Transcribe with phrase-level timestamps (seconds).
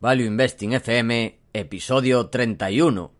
[0.00, 3.10] Value Investing FM, episodio 31.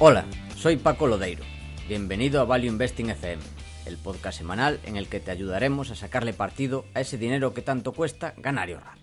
[0.00, 1.44] Hola, soy Paco Lodeiro.
[1.88, 3.40] Bienvenido a Value Investing FM,
[3.86, 7.62] el podcast semanal en el que te ayudaremos a sacarle partido a ese dinero que
[7.62, 8.98] tanto cuesta ganar y ahorrar.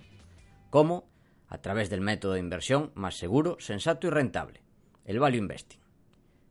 [0.70, 1.08] ¿Cómo?
[1.48, 4.62] A través del método de inversión más seguro, sensato y rentable,
[5.06, 5.80] el Value Investing.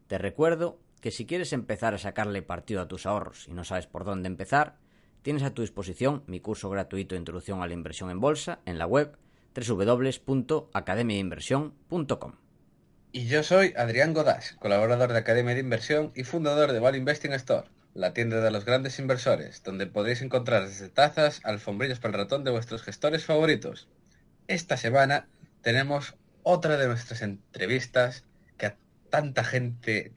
[0.07, 3.87] Te recuerdo que si quieres empezar a sacarle partido a tus ahorros y no sabes
[3.87, 4.77] por dónde empezar,
[5.23, 8.79] tienes a tu disposición mi curso gratuito de introducción a la inversión en bolsa en
[8.79, 9.17] la web
[9.55, 12.33] www.academiainversión.com.
[13.13, 17.33] Y yo soy Adrián Godash, colaborador de Academia de Inversión y fundador de Value Investing
[17.33, 22.21] Store, la tienda de los grandes inversores, donde podéis encontrar desde tazas, alfombrillas para el
[22.21, 23.89] ratón de vuestros gestores favoritos.
[24.47, 25.29] Esta semana
[25.63, 28.25] tenemos otra de nuestras entrevistas
[28.57, 28.77] que a
[29.11, 30.13] tanta gente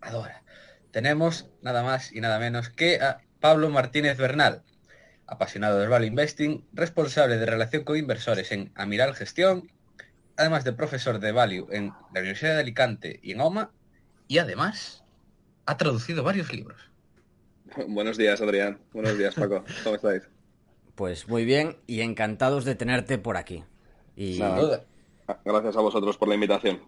[0.00, 0.42] adora.
[0.90, 4.62] Tenemos nada más y nada menos que a Pablo Martínez Bernal,
[5.26, 9.70] apasionado del Value Investing, responsable de relación con inversores en Amiral Gestión,
[10.36, 13.72] además de profesor de Value en la Universidad de Alicante y en OMA,
[14.28, 15.04] y además
[15.66, 16.85] ha traducido varios libros.
[17.88, 18.78] Buenos días, Adrián.
[18.92, 19.64] Buenos días, Paco.
[19.84, 20.22] ¿Cómo estáis?
[20.94, 23.64] Pues muy bien y encantados de tenerte por aquí.
[24.16, 24.84] Y, Nada.
[25.44, 26.80] Gracias a vosotros por la invitación.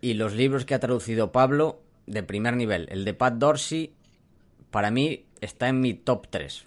[0.00, 2.86] y los libros que ha traducido Pablo, de primer nivel.
[2.90, 3.94] El de Pat Dorsey,
[4.70, 6.66] para mí, está en mi top 3.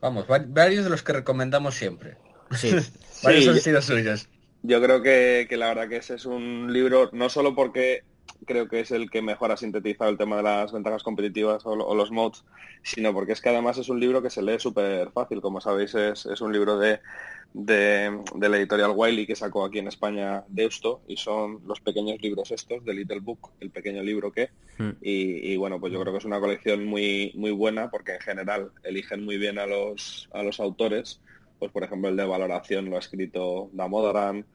[0.00, 2.16] Vamos, va- varios de los que recomendamos siempre.
[2.52, 2.70] Sí,
[3.22, 4.28] Varios Sí, han yo- sido suyos.
[4.64, 8.04] Yo creo que, que la verdad que ese es un libro, no solo porque
[8.46, 11.76] creo que es el que mejor ha sintetizado el tema de las ventajas competitivas o,
[11.76, 12.44] lo- o los mods,
[12.82, 15.40] sino porque es que además es un libro que se lee súper fácil.
[15.40, 17.00] Como sabéis, es, es un libro de,
[17.52, 22.20] de, de la editorial Wiley que sacó aquí en España Deusto y son los pequeños
[22.20, 24.90] libros estos, de Little Book, el pequeño libro que, Mm.
[25.02, 28.20] y, y, bueno, pues yo creo que es una colección muy, muy buena porque en
[28.20, 31.20] general eligen muy bien a los, a los autores.
[31.58, 34.46] Pues por ejemplo el de valoración lo ha escrito Damodaran,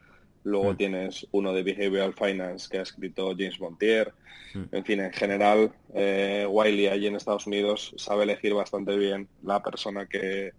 [0.47, 0.77] luego Mm.
[0.77, 4.13] tienes uno de Behavioral Finance que ha escrito James Montier.
[4.53, 4.63] Mm.
[4.71, 9.61] En fin, en general, eh, Wiley allí en Estados Unidos sabe elegir bastante bien la
[9.61, 10.53] persona que,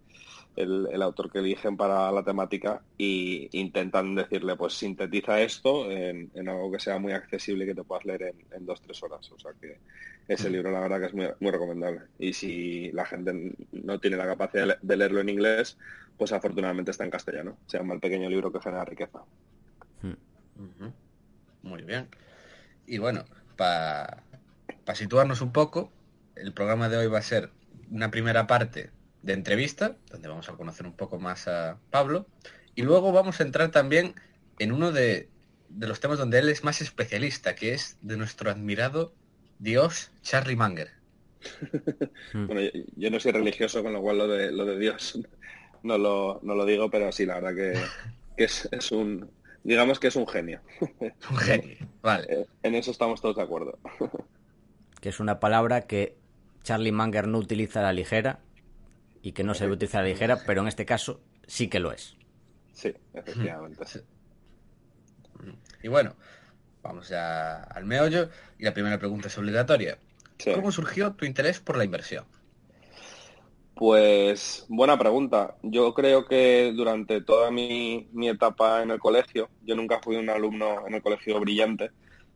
[0.55, 6.29] el, el autor que eligen para la temática y intentan decirle, pues sintetiza esto en,
[6.33, 9.01] en algo que sea muy accesible y que te puedas leer en, en dos, tres
[9.03, 9.31] horas.
[9.31, 9.77] O sea que
[10.27, 10.51] ese Mm.
[10.53, 12.01] libro la verdad que es muy, muy recomendable.
[12.19, 15.77] Y si la gente no tiene la capacidad de leerlo en inglés,
[16.17, 17.57] pues afortunadamente está en castellano.
[17.65, 19.19] Se llama El pequeño libro que genera riqueza.
[21.61, 22.07] Muy bien.
[22.85, 24.23] Y bueno, para
[24.93, 25.91] situarnos un poco,
[26.35, 27.51] el programa de hoy va a ser
[27.91, 32.25] una primera parte de entrevista, donde vamos a conocer un poco más a Pablo,
[32.75, 34.15] y luego vamos a entrar también
[34.59, 35.29] en uno de,
[35.69, 39.13] de los temas donde él es más especialista, que es de nuestro admirado
[39.59, 40.89] Dios Charlie Munger.
[42.33, 42.45] Mm.
[42.47, 45.19] Bueno, yo, yo no soy religioso, con lo cual lo de, lo de Dios
[45.83, 47.79] no lo, no lo digo, pero sí, la verdad que,
[48.37, 49.29] que es, es un,
[49.63, 50.61] digamos que es un genio.
[51.29, 51.77] Un genio.
[52.01, 52.27] Vale.
[52.29, 53.79] Eh, En eso estamos todos de acuerdo.
[55.01, 56.17] que es una palabra que
[56.63, 58.39] Charlie Munger no utiliza a la ligera
[59.21, 61.79] y que no se debe utilizar a la ligera, pero en este caso sí que
[61.79, 62.15] lo es.
[62.73, 63.85] Sí, efectivamente.
[63.85, 63.99] Sí.
[65.83, 66.15] Y bueno,
[66.81, 68.29] vamos ya al meollo.
[68.57, 69.97] Y la primera pregunta es obligatoria.
[70.37, 70.53] Sí.
[70.53, 72.25] ¿Cómo surgió tu interés por la inversión?
[73.79, 75.57] Pues buena pregunta.
[75.63, 80.29] Yo creo que durante toda mi, mi etapa en el colegio, yo nunca fui un
[80.29, 81.91] alumno en el colegio brillante,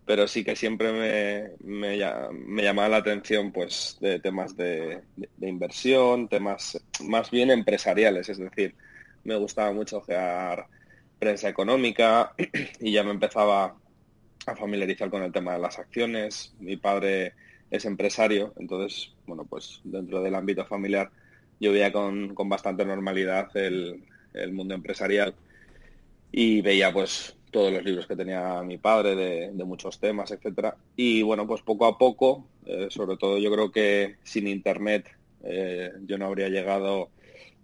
[0.06, 5.04] pero sí que siempre me, me, lla- me llamaba la atención pues de temas de,
[5.18, 8.76] de- de inversión, temas más bien empresariales, es decir,
[9.26, 10.66] me gustaba mucho ojear
[11.20, 12.34] prensa económica
[12.80, 13.78] y ya me empezaba
[14.46, 16.56] a familiarizar con el tema de las acciones.
[16.60, 17.36] Mi padre
[17.70, 21.12] es empresario, entonces, bueno, pues dentro del ámbito familiar
[21.60, 25.34] yo veía con, con bastante normalidad el, el mundo empresarial
[26.32, 30.76] y veía pues todos los libros que tenía mi padre de, de muchos temas, etcétera.
[30.96, 35.06] Y bueno, pues poco a poco, eh, sobre todo yo creo que sin internet
[35.44, 37.10] eh, yo no habría llegado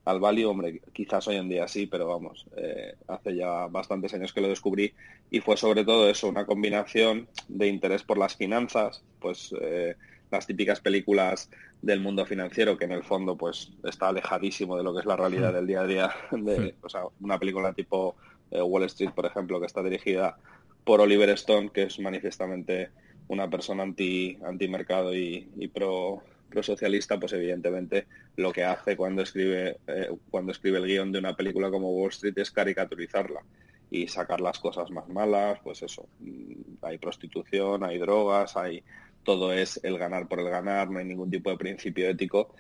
[0.06, 4.34] al value, hombre, quizás hoy en día sí, pero vamos, eh, hace ya bastantes años
[4.34, 4.94] que lo descubrí
[5.30, 9.96] y fue sobre todo eso, una combinación de interés por las finanzas, pues eh,
[10.32, 11.50] las típicas películas
[11.82, 15.16] del mundo financiero que en el fondo pues está alejadísimo de lo que es la
[15.16, 18.16] realidad del día a día, de, o sea, una película tipo
[18.52, 20.38] eh, Wall Street, por ejemplo, que está dirigida
[20.84, 22.90] por Oliver Stone, que es manifiestamente
[23.28, 29.22] una persona anti, anti mercado y, y pro prosocialista, pues evidentemente lo que hace cuando
[29.22, 33.42] escribe, eh, cuando escribe el guion de una película como Wall Street es caricaturizarla
[33.92, 38.84] y sacar las cosas más malas, pues eso, mm, hay prostitución, hay drogas, hay
[39.24, 42.54] todo es el ganar por el ganar, no hay ningún tipo de principio ético.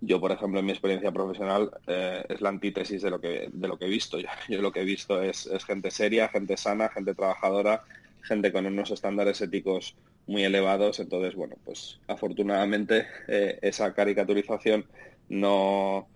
[0.00, 3.68] Yo, por ejemplo, en mi experiencia profesional eh, es la antítesis de lo que de
[3.68, 4.18] lo que he visto.
[4.48, 7.84] Yo, lo que he visto es, es gente seria, gente sana, gente trabajadora,
[8.22, 9.96] gente con unos estándares éticos
[10.26, 11.00] muy elevados.
[11.00, 14.86] Entonces, bueno, pues afortunadamente eh, esa caricaturización
[15.28, 16.06] no,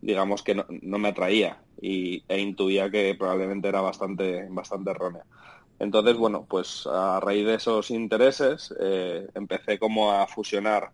[0.00, 5.24] digamos que no, me atraía y, e intuía que probablemente era bastante, bastante errónea.
[5.78, 10.90] Entonces, bueno, pues a raíz de esos intereses eh, empecé como a fusionar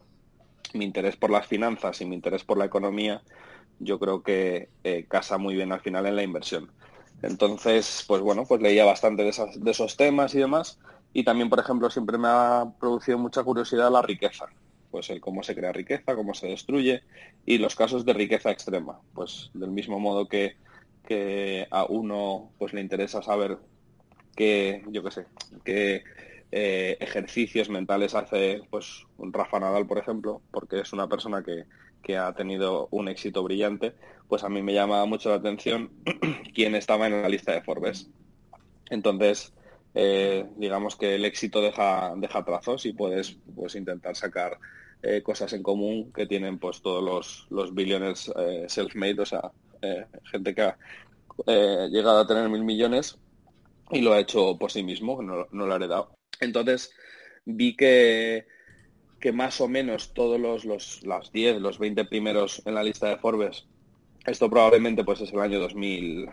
[0.75, 3.23] mi interés por las finanzas y mi interés por la economía.
[3.79, 6.71] Yo creo que eh, casa muy bien al final en la inversión.
[7.23, 10.79] Entonces, pues bueno, pues leía bastante de, de esos temas y demás.
[11.13, 14.47] Y también, por ejemplo, siempre me ha producido mucha curiosidad la riqueza
[14.95, 17.03] pues el cómo se crea riqueza, cómo se destruye
[17.45, 19.01] y los casos de riqueza extrema.
[19.13, 20.57] Pues del mismo modo que,
[21.69, 23.59] a uno pues le interesa saber
[24.35, 25.27] qué, yo qué sé,
[25.65, 26.05] qué
[26.57, 31.65] eh, ejercicios mentales hace pues un Rafa Nadal, por ejemplo, porque es una persona que,
[32.17, 33.95] ha tenido un éxito brillante,
[34.29, 35.91] pues a mí me llama mucho la atención
[36.55, 38.09] quién estaba en la lista de Forbes.
[38.89, 39.53] Entonces,
[39.95, 44.59] eh, digamos que el éxito deja, deja trazos y puedes pues, intentar sacar
[45.03, 49.51] eh, cosas en común que tienen pues todos los, los billones eh, self-made, o sea,
[50.31, 50.77] gente que ha
[51.89, 53.19] llegado a tener mil millones
[53.94, 56.14] y lo ha hecho por sí mismo, no, no lo ha heredado.
[56.41, 56.93] Entonces
[57.44, 58.46] vi que,
[59.20, 63.08] que más o menos todos los, los las 10, los 20 primeros en la lista
[63.08, 63.67] de Forbes,
[64.26, 66.29] esto probablemente pues es el año 2000,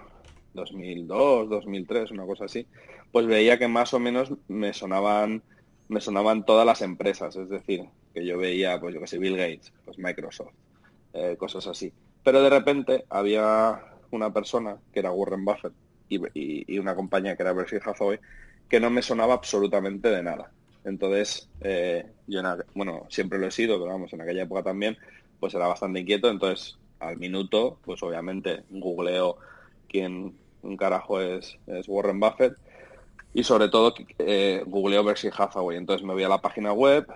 [0.54, 2.66] 2002, 2003, una cosa así,
[3.12, 5.44] pues veía que más o menos me sonaban
[5.88, 7.84] me sonaban todas las empresas, es decir,
[8.14, 10.54] que yo veía, pues yo que sé, Bill Gates, pues Microsoft,
[11.12, 11.92] eh, cosas así.
[12.24, 15.74] Pero de repente había una persona que era Warren Buffett
[16.12, 18.20] y, una compañía que era Berkshire Hathaway
[18.70, 20.52] que no me sonaba absolutamente de nada.
[20.84, 22.42] Entonces, eh, yo,
[22.74, 24.98] bueno, siempre lo he sido, pero vamos, en aquella época también,
[25.40, 26.30] pues era bastante inquieto.
[26.30, 29.38] Entonces, al minuto, pues obviamente googleo
[29.90, 32.56] quién un carajo es, es Warren Buffett
[33.34, 35.78] y sobre todo eh, googleo Berkshire Hathaway.
[35.78, 37.08] Entonces me voy a la página web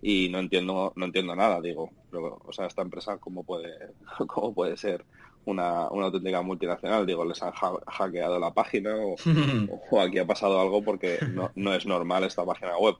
[0.00, 1.60] y no entiendo no entiendo nada.
[1.60, 3.72] Digo, o sea, esta empresa cómo puede
[4.28, 5.04] cómo puede ser
[5.44, 7.06] una, una auténtica multinacional.
[7.06, 8.94] Digo, les han hackeado la página
[9.90, 12.96] o, aquí ha pasado algo porque no, no, es normal esta página web.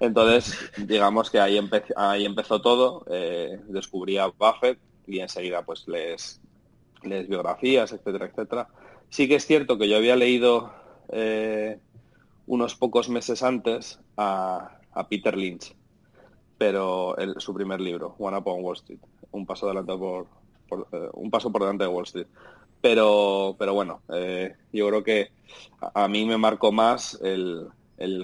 [0.00, 1.58] Entonces, digamos que ahí,
[1.96, 3.04] ahí empezó todo.
[3.10, 6.40] Eh, descubrí a Buffett y enseguida pues les,
[7.02, 8.68] les biografías, etcétera, etcétera.
[9.10, 10.72] Sí que es cierto que yo había leído
[11.10, 11.78] eh,
[12.46, 14.74] unos pocos meses antes a,
[15.08, 15.76] Peter Lynch,
[16.58, 18.98] pero su primer libro, One Upon Wall Street,
[19.30, 20.26] un paso adelante por,
[20.70, 22.26] eh, un paso por delante de Wall Street.
[22.80, 25.30] Pero, pero bueno, eh, yo creo que
[25.80, 27.68] a, mí me marcó más el,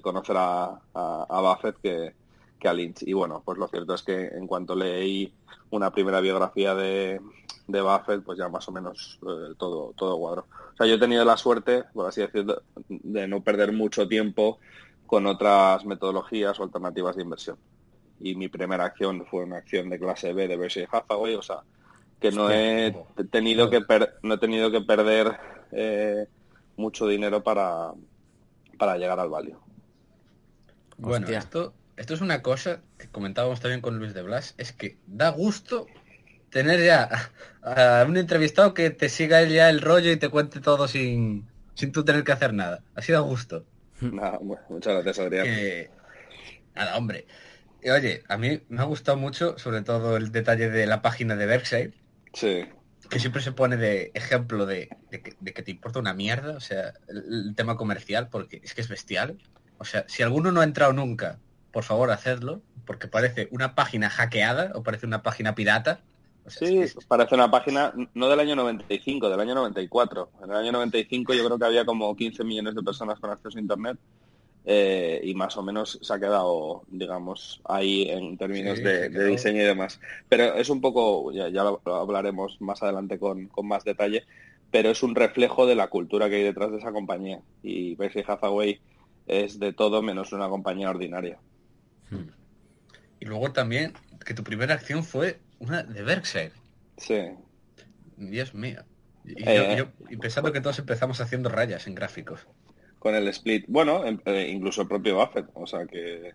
[0.02, 0.80] conocer a,
[1.28, 2.14] Buffett que,
[2.58, 3.02] que, a Lynch.
[3.02, 5.32] Y bueno, pues lo cierto es que en cuanto leí
[5.70, 7.20] una primera biografía de,
[7.66, 10.46] de Buffett, pues ya más o menos eh, todo, todo cuadro.
[10.72, 14.58] O sea, yo he tenido la suerte, por así decirlo, de no perder mucho tiempo
[15.06, 17.56] con otras metodologías o alternativas de inversión.
[18.20, 21.62] Y mi primera acción fue una acción de clase B de Berkshire Hathaway, o sea,
[22.20, 22.94] que no he
[23.30, 23.82] tenido que
[24.22, 25.38] no he tenido que perder
[25.72, 26.26] eh,
[26.76, 27.92] mucho dinero para,
[28.78, 29.56] para llegar al value.
[30.96, 34.96] Bueno, esto, esto es una cosa que comentábamos también con Luis de Blas, es que
[35.06, 35.86] da gusto
[36.50, 37.30] tener ya
[37.62, 41.92] a un entrevistado que te siga ya el rollo y te cuente todo sin, sin
[41.92, 42.82] tú tener que hacer nada.
[42.94, 43.64] Ha sido a gusto.
[44.00, 45.46] muchas gracias, Adrián.
[46.74, 47.26] Nada, hombre.
[47.84, 51.46] Oye, a mí me ha gustado mucho, sobre todo el detalle de la página de
[51.46, 51.92] Berkshire.
[52.34, 52.64] Sí.
[53.08, 57.48] Que siempre se pone de ejemplo de, que, te importa una mierda, o sea, el,
[57.48, 59.38] el, tema comercial, porque es que es bestial.
[59.78, 61.38] O sea, si alguno no ha entrado nunca,
[61.72, 66.00] por favor, hacedlo, porque parece una página hackeada o parece una página pirata
[66.46, 70.30] sí, parece una página no del año 95, del año 94.
[70.42, 73.58] En el año 95 yo creo que había como 15 millones de personas con acceso
[73.58, 73.98] a Internet
[74.66, 79.66] eh, y más o menos se ha quedado, digamos, ahí en términos de, diseño y
[79.66, 80.00] demás.
[80.28, 84.24] Pero es un poco, ya, lo, hablaremos más adelante con, más detalle,
[84.70, 87.40] pero es un reflejo de la cultura que hay detrás de esa compañía.
[87.62, 88.80] Y Berkshire Hathaway
[89.26, 91.38] es de todo menos una compañía ordinaria.
[92.10, 92.30] Hmm.
[93.20, 93.92] Y luego también
[94.24, 96.52] que tu primera acción fue una de Berkshire.
[96.96, 97.20] Sí.
[98.16, 98.82] Dios mío.
[99.26, 99.86] Eh.
[100.10, 102.46] Y, pensando que todos empezamos haciendo rayas en gráficos.
[103.04, 103.66] Con el split.
[103.68, 105.50] Bueno, em, eh, incluso el propio Buffett.
[105.52, 106.32] O sea que,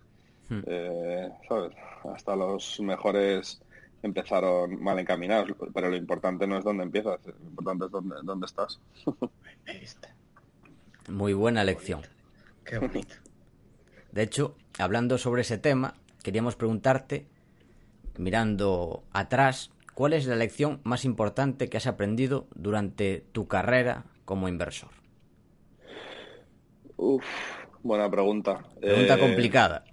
[0.49, 0.59] hmm.
[0.67, 1.71] eh, ¿sabes?
[2.13, 3.59] Hasta los mejores
[4.03, 8.45] empezaron mal encaminados, pero lo importante no es dónde empiezas, lo importante es dónde, dónde
[8.45, 8.79] estás.
[11.09, 12.01] Muy buena lección.
[12.63, 13.15] Qué bonito.
[14.11, 17.25] De hecho, hablando sobre ese tema, queríamos preguntarte,
[18.15, 24.47] mirando atrás, ¿cuál es la lección más importante que has aprendido durante tu carrera como
[24.47, 24.99] inversor?
[27.01, 27.23] Uf,
[27.81, 28.61] buena pregunta.
[28.77, 29.85] Pregunta eh, complicada.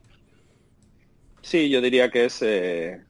[1.41, 3.01] Sí, yo diría que es eh,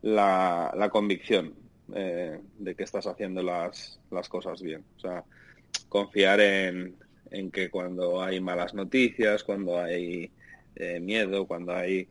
[0.00, 1.54] la, convicción
[1.94, 4.82] eh, de que estás haciendo las, las cosas bien.
[4.96, 5.22] O sea,
[5.90, 6.96] confiar en,
[7.30, 10.30] en que cuando hay malas noticias, cuando hay
[10.76, 12.08] eh, miedo, cuando hay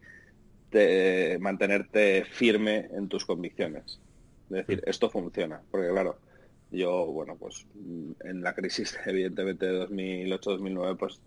[1.40, 4.00] mantenerte firme en tus convicciones.
[4.52, 6.20] Es decir, esto funciona, porque claro,
[6.72, 7.66] yo, bueno, pues
[8.24, 11.20] en la crisis evidentemente de 2008-2009, pues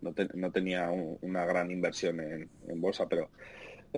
[0.00, 3.28] no, tenía una gran inversión en, bolsa, pero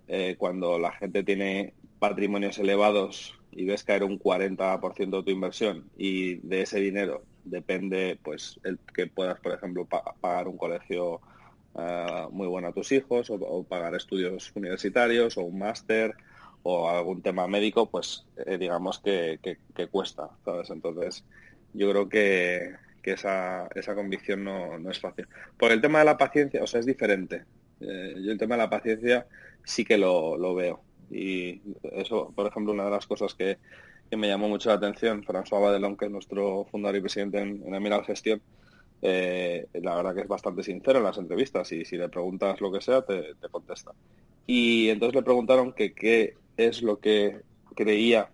[0.08, 5.84] eh, cuando la gente tiene patrimonios elevados y ves caer un 40% de tu inversión
[5.98, 11.20] y de ese dinero depende pues el que puedas por ejemplo pagar un colegio
[11.78, 16.14] eh, muy bueno a tus hijos o, pagar estudios universitarios o un máster
[16.62, 19.38] o algún tema médico pues eh, digamos que,
[19.90, 21.24] cuesta sabes entonces
[21.72, 25.26] yo creo que, esa, esa convicción no, no, es fácil.
[25.56, 27.44] Por el tema de la paciencia o sea es diferente.
[27.80, 29.26] Eh, yo el tema de la paciencia
[29.64, 30.80] sí que lo, lo veo.
[31.10, 33.58] Y eso por ejemplo una de las cosas que
[34.10, 37.62] que me llamó mucho la atención, François Badelon, que es nuestro fundador y presidente en,
[37.64, 38.42] en Emiral Gestión,
[39.02, 42.70] eh, la verdad que es bastante sincero en las entrevistas y si le preguntas lo
[42.70, 43.92] que sea, te, contesta.
[44.46, 46.34] Y entonces le preguntaron que qué
[46.66, 47.40] es lo que
[47.74, 48.30] creía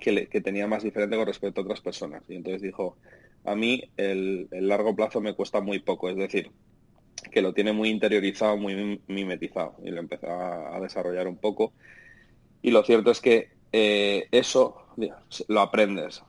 [0.00, 2.22] que, tenía más diferente con respecto a otras personas.
[2.28, 2.96] Y entonces dijo,
[3.44, 6.50] a mí el, largo plazo me cuesta muy poco, es decir,
[7.30, 9.76] que lo tiene muy interiorizado, muy mimetizado.
[9.82, 11.72] Y lo empezó a, desarrollar un poco.
[12.62, 14.76] Y lo cierto es que eh, eso
[15.48, 16.22] lo aprendes.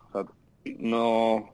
[0.77, 1.51] no,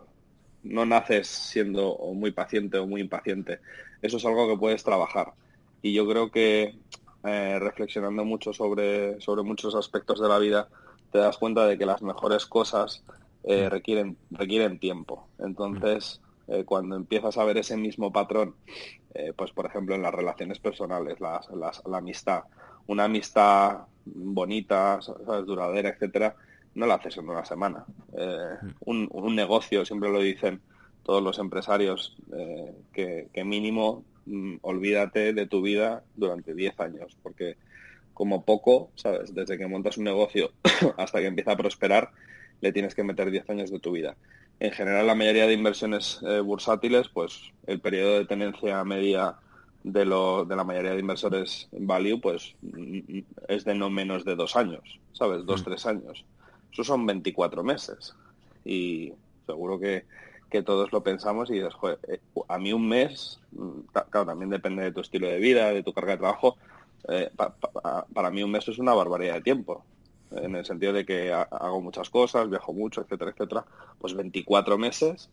[0.64, 3.60] no naces siendo muy paciente o muy impaciente.
[4.02, 5.34] Eso es algo que puedes trabajar.
[5.82, 6.76] Y yo creo que
[7.26, 10.68] eh, reflexionando mucho sobre, sobre muchos aspectos de la vida,
[11.12, 13.04] te das cuenta de que las mejores cosas
[13.44, 13.70] eh, mm.
[13.70, 15.28] requieren, requieren tiempo.
[15.40, 18.56] Entonces, eh, cuando empiezas a ver ese mismo patrón,
[19.38, 21.40] pues por ejemplo en las relaciones personales, la
[21.94, 22.44] amistad,
[22.88, 25.00] una amistad bonita,
[25.46, 26.36] duradera, etcétera,
[26.76, 27.86] no la haces en una semana.
[28.18, 29.08] Eh, mm.
[29.12, 30.62] un, negocio, siempre lo dicen
[31.06, 37.58] todos los empresarios, eh, que, mínimo mm, olvídate de tu vida durante 10 años, porque
[38.14, 39.34] como poco, ¿sabes?
[39.34, 40.52] Desde que montas un negocio
[40.98, 42.10] hasta que empieza a prosperar,
[42.62, 44.16] le tienes que meter 10 años de tu vida.
[44.60, 49.36] En general, la mayoría de inversiones eh, bursátiles, pues el periodo de tenencia media
[49.84, 54.36] de, lo, de la mayoría de inversores value, pues mm, es de no menos de
[54.36, 55.46] dos años, ¿sabes?
[55.46, 56.26] Dos, tres años.
[56.72, 58.16] Eso son 24 meses.
[58.64, 59.14] Y
[59.46, 60.06] seguro que,
[60.64, 61.74] todos lo pensamos y dices,
[62.08, 65.84] eh, a mí un mes, mm, claro, también depende de tu estilo de vida, de
[65.84, 66.58] tu carga de trabajo,
[67.08, 67.30] eh,
[68.14, 69.84] para mí un mes es una barbaridad de tiempo.
[70.32, 73.66] En el sentido de que hago muchas cosas, viajo mucho, etcétera, etcétera.
[74.00, 75.30] Pues 24 meses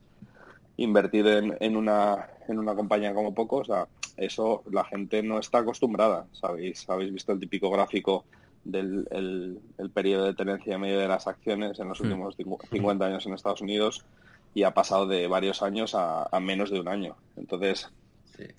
[0.76, 5.38] invertir en, en, una, en una compañía como poco, o sea, eso la gente no
[5.38, 6.26] está acostumbrada.
[6.32, 6.88] ¿Sabéis?
[6.88, 8.24] Habéis visto el típico gráfico
[8.64, 9.08] del
[9.78, 12.04] el, periodo de tenencia medio de las acciones en los hmm.
[12.04, 14.04] últimos 50 años en Estados Unidos
[14.54, 17.16] y ha pasado de varios años a, menos de un año.
[17.36, 17.90] Entonces,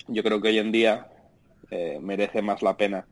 [0.08, 1.08] yo creo que hoy en día
[1.70, 3.06] eh, merece más la pena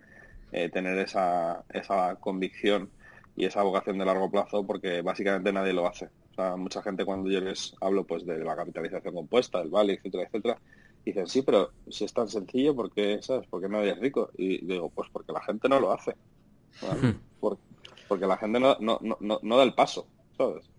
[0.52, 2.90] eh, tener esa, esa convicción
[3.36, 6.10] y esa vocación de largo plazo porque básicamente nadie lo hace.
[6.32, 9.94] O sea, mucha gente cuando yo les hablo pues de la capitalización compuesta, el vale,
[9.94, 10.58] etcétera, etcétera,
[11.06, 13.48] dicen, sí, pero si es tan sencillo, ¿por qué, ¿sabes?
[13.48, 14.32] ¿Por qué nadie es rico?
[14.38, 16.16] Y digo, pues porque la gente no lo hace.
[18.08, 20.06] Porque la gente no, no, no, no, da el paso,
[20.38, 20.70] ¿sabes?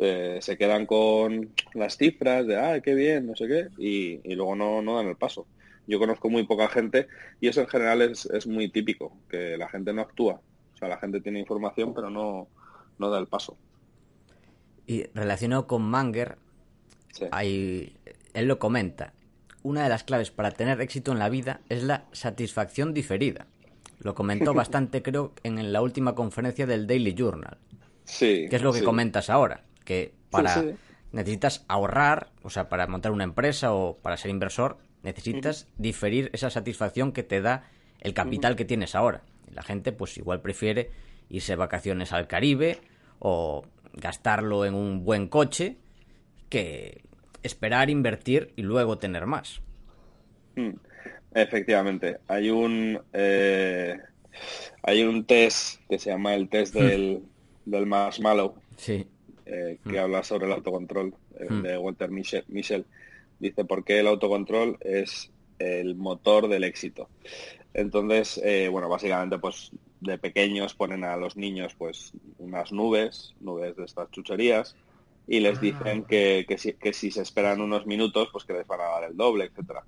[0.00, 4.36] Eh, se quedan con las cifras de, ah, qué bien, no sé qué, y, y,
[4.36, 5.46] luego no, no dan el paso.
[5.88, 7.08] Yo conozco muy poca gente
[7.40, 10.40] y eso en general es, es muy típico, que la gente no actúa.
[10.74, 12.46] O sea, la gente tiene información pero no,
[12.98, 13.56] no da el paso.
[14.86, 16.38] Y relacionado con Manger,
[17.32, 17.96] hay,
[18.34, 19.14] él lo comenta,
[19.62, 23.46] una de las claves para tener éxito en la vida es la satisfacción diferida.
[23.98, 27.58] Lo comentó bastante, creo, en la última conferencia del Daily Journal.
[28.04, 28.46] Sí.
[28.48, 30.74] Que es lo que comentas ahora, que para
[31.12, 36.50] necesitas ahorrar, o sea, para montar una empresa o para ser inversor, necesitas diferir esa
[36.50, 39.22] satisfacción que te da el capital que tienes ahora.
[39.54, 40.90] la gente, pues igual prefiere
[41.30, 42.80] irse de vacaciones al Caribe
[43.18, 43.64] o
[43.94, 45.78] gastarlo en un buen coche
[46.50, 47.00] que
[47.42, 49.62] esperar, invertir y luego tener más.
[50.54, 50.72] Mm.
[51.32, 53.00] Efectivamente, hay un...
[53.14, 53.96] Eh,
[54.82, 56.78] hay un test que se llama el test hmm.
[56.78, 57.22] del,
[57.64, 59.08] del marshmallow, sí.
[59.50, 60.04] Eh, que hmm.
[60.04, 61.62] habla sobre el autocontrol eh, hmm.
[61.62, 62.84] de Walter Michel.
[63.38, 67.08] Dice por qué el autocontrol es el motor del éxito.
[67.72, 73.76] Entonces, eh, bueno, básicamente, pues de pequeños ponen a los niños, pues, unas nubes, nubes
[73.76, 74.76] de estas chucherías,
[75.26, 75.60] y les ah.
[75.60, 79.04] dicen que, si, que, si, se esperan unos minutos, pues que les van a dar
[79.04, 79.84] el doble, etcétera.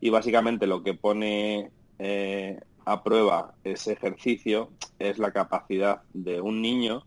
[0.00, 6.62] Y básicamente lo que pone eh, a prueba ese ejercicio es la capacidad de un
[6.62, 7.04] niño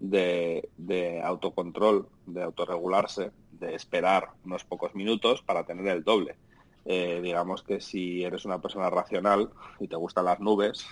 [0.00, 6.36] de, de autocontrol, de autorregularse, de esperar unos pocos minutos para tener el doble.
[6.84, 10.86] Eh, digamos que si eres una persona racional y te gustan las nubes,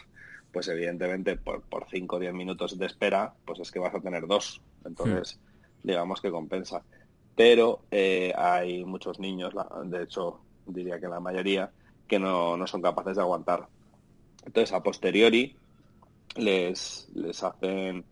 [0.52, 4.00] pues evidentemente por, por 5 o 10 minutos de espera, pues es que vas a
[4.00, 4.60] tener dos.
[4.84, 5.86] Entonces, hmm.
[5.86, 6.82] digamos que compensa.
[7.34, 11.70] Pero eh, hay muchos niños, de hecho diría que la mayoría,
[12.08, 13.68] que no, no son capaces de aguantar.
[14.44, 15.56] Entonces, a posteriori,
[16.36, 18.04] les, les hacen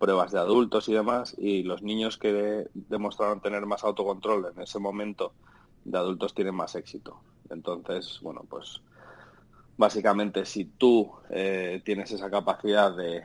[0.00, 4.78] pruebas de adultos y demás, y los niños que demostraron tener más autocontrol en ese
[4.78, 5.34] momento
[5.84, 7.20] de adultos tienen más éxito.
[7.50, 8.80] Entonces, bueno, pues
[9.76, 13.24] básicamente si tú eh, tienes esa capacidad de,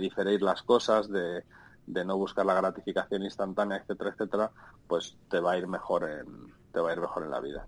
[0.00, 1.44] diferir las cosas, de,
[1.86, 4.50] no buscar la gratificación instantánea, etcétera, etcétera,
[4.88, 7.66] pues te va a ir mejor en, te va a ir mejor en la vida.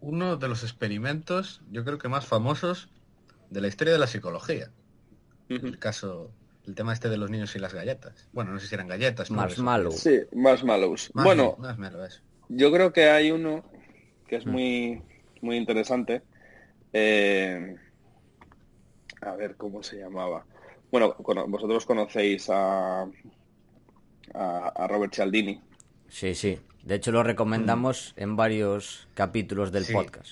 [0.00, 2.88] Uno de los experimentos, yo creo que más famosos
[3.50, 4.70] de la historia de la psicología.
[5.50, 6.30] El caso,
[6.66, 8.28] el tema este de los niños y las galletas.
[8.32, 9.30] Bueno, no sé si eran galletas.
[9.30, 9.96] Más malos.
[9.96, 11.10] Sí, más malos.
[11.12, 11.56] Bueno,
[12.48, 13.64] yo creo que hay uno
[14.28, 14.50] que es mm.
[14.50, 15.02] muy,
[15.40, 16.22] muy interesante.
[16.92, 17.76] Eh,
[19.22, 20.44] a ver cómo se llamaba.
[20.90, 21.16] Bueno,
[21.48, 23.08] vosotros conocéis a,
[24.34, 25.60] a, Robert Cialdini.
[26.08, 26.58] Sí, sí.
[26.84, 28.22] De hecho, lo recomendamos mm.
[28.22, 30.30] en varios capítulos del podcast.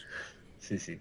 [0.58, 1.00] Sí, sí.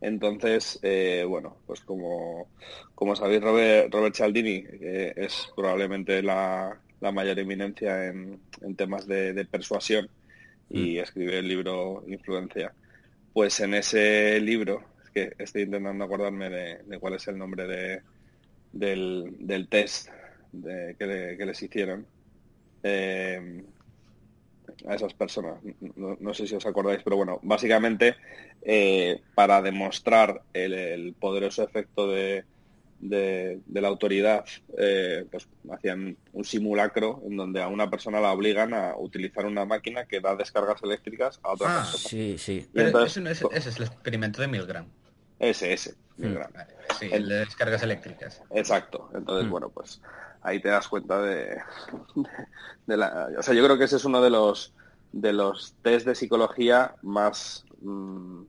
[0.00, 2.48] Entonces, eh, bueno, pues como,
[2.94, 9.06] como sabéis, Robert, Robert Cialdini eh, es probablemente la, la mayor eminencia en, en temas
[9.06, 10.08] de, persuasión
[10.68, 11.00] y mm.
[11.00, 12.72] escribe el libro Influencia.
[13.32, 18.02] Pues en ese libro, es que estoy intentando acordarme de, cuál es el nombre de,
[18.72, 20.08] del, test
[20.52, 22.06] de, que, les hicieron
[22.82, 23.62] eh,
[24.86, 25.60] a esas personas.
[25.96, 28.16] No, sé si os acordáis, pero bueno, básicamente
[28.62, 32.44] eh, para demostrar el poderoso efecto de,
[33.00, 34.44] de, la autoridad
[34.76, 39.64] eh, pues hacían un simulacro en donde a una persona la obligan a utilizar una
[39.64, 42.68] máquina que da descargas eléctricas a otra ah, Sí, sí.
[42.74, 44.86] ese, es el experimento de Milgram.
[45.38, 45.94] Ese, ese.
[46.18, 46.36] Hmm.
[46.98, 48.42] Sí, el de descargas eléctricas.
[48.50, 49.10] Exacto.
[49.14, 49.50] Entonces, hmm.
[49.50, 50.02] bueno, pues
[50.42, 51.58] ahí te das cuenta de,
[52.86, 53.28] de, la...
[53.38, 54.72] O sea, yo creo que ese es uno de los
[55.12, 57.64] de los test de psicología más...
[57.80, 58.42] Mm,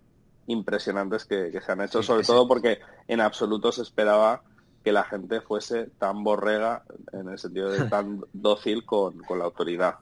[0.52, 4.44] impresionantes que, se han hecho, sobre todo porque en absoluto se esperaba
[4.84, 9.96] que la gente fuese tan borrega en el sentido de tan dócil con, la autoridad.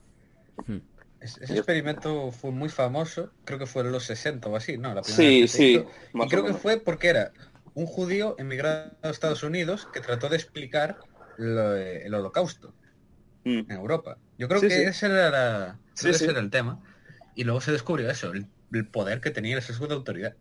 [0.65, 0.77] Hmm.
[1.19, 5.03] Ese experimento fue muy famoso, creo que fue en los 60 o así, ¿no?
[5.03, 5.83] sí, sí.
[6.13, 7.33] Y creo que fue porque era
[7.73, 10.97] un judío emigrado a Estados Unidos que trató de explicar
[11.39, 12.73] el holocausto
[13.45, 13.59] hmm.
[13.59, 14.17] en Europa.
[14.37, 16.79] Yo creo que ese era, ese era el tema.
[17.35, 20.35] Y luego se descubrió eso, el el poder que tenía el sesgo de autoridad.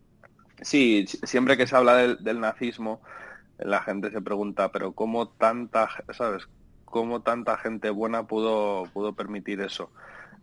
[0.61, 3.01] Sí, siempre que se habla del, nazismo,
[3.57, 6.47] la gente se pregunta, pero ¿cómo tanta, sabes,
[6.85, 9.89] cómo tanta gente buena pudo, pudo permitir eso?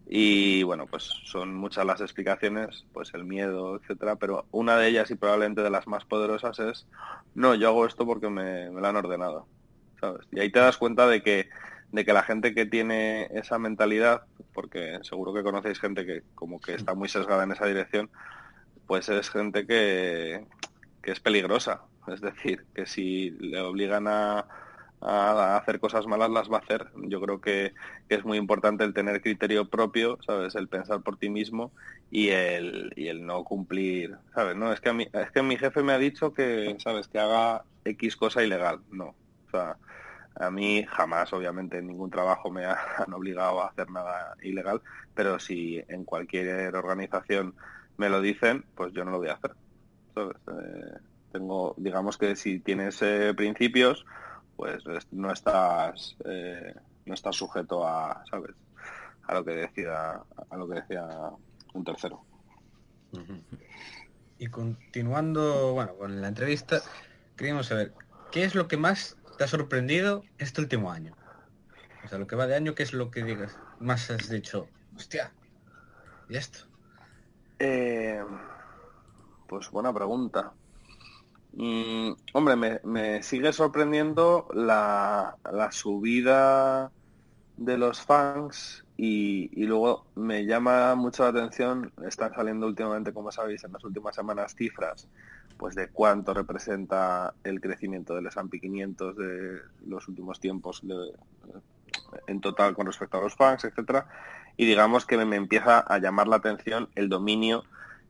[0.09, 5.11] Y bueno, pues son muchas las explicaciones, pues el miedo, etcétera, pero una de ellas
[5.11, 6.87] y probablemente de las más poderosas es,
[7.35, 9.47] no, yo hago esto porque me, me lo han ordenado,
[10.01, 10.27] ¿sabes?
[10.33, 11.49] Y ahí te das cuenta de que
[11.93, 16.61] de que la gente que tiene esa mentalidad, porque seguro que conocéis gente que como
[16.61, 18.11] que está muy sesgada en esa dirección,
[18.87, 20.45] pues es gente que,
[21.03, 21.83] que es peligrosa.
[22.09, 24.47] Es decir, que si le obligan a,
[25.01, 26.89] a hacer cosas malas las va a hacer.
[26.97, 27.75] Yo creo que,
[28.09, 30.55] es muy importante el tener criterio propio, ¿sabes?
[30.55, 31.73] El pensar por ti mismo
[32.11, 34.57] y el, y el no cumplir, ¿sabes?
[34.57, 37.09] No, es que, a mí, es que mi jefe me ha dicho que, ¿sabes?
[37.09, 38.81] Que haga X cosa ilegal.
[38.91, 39.15] No.
[40.39, 44.83] A mí jamás, obviamente, en ningún trabajo me han obligado a hacer nada ilegal,
[45.15, 47.55] pero si en cualquier organización
[47.97, 49.55] me lo dicen, pues yo no lo voy a hacer.
[50.17, 50.99] Eh,
[51.33, 54.05] tengo, digamos que si tienes eh, principios,
[54.57, 58.55] pues no estás, eh, no estás sujeto a, ¿sabes?
[59.27, 61.07] A lo que decida, a lo que decía
[61.75, 62.23] un tercero.
[64.39, 66.81] Y continuando, bueno, con la entrevista,
[67.37, 67.93] queríamos saber
[68.31, 71.15] qué es lo que más te ha sorprendido este último año?
[72.05, 73.59] O sea, lo que va de año, ¿qué es lo que digas?
[73.81, 75.33] Más has dicho, hostia,
[76.29, 76.61] ¿y esto?
[77.59, 78.23] Eh,
[79.49, 80.53] pues buena pregunta.
[81.53, 85.37] Mm, hombre, me, sigue sorprendiendo la,
[85.71, 86.93] subida
[87.57, 93.65] de los fans y, luego me llama mucho la atención, están saliendo últimamente, como sabéis,
[93.65, 95.09] en las últimas semanas cifras
[95.57, 100.83] pues de cuánto representa el crecimiento del S&P 500 de los últimos tiempos
[102.27, 104.07] en total con respecto a los fans, etcétera,
[104.57, 107.65] y digamos que me, empieza a llamar la atención el dominio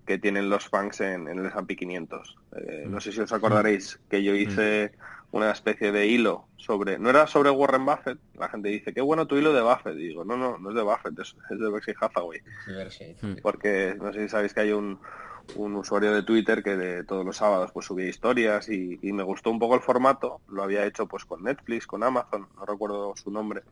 [0.06, 2.36] que tienen los fans en, el S&P 500.
[2.56, 4.92] Eh, no sé si os acordaréis que yo hice
[5.32, 9.26] una especie de hilo sobre, no era sobre Warren Buffett, la gente dice, qué bueno
[9.26, 12.40] tu hilo de Buffett, digo, no, no, no es de Buffett, es, de Berkshire Hathaway.
[13.42, 15.00] Porque no sé si sabéis que hay un,
[15.54, 19.50] un usuario de Twitter que de todos los sábados pues subía historias y, me gustó
[19.50, 23.30] un poco el formato, lo había hecho pues con Netflix, con Amazon, no recuerdo su
[23.30, 23.62] nombre,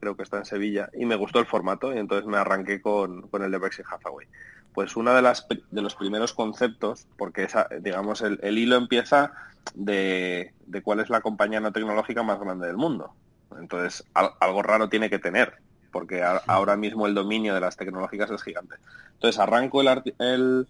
[0.00, 3.22] creo que está en Sevilla, y me gustó el formato y entonces me arranqué con,
[3.28, 4.26] con el de Berkshire Hathaway.
[4.74, 9.32] Pues uno de, las, de los primeros conceptos, porque esa, digamos el, hilo empieza
[9.74, 10.52] de,
[10.84, 13.12] cuál es la compañía no tecnológica más grande del mundo.
[13.58, 15.54] Entonces algo raro tiene que tener,
[15.90, 18.76] porque ahora mismo el dominio de las tecnológicas es gigante.
[19.14, 20.68] Entonces arranco el, el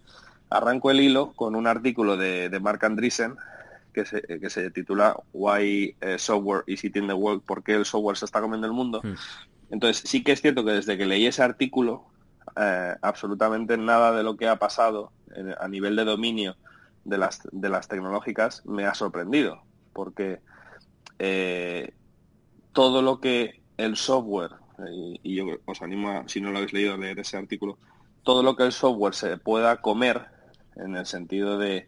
[0.51, 3.35] Arranco el hilo con un artículo de, Mark Andreessen
[3.93, 7.85] que se, que se titula Why eh, Software is Eating the World, ¿por qué el
[7.85, 9.01] software se está comiendo el mundo?
[9.03, 9.15] Hmm.
[9.71, 12.05] Entonces sí que es cierto que desde que leí ese artículo,
[12.55, 15.11] eh, absolutamente nada de lo que ha pasado
[15.59, 16.55] a nivel de dominio
[17.05, 20.39] de las, de las tecnológicas me ha sorprendido, porque
[21.19, 21.93] eh,
[22.73, 24.51] todo lo que el software,
[25.23, 27.77] y, yo os animo, si no lo habéis leído, a leer ese artículo,
[28.23, 30.25] todo lo que el software se pueda comer,
[30.75, 31.87] en el sentido de,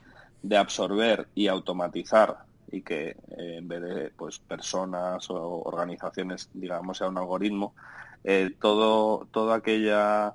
[0.57, 7.07] absorber y automatizar y que eh, en vez de pues personas o organizaciones digamos sea
[7.07, 7.73] un algoritmo
[8.25, 10.33] eh, todo todo aquella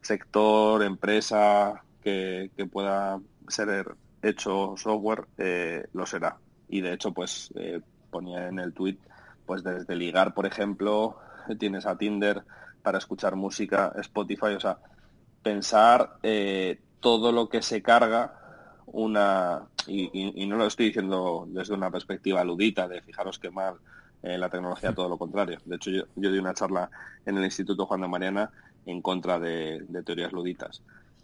[0.00, 6.36] sector empresa que, pueda ser hecho software eh, lo será.
[6.68, 7.52] Y de hecho pues
[8.10, 8.98] ponía en el tweet
[9.46, 11.16] pues desde ligar por ejemplo
[11.58, 12.42] tienes a Tinder
[12.82, 14.78] para escuchar música Spotify o sea
[15.42, 16.16] pensar
[17.04, 18.32] todo lo que se carga
[18.86, 23.76] una, y, no lo estoy diciendo desde una perspectiva ludita de fijaros qué mal
[24.22, 25.58] eh, la tecnología, todo lo contrario.
[25.66, 26.88] De hecho, yo, di una charla
[27.26, 28.50] en el Instituto Juan de Mariana
[28.86, 30.80] en contra de, teorías luditas,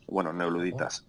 [0.06, 1.06] bueno, neoluditas.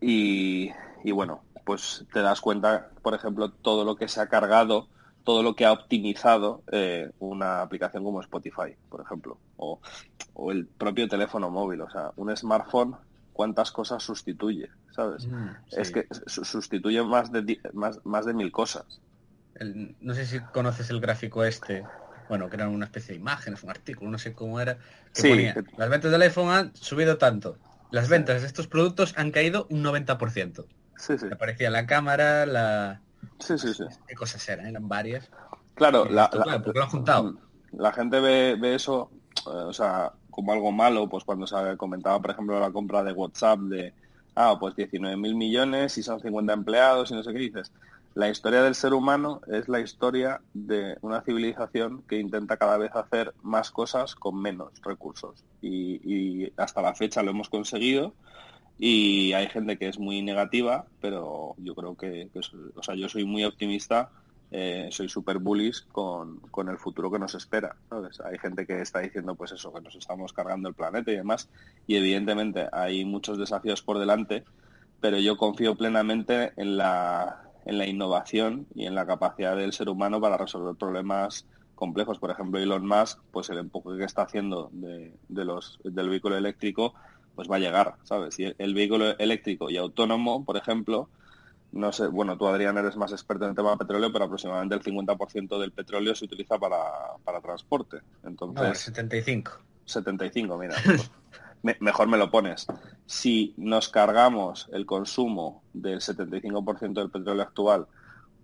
[0.00, 0.70] Y,
[1.12, 4.86] bueno, pues te das cuenta, por ejemplo, todo lo que se ha cargado,
[5.24, 9.80] todo lo que ha optimizado eh, una aplicación como Spotify, por ejemplo, o,
[10.34, 11.80] o el propio teléfono móvil.
[11.80, 12.94] O sea, un smartphone
[13.34, 15.26] cuántas cosas sustituye, ¿sabes?
[15.26, 18.86] Mm, es que sustituye más de, más, más de mil cosas.
[20.00, 21.84] no sé si conoces el gráfico este,
[22.28, 24.78] bueno, que era una especie de imágenes, un artículo, no sé cómo era,
[25.12, 27.58] que ponía, las ventas del iPhone han subido tanto,
[27.90, 30.64] las ventas de estos productos han caído un 90%.
[30.96, 31.26] Sí, sí.
[31.30, 33.02] Aparecía la cámara, la...
[33.40, 33.84] Sí, sí, sí.
[34.06, 34.66] ¿Qué cosas eran?
[34.66, 35.28] Eran varias.
[35.74, 37.34] Claro, la, lo han juntado.
[37.72, 39.10] La gente ve, ve eso,
[39.46, 43.12] eh, o sea, como algo malo, pues cuando se comentaba, por ejemplo, la compra de
[43.12, 43.92] WhatsApp de,
[44.34, 47.72] ah, pues 19 mil millones y son 50 empleados y no sé qué dices.
[48.14, 52.94] La historia del ser humano es la historia de una civilización que intenta cada vez
[52.94, 55.44] hacer más cosas con menos recursos.
[55.62, 58.14] Y, hasta la fecha lo hemos conseguido
[58.78, 62.40] y hay gente que es muy negativa, pero yo creo que, que
[62.74, 64.10] o sea, yo soy muy optimista
[64.56, 67.74] eh, soy súper bullish con, el futuro que nos espera.
[68.24, 71.48] Hay gente que está diciendo pues eso, que nos estamos cargando el planeta y demás,
[71.88, 74.44] y evidentemente hay muchos desafíos por delante,
[75.00, 79.88] pero yo confío plenamente en la, en la innovación y en la capacidad del ser
[79.88, 82.20] humano para resolver problemas complejos.
[82.20, 86.94] Por ejemplo, Elon Musk, pues el empuje que está haciendo de, los, del vehículo eléctrico,
[87.34, 88.38] pues va a llegar, ¿sabes?
[88.38, 91.08] Y el vehículo eléctrico y autónomo, por ejemplo,
[91.74, 94.76] no sé, bueno, tú Adrián eres más experto en el tema de petróleo, pero aproximadamente
[94.76, 96.78] el 50% del petróleo se utiliza para,
[97.24, 97.98] para transporte.
[98.22, 99.52] Entonces, 75.
[99.84, 100.76] 75, mira.
[100.84, 101.10] Pues,
[101.80, 102.66] mejor me lo pones.
[103.06, 107.86] Si nos cargamos el consumo del 75% del petróleo actual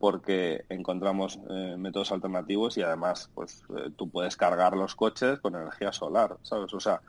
[0.01, 5.55] porque encontramos eh, métodos alternativos y además pues eh, tú puedes cargar los coches con
[5.55, 6.73] energía solar, ¿sabes?
[6.73, 7.01] O sea,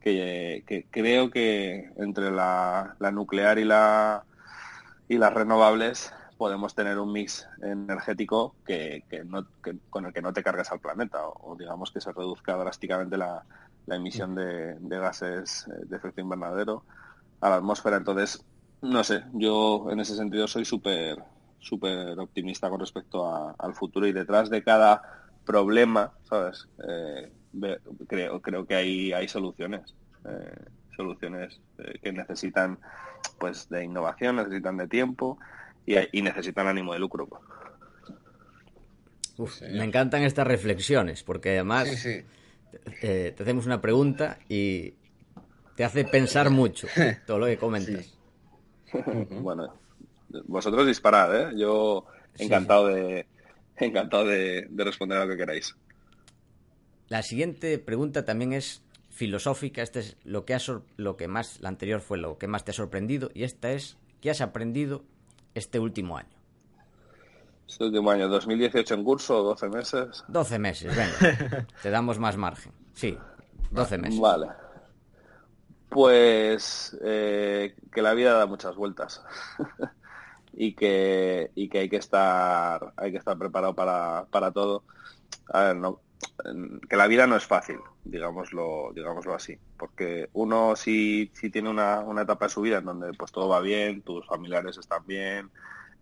[0.00, 4.24] que, que creo que entre la, la nuclear y la
[5.08, 9.04] y las renovables podemos tener un mix energético que,
[9.90, 13.44] con el que no te cargues al planeta o, digamos que se reduzca drásticamente la,
[13.88, 16.84] emisión de, gases de efecto invernadero
[17.40, 17.96] a la atmósfera.
[17.96, 18.44] Entonces,
[18.80, 21.22] no sé, yo en ese sentido soy súper
[21.62, 25.00] súper optimista con respecto al futuro y detrás de cada
[25.46, 26.68] problema, ¿sabes?
[26.88, 27.32] Eh,
[28.06, 30.64] creo, creo que hay, hay soluciones, eh,
[30.96, 31.60] soluciones
[32.02, 32.78] que necesitan
[33.38, 35.38] pues de innovación, necesitan de tiempo
[35.86, 37.28] y, necesitan ánimo de lucro.
[39.72, 42.24] Me encantan estas reflexiones, porque además eh,
[43.36, 44.94] te hacemos una pregunta y
[45.76, 46.86] te hace pensar mucho
[47.26, 48.16] todo lo que comentas.
[49.30, 49.74] bueno,
[50.46, 51.52] vosotros disparad, ¿eh?
[51.56, 52.06] Yo
[52.38, 53.26] encantado de
[53.76, 55.74] encantado de, responder a lo que queráis.
[57.08, 58.82] La siguiente pregunta también es
[59.22, 59.82] filosófica.
[59.82, 60.58] Este es lo que, ha
[60.96, 63.96] lo que más, la anterior fue lo que más te ha sorprendido y esta es,
[64.20, 65.04] ¿qué has aprendido
[65.54, 66.36] este último año?
[67.68, 70.24] Este último año, 2018 en curso, 12 meses.
[70.26, 71.66] 12 meses, venga.
[71.82, 72.72] te damos más margen.
[72.94, 73.16] Sí,
[73.70, 74.18] 12 meses.
[74.18, 74.48] Vale.
[75.88, 79.22] Pues eh, que la vida da muchas vueltas
[80.52, 84.82] y, que, y que hay que estar hay que estar preparado para, para todo.
[85.48, 86.00] A ver, no,
[86.88, 92.00] que la vida no es fácil, digámoslo, digámoslo así, porque uno si, si tiene una,
[92.00, 95.50] una, etapa de su vida en donde pues todo va bien, tus familiares están bien,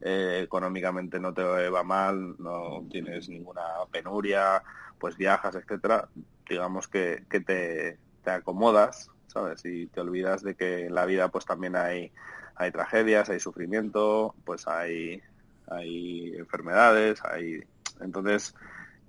[0.01, 4.63] eh, económicamente no te va mal, no tienes ninguna penuria,
[4.99, 6.09] pues viajas, etcétera,
[6.49, 9.65] digamos que, que te, te acomodas ¿sabes?
[9.65, 12.13] Y te olvidas de que en la vida pues también hay,
[12.57, 15.23] hay tragedias, hay sufrimiento, pues hay,
[15.69, 17.63] hay enfermedades, hay...
[18.01, 18.55] Entonces,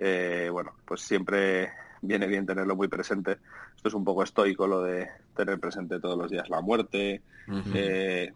[0.02, 3.38] eh, bueno, pues siempre viene bien tenerlo muy presente.
[3.76, 7.22] Esto es un poco estoico lo de tener presente todos los días la muerte,
[7.74, 8.34] eh,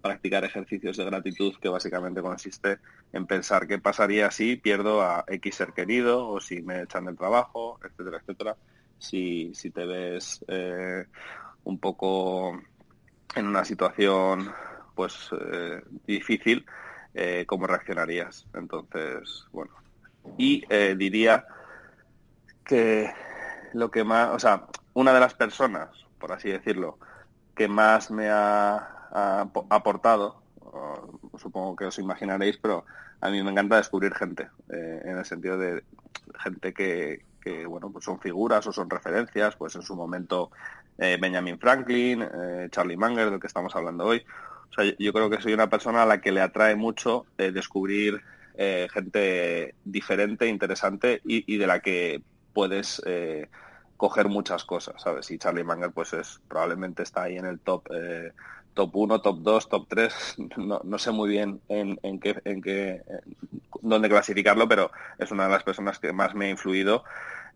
[0.00, 2.78] practicar ejercicios de gratitud que básicamente consiste
[3.12, 7.16] en pensar qué pasaría si pierdo a X ser querido o si me echan del
[7.16, 8.56] trabajo, etcétera, etcétera
[8.98, 11.06] si, si te ves eh,
[11.64, 12.60] un poco
[13.34, 14.52] en una situación
[14.94, 16.66] pues eh, difícil,
[17.14, 18.46] eh, ¿cómo reaccionarías?
[18.52, 19.72] Entonces, bueno.
[20.36, 20.64] Y
[20.96, 21.46] diría
[22.64, 23.12] que
[23.72, 25.88] lo que más, o sea, una de las personas,
[26.18, 26.98] por así decirlo,
[27.56, 28.94] que más me ha,
[29.70, 30.42] aportado,
[31.38, 32.84] supongo que os imaginaréis, pero
[33.20, 35.82] a mí me encanta descubrir gente, en el sentido de
[36.42, 40.50] gente que, que bueno, pues son figuras o son referencias, pues en su momento
[40.98, 44.24] eh, Benjamin Franklin, eh, Charlie Munger, del que estamos hablando hoy.
[44.70, 47.26] O sea, yo creo que soy una persona a la que le atrae mucho
[48.58, 52.20] eh, gente diferente, interesante y, de la que
[52.52, 53.00] puedes
[53.96, 55.30] coger muchas cosas, ¿sabes?
[55.30, 57.88] Y Charlie Munger pues es probablemente está ahí en el top
[58.78, 62.62] top 1, top 2, top 3, no, no sé muy bien en, en qué, en
[62.62, 63.02] qué,
[63.82, 67.02] dónde clasificarlo, pero es una de las personas que más me ha influido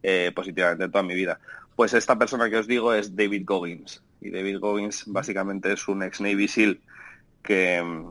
[0.02, 1.38] eh, positivamente en toda mi vida.
[1.76, 4.02] Pues esta persona que os digo es David Goggins.
[4.20, 6.80] Y David Goggins básicamente es un ex Navy SEAL
[7.42, 8.04] que,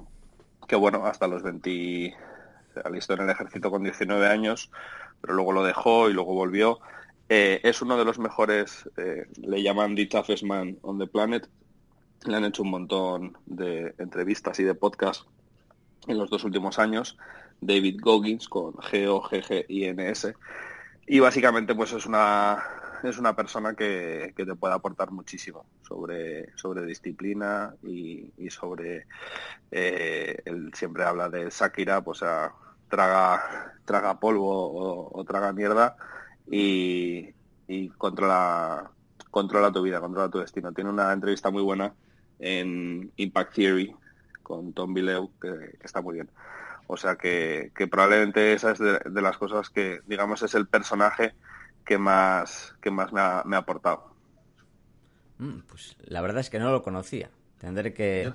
[0.67, 2.15] que bueno, hasta los 20,
[2.84, 4.71] alistó en el ejército con 19 años,
[5.21, 6.79] pero luego lo dejó y luego volvió.
[7.29, 10.43] Eh, es uno de los mejores, eh, le llaman The Toughest
[10.81, 11.47] on the Planet,
[12.25, 15.25] le han hecho un montón de entrevistas y de podcasts
[16.07, 17.17] en los dos últimos años.
[17.62, 20.34] David Goggins con G-O-G-G-I-N-S.
[21.07, 22.63] Y básicamente pues es una,
[23.03, 29.07] es una persona que, te puede aportar muchísimo sobre, sobre disciplina y, sobre,
[29.71, 32.53] eh, él siempre habla de Sakira, pues a,
[32.89, 35.95] traga, traga polvo o, traga mierda
[36.49, 37.29] y,
[37.67, 38.91] y controla,
[39.29, 40.73] controla tu vida, controla tu destino.
[40.73, 41.93] Tiene una entrevista muy buena
[42.39, 43.95] en Impact Theory
[44.43, 46.29] con Tom Bileu, que, está muy bien.
[46.87, 51.33] O sea que, probablemente esa es de, las cosas que, digamos, es el personaje
[51.86, 54.13] que más, que más me ha, aportado.
[55.38, 57.30] Mm, pues la verdad es que no lo conocía.
[57.58, 58.32] Tendré que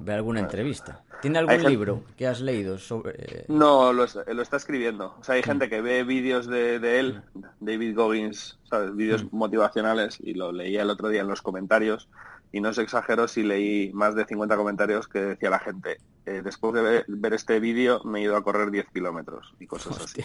[0.00, 1.02] ver alguna entrevista.
[1.20, 3.12] ¿Tiene algún libro que has leído sobre...?
[3.18, 3.44] Eh?
[3.48, 5.16] No, lo, está escribiendo.
[5.20, 5.44] O sea, hay mm.
[5.44, 7.40] gente que ve vídeos de, él, mm.
[7.60, 8.96] David Goggins, ¿sabes?
[8.96, 12.08] Vídeos motivacionales, y lo leía el otro día en los comentarios,
[12.52, 16.42] y no os exagero si leí más de 50 comentarios que decía la gente, eh,
[16.42, 20.24] después de ver, este vídeo me he ido a correr 10 kilómetros y cosas así.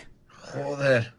[0.54, 1.14] Joder.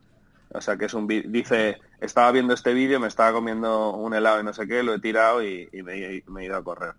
[0.52, 4.40] O sea que es un dice, estaba viendo este vídeo, me estaba comiendo un helado
[4.40, 6.94] y no sé qué, lo he tirado y, me, he ido a correr.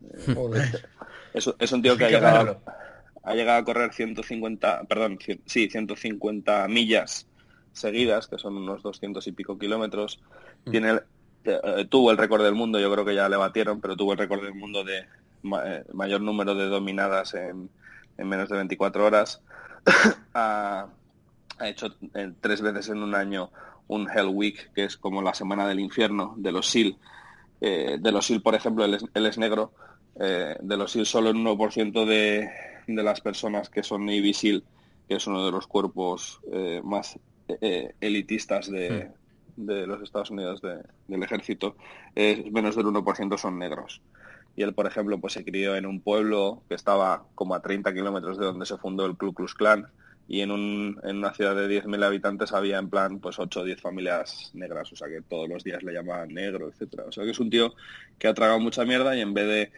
[0.34, 0.88] Joder.
[1.34, 2.60] Es, un tío que ha llegado,
[3.22, 7.26] ha llegado a correr 150, perdón, sí, 150 millas
[7.72, 10.20] seguidas, que son unos 200 y pico kilómetros.
[10.66, 10.70] Mm.
[10.70, 11.00] Tiene
[11.44, 14.18] eh, tuvo el récord del mundo, yo creo que ya le batieron, pero tuvo el
[14.18, 17.68] récord del mundo de eh, mayor número de dominadas en,
[18.18, 19.42] menos de 24 horas.
[21.62, 23.50] ha, hecho eh, tres veces en un año
[23.88, 26.96] un Hell Week, que es como la semana del infierno de los SEAL.
[27.60, 29.72] de los SEAL, por ejemplo, él es, negro.
[30.14, 32.48] de los SEAL solo el 1% de,
[32.86, 34.64] de, las personas que son Navy SEAL,
[35.08, 36.40] que es uno de los cuerpos
[36.84, 37.18] más
[38.00, 39.10] elitistas de,
[39.56, 41.76] de los Estados Unidos del ejército,
[42.14, 44.00] es menos del 1% son negros.
[44.56, 47.92] y él, por ejemplo, pues se crió en un pueblo que estaba como a 30
[47.92, 49.86] kilómetros de donde se fundó el Ku Klux Klan
[50.28, 53.64] y en, un, en una ciudad de 10.000 habitantes había en plan pues 8 o
[53.64, 57.04] 10 familias negras, o sea que todos los días le llamaban negro, etcétera.
[57.06, 57.74] O sea que es un tío
[58.18, 59.72] que ha tragado mucha mierda y en vez de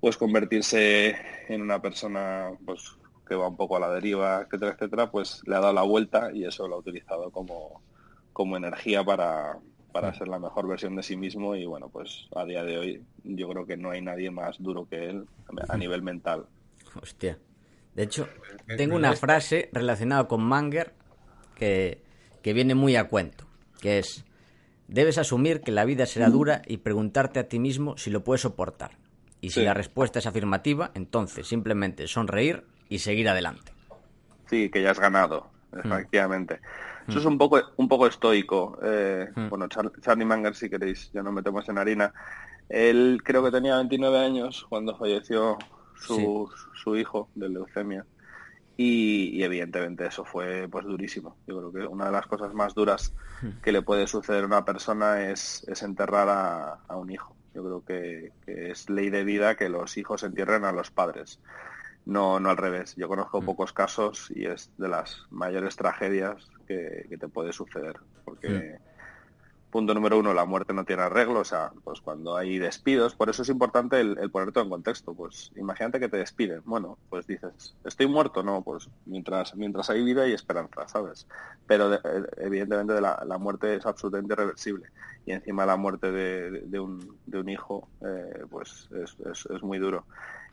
[0.00, 1.16] pues convertirse
[1.48, 2.92] en una persona pues
[3.26, 6.30] que va un poco a la deriva, etcétera, etcétera, pues le ha dado la vuelta
[6.32, 7.80] y eso lo ha utilizado como,
[8.32, 9.58] como energía para,
[9.92, 13.02] para ser la mejor versión de sí mismo y bueno, pues a día de hoy
[13.22, 15.26] yo creo que no hay nadie más duro que él
[15.68, 16.46] a nivel mental.
[17.00, 17.38] Hostia.
[17.94, 18.28] De hecho,
[18.76, 20.92] tengo una frase relacionada con Manger
[21.54, 22.02] que,
[22.42, 23.46] que viene muy a cuento,
[23.80, 24.24] que es,
[24.88, 28.42] debes asumir que la vida será dura y preguntarte a ti mismo si lo puedes
[28.42, 28.92] soportar.
[29.40, 33.72] Y si la respuesta es afirmativa, entonces simplemente sonreír y seguir adelante.
[34.46, 35.78] Sí, que ya has ganado, hmm.
[35.80, 36.60] efectivamente.
[37.06, 38.78] Eso es un poco, un poco estoico.
[38.82, 39.48] Eh, hmm.
[39.50, 42.14] Bueno, Charlie Manger, si queréis, ya nos metemos en harina.
[42.70, 45.58] Él creo que tenía 29 años cuando falleció
[45.94, 48.06] su, su hijo de leucemia.
[48.76, 51.36] Y, evidentemente eso fue pues durísimo.
[51.46, 53.60] Yo creo que una de las cosas más duras hmm.
[53.62, 56.28] que le puede suceder a una persona es, es enterrar
[56.88, 57.36] a, un hijo.
[57.54, 61.38] Yo creo que, que, es ley de vida que los hijos entierren a los padres
[62.06, 62.94] no, no al revés.
[62.96, 63.44] Yo conozco mm.
[63.44, 67.98] pocos casos y es de las mayores tragedias que, te puede suceder.
[68.24, 68.78] Porque,
[69.74, 71.40] punto número uno, la muerte no tiene arreglo.
[71.40, 74.70] O sea, pues cuando hay despidos, por eso es importante el, el poner todo en
[74.70, 75.14] contexto.
[75.14, 76.62] Pues imagínate que te despiden.
[76.64, 78.44] Bueno, pues dices, ¿estoy muerto?
[78.44, 81.26] No, pues mientras, mientras hay vida y esperanza, ¿sabes?
[81.66, 81.98] Pero
[82.36, 84.86] evidentemente la, la, muerte es absolutamente irreversible.
[85.26, 89.80] Y encima la muerte de, un, de un hijo, eh, pues es, es, es muy
[89.80, 90.04] duro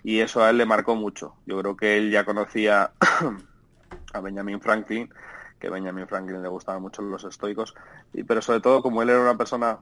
[0.04, 1.36] y eso a él le marcó mucho.
[1.46, 2.92] Yo creo que él ya conocía
[4.14, 5.14] a Benjamin Franklin,
[5.62, 7.76] que Benjamin Franklin le gustaban mucho los estoicos,
[8.14, 9.80] y, pero sobre todo como él era una persona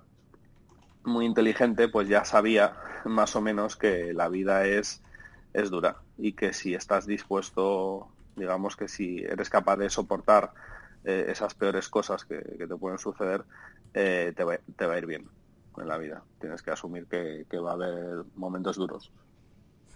[1.05, 5.01] muy inteligente, pues ya sabía más o menos que la vida es,
[5.53, 10.51] es dura y que si estás dispuesto, digamos que si eres capaz de soportar
[11.05, 13.45] eh, esas peores cosas que, te pueden suceder,
[13.93, 15.29] eh, te, va, te, va, a ir bien
[15.77, 16.21] en la vida.
[16.41, 19.09] Tienes que asumir que va a haber momentos duros.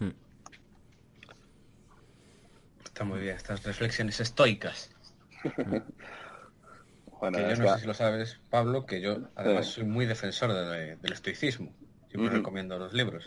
[0.00, 0.12] Hmm.
[2.82, 4.93] Está muy bien, estas reflexiones estoicas.
[7.20, 11.12] bueno, yo no sé si lo sabes, Pablo, que yo además soy muy defensor del
[11.12, 11.72] estoicismo.
[12.08, 13.26] Siempre recomiendo los libros.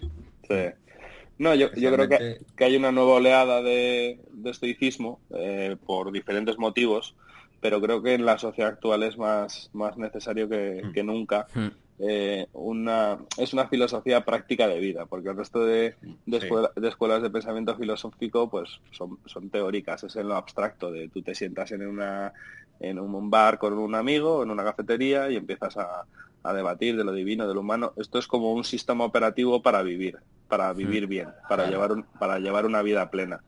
[1.40, 7.16] No, yo, creo que, hay una nueva oleada de, estoicismo eh, por diferentes motivos,
[7.62, 11.06] pero creo que en la sociedad actual es más, más necesario que, hmm.
[11.06, 11.48] nunca.
[11.54, 11.68] Hmm.
[12.00, 15.96] Eh, una, es una filosofía práctica de vida, porque el resto de,
[16.28, 21.34] escuelas de pensamiento filosófico pues son, son, teóricas, es en lo abstracto, de tú te
[21.34, 22.34] sientas en, una,
[22.80, 26.06] en un bar con un amigo, en una cafetería y empiezas a,
[26.54, 27.92] debatir de lo divino, de lo humano.
[27.98, 32.40] Esto es como un sistema operativo para vivir, para vivir bien, para, llevar un, para
[32.40, 33.42] llevar una vida plena.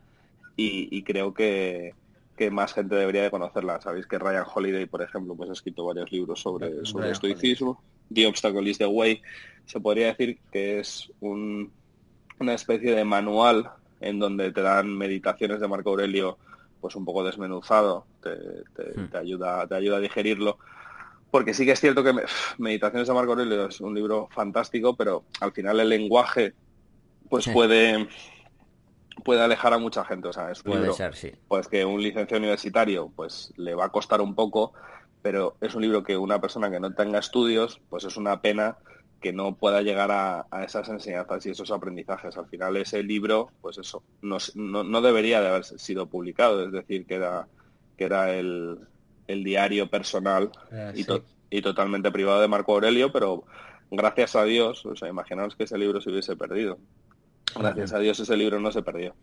[0.57, 1.93] Y, creo que,
[2.39, 3.81] que más gente debería de conocerla.
[3.81, 7.83] Sabéis que Ryan Holiday, por ejemplo, pues ha escrito varios libros sobre, sobre estoicismo.
[8.13, 9.21] The Obstacle is the Way,
[9.65, 15.67] se podría decir que es una especie de manual en donde te dan meditaciones de
[15.67, 16.37] Marco Aurelio
[16.79, 19.11] pues un poco desmenuzado, hmm.
[19.11, 20.59] te, ayuda, te ayuda a digerirlo.
[21.29, 22.13] Porque sí que es cierto que
[22.57, 26.53] Meditaciones de Marco Aurelio es un libro fantástico, pero al final el lenguaje
[27.29, 28.07] pues puede
[29.23, 30.27] puede alejar a mucha gente.
[30.27, 30.95] O sea, es un libro
[31.47, 34.73] pues que un licenciado universitario pues le va a costar un poco,
[35.21, 38.77] pero es un libro que una persona que no tenga estudios, pues es una pena
[39.21, 42.37] que no pueda llegar a, esas enseñanzas y esos aprendizajes.
[42.37, 47.05] Al final ese libro, pues eso, no, no, debería de haber sido publicado, es decir,
[47.05, 47.47] que era,
[47.97, 48.79] que era el,
[49.27, 51.05] diario personal ah, y,
[51.49, 53.43] y, totalmente privado de Marco Aurelio, pero
[53.91, 56.79] gracias a Dios, o sea, imaginaos que ese libro se hubiese perdido.
[57.55, 59.15] Gracias a Dios ese libro no se perdió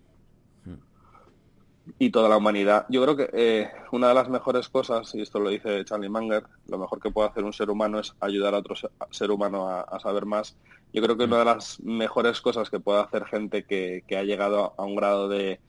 [1.98, 2.86] y toda la humanidad.
[2.88, 6.44] Yo creo que eh, una de las mejores cosas, y esto lo dice Charlie Munger,
[6.68, 8.74] lo mejor que puede hacer un ser humano es ayudar a otro
[9.10, 10.56] ser humano a, saber más.
[10.92, 14.74] Yo creo que una de las mejores cosas que puede hacer gente que, ha llegado
[14.76, 15.60] a un grado de,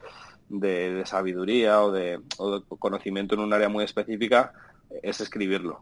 [0.50, 2.20] de, sabiduría o de,
[2.80, 4.54] conocimiento en un área muy específica
[5.04, 5.82] es escribirlo.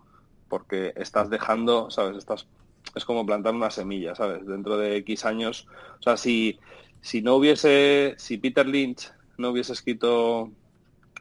[0.49, 2.17] Porque estás dejando, ¿sabes?
[2.17, 2.45] Estás,
[2.93, 4.45] es como plantar una semilla, ¿sabes?
[4.45, 5.67] Dentro de X años.
[5.99, 6.59] O sea, si,
[7.01, 10.51] si no hubiese, si Peter Lynch no hubiese escrito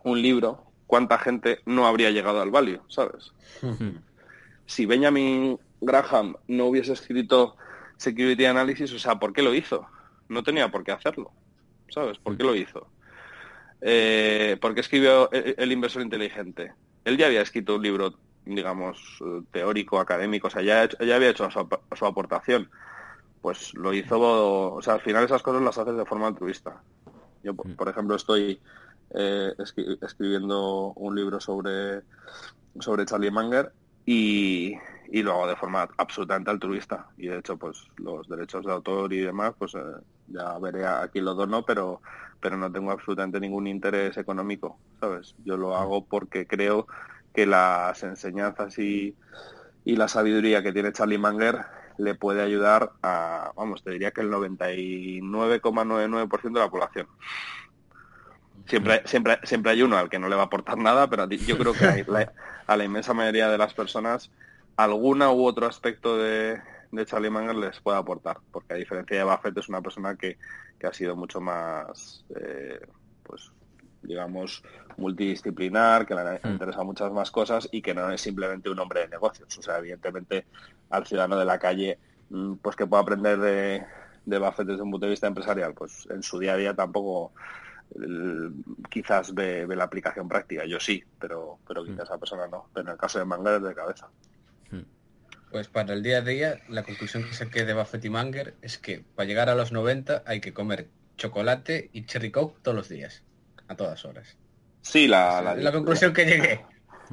[0.05, 3.33] un libro, cuánta gente no habría llegado al value, ¿sabes?
[4.67, 7.57] si Benjamin Graham no hubiese escrito
[7.97, 9.87] Security Analysis, o sea, ¿por qué lo hizo?
[10.29, 11.33] No tenía por qué hacerlo,
[11.89, 12.19] ¿sabes?
[12.19, 12.87] ¿Por qué lo hizo?
[13.81, 16.73] Eh, ¿Por qué escribió el, inversor inteligente?
[17.05, 21.51] Él ya había escrito un libro, digamos, teórico, académico, o sea, ya, ya había hecho
[21.51, 22.69] su, su aportación
[23.45, 24.19] pues lo hizo,
[24.73, 26.81] o sea, al final esas cosas las haces de forma altruista.
[27.43, 27.75] Yo, mm.
[27.77, 28.59] por ejemplo, estoy
[29.11, 29.53] eh,
[30.01, 32.01] escribiendo un libro sobre,
[32.81, 33.71] sobre Charlie Manger
[34.07, 34.73] y,
[35.11, 37.07] y, lo hago de forma absolutamente altruista.
[37.19, 39.83] Y de hecho, pues los derechos de autor y demás, pues eh,
[40.29, 42.01] ya veré a quién lo dono, pero,
[42.41, 45.35] pero no tengo absolutamente ningún interés económico, ¿sabes?
[45.45, 46.87] Yo lo hago porque creo
[47.35, 49.15] que las enseñanzas y,
[49.85, 51.67] y la sabiduría que tiene Charlie Manger
[51.99, 57.07] le puede ayudar a, vamos, te diría que el 99,99% de la población.
[58.67, 61.59] Siempre, siempre, siempre hay uno al que no le va a aportar nada, pero yo
[61.59, 61.85] creo que
[62.67, 64.31] a la inmensa mayoría de las personas
[64.77, 66.61] alguna u otro aspecto de,
[66.91, 70.39] de Charlie Munger les puede aportar, porque a diferencia de Buffett es una persona que,
[70.79, 72.81] que ha sido mucho más, eh,
[73.23, 73.53] pues
[74.07, 74.63] digamos,
[74.97, 76.53] multidisciplinar, que le mm.
[76.53, 79.57] interesa muchas más cosas y que no es simplemente un hombre de negocios.
[79.59, 80.47] O sea, evidentemente
[80.91, 81.99] al ciudadano de la calle,
[82.31, 83.85] mm, pues que pueda aprender de,
[84.25, 87.33] de Buffett desde un punto de vista empresarial, pues en su día a día tampoco
[88.91, 90.65] quizás ve, la aplicación práctica.
[90.65, 91.87] Yo sí, pero, pero mm.
[91.87, 92.69] quizás esa persona no.
[92.73, 94.09] Pero en el caso de Manger es de cabeza.
[95.51, 98.77] Pues para el día a día, la conclusión que saqué de Buffett y Manger es
[98.77, 102.89] que para llegar a los 90 hay que comer chocolate y cherry coke todos los
[102.89, 103.23] días
[103.69, 104.37] a todas horas.
[104.81, 106.61] Sí, la, la, conclusión que llegué.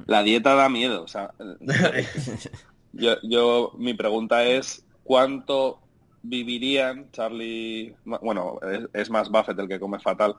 [0.05, 1.03] La dieta da miedo.
[1.03, 1.33] O sea,
[2.93, 5.79] yo, yo, mi pregunta es, ¿cuánto
[6.21, 7.95] vivirían Charlie?
[8.03, 8.59] Bueno,
[8.93, 10.35] es, más Buffett el que come fatal.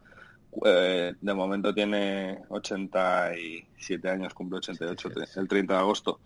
[0.67, 6.21] Eh, de momento tiene 87 años, cumple 88 el 30 de agosto.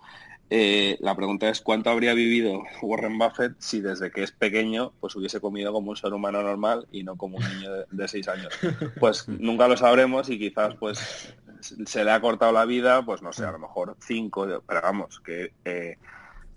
[0.48, 5.16] Eh, la pregunta es cuánto habría vivido Warren Buffett si desde que es pequeño pues
[5.16, 8.52] hubiese comido como un ser humano normal y no como un niño de, seis años.
[9.00, 13.32] Pues nunca lo sabremos y quizás pues se le ha cortado la vida, pues no
[13.32, 15.98] sé, a lo mejor cinco, pero vamos, que eh,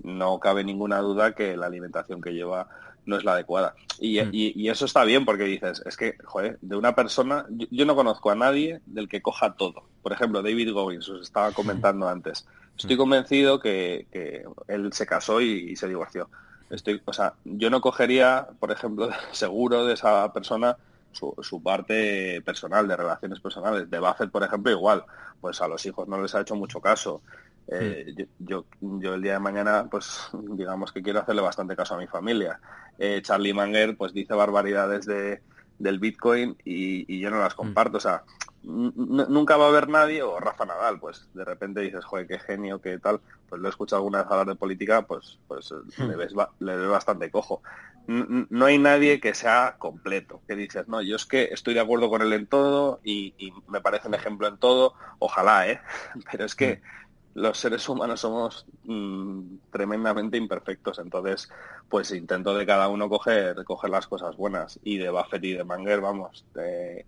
[0.03, 2.67] no cabe ninguna duda que la alimentación que lleva
[3.05, 3.75] no es la adecuada.
[3.99, 4.69] Y, mm.
[4.69, 8.35] eso está bien porque dices, es que, joder, de una persona, yo, no conozco a
[8.35, 9.83] nadie del que coja todo.
[10.01, 12.47] Por ejemplo, David Goggins, os estaba comentando antes.
[12.79, 12.99] Estoy mm.
[12.99, 16.29] convencido que, él se casó y, se divorció.
[16.69, 20.77] Estoy, o sea, yo no cogería, por ejemplo, seguro de esa persona
[21.11, 23.89] su, parte personal, de relaciones personales.
[23.89, 25.03] De Buffett, por ejemplo, igual.
[25.41, 27.21] Pues a los hijos no les ha hecho mucho caso.
[27.67, 28.45] Eh, mm.
[28.45, 32.07] yo, yo, el día de mañana, pues digamos que quiero hacerle bastante caso a mi
[32.07, 32.61] familia.
[32.97, 35.41] Eh, Charlie Manger, pues dice barbaridades de,
[35.79, 37.57] del Bitcoin y, y yo no las mm.
[37.57, 37.97] comparto.
[37.97, 38.23] O sea,
[38.63, 42.81] nunca va a haber nadie, o Rafa Nadal, pues de repente dices, joder, qué genio,
[42.81, 46.03] qué tal, pues lo he escuchado alguna vez hablar de política, pues, pues hmm.
[46.03, 47.61] le, ves, le ves bastante cojo.
[48.07, 52.09] No hay nadie que sea completo, que dices, no, yo es que estoy de acuerdo
[52.09, 55.79] con él en todo y, me parece un ejemplo en todo, ojalá, ¿eh?
[56.31, 57.39] Pero es que hmm.
[57.39, 61.49] los seres humanos somos mm, tremendamente imperfectos, entonces
[61.87, 65.63] pues intento de cada uno coger, coger las cosas buenas y de Buffett y de
[65.63, 67.05] Manger, vamos, de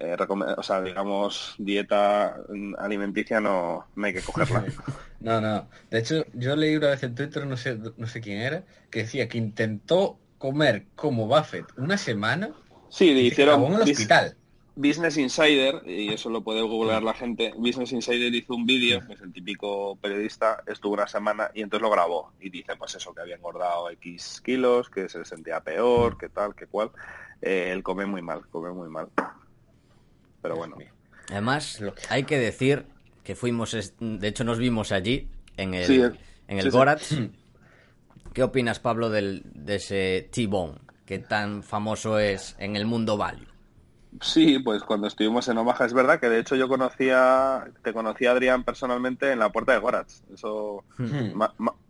[0.00, 0.16] eh,
[0.56, 2.36] o sea, digamos, dieta
[2.78, 4.64] alimenticia no, no hay que cogerla.
[5.20, 5.68] no, no.
[5.90, 9.00] De hecho, yo leí una vez en Twitter, no sé, no sé quién era, que
[9.00, 12.50] decía que intentó comer como Buffett una semana.
[12.90, 14.36] Sí, le hicieron en el hospital.
[14.76, 19.14] Business Insider, y eso lo puede googlear la gente, Business Insider hizo un vídeo, que
[19.14, 22.32] es el típico periodista, estuvo una semana y entonces lo grabó.
[22.38, 26.54] Y dice, pues eso, que había engordado X kilos, que se sentía peor, que tal,
[26.54, 26.92] que cual.
[27.42, 29.08] Eh, él come muy mal, come muy mal.
[30.48, 30.76] Pero bueno.
[31.30, 32.86] Además, hay que decir
[33.22, 35.28] que fuimos, de hecho nos vimos allí,
[35.58, 37.12] en el, en el Goratz.
[38.32, 43.46] ¿Qué opinas, Pablo, del, de ese T-Bone, que tan famoso es en el mundo value?
[44.22, 48.30] Sí, pues cuando estuvimos en Omaha es verdad que de hecho yo conocía, te conocía
[48.30, 50.22] Adrián personalmente en la puerta de Goratz.
[50.32, 51.38] Eso hmm.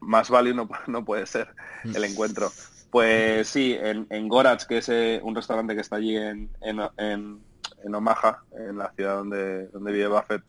[0.00, 1.54] más value no, no, puede ser
[1.84, 2.50] el encuentro.
[2.90, 6.80] Pues sí, en, en Goratz, que es eh, un restaurante que está allí en, en
[6.96, 7.38] en
[7.84, 10.42] Omaha, en la ciudad donde, donde vive Buffett,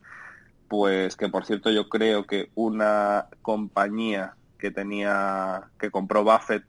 [0.68, 6.64] pues que por cierto yo creo que una compañía que tenía, que compró Buffett,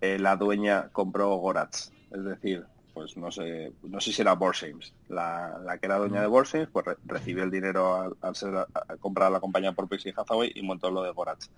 [0.00, 1.90] eh, la dueña compró Goratz.
[2.10, 6.20] Es decir, pues no sé, no sé si era Borsims, la, la que era dueña
[6.20, 8.66] de Borsims, pues recibió el dinero al, ser,
[9.00, 11.50] comprar la compañía por Pixie Hathaway y montó lo de Goratz.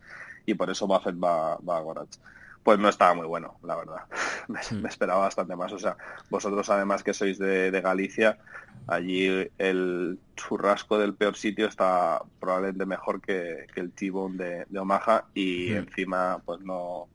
[0.47, 2.19] Y por eso Buffett va, va a Goratz
[2.67, 4.01] pues no estaba muy bueno, la verdad.
[4.49, 4.83] Hmm.
[4.83, 5.73] Me, esperaba bastante más.
[5.73, 5.97] O sea,
[6.31, 8.39] vosotros además que sois de, Galicia,
[8.87, 15.71] allí el churrasco del peor sitio está probablemente mejor que, el tibón de, Omaha y
[15.71, 15.77] hmm.
[15.79, 17.09] encima pues no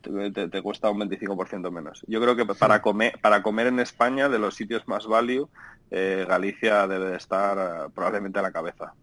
[0.00, 2.02] te, cuesta un 25% menos.
[2.06, 2.82] Yo creo que para hmm.
[2.82, 5.50] comer para comer en España de los sitios más value,
[5.90, 8.94] eh, Galicia debe de estar eh, probablemente a la cabeza.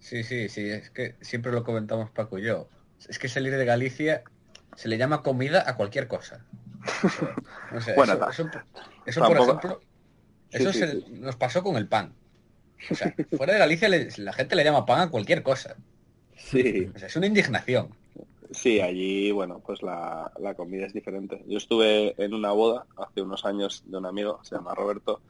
[0.00, 2.68] Sí, sí, sí, es que siempre lo comentamos Paco y yo.
[3.08, 4.24] Es que salir de Galicia
[4.76, 6.44] se le llama comida a cualquier cosa.
[7.96, 8.18] bueno,
[9.06, 9.80] eso, por ejemplo,
[10.50, 10.70] eso
[11.10, 12.14] nos pasó con el pan.
[12.90, 15.76] O sea, fuera de Galicia la gente le llama pan a cualquier cosa.
[16.36, 16.90] Sí.
[16.94, 17.90] es una indignación.
[18.50, 21.42] Sí, allí, bueno, pues la, comida es diferente.
[21.46, 25.22] Yo estuve en una boda hace unos años de un amigo, se llama Roberto,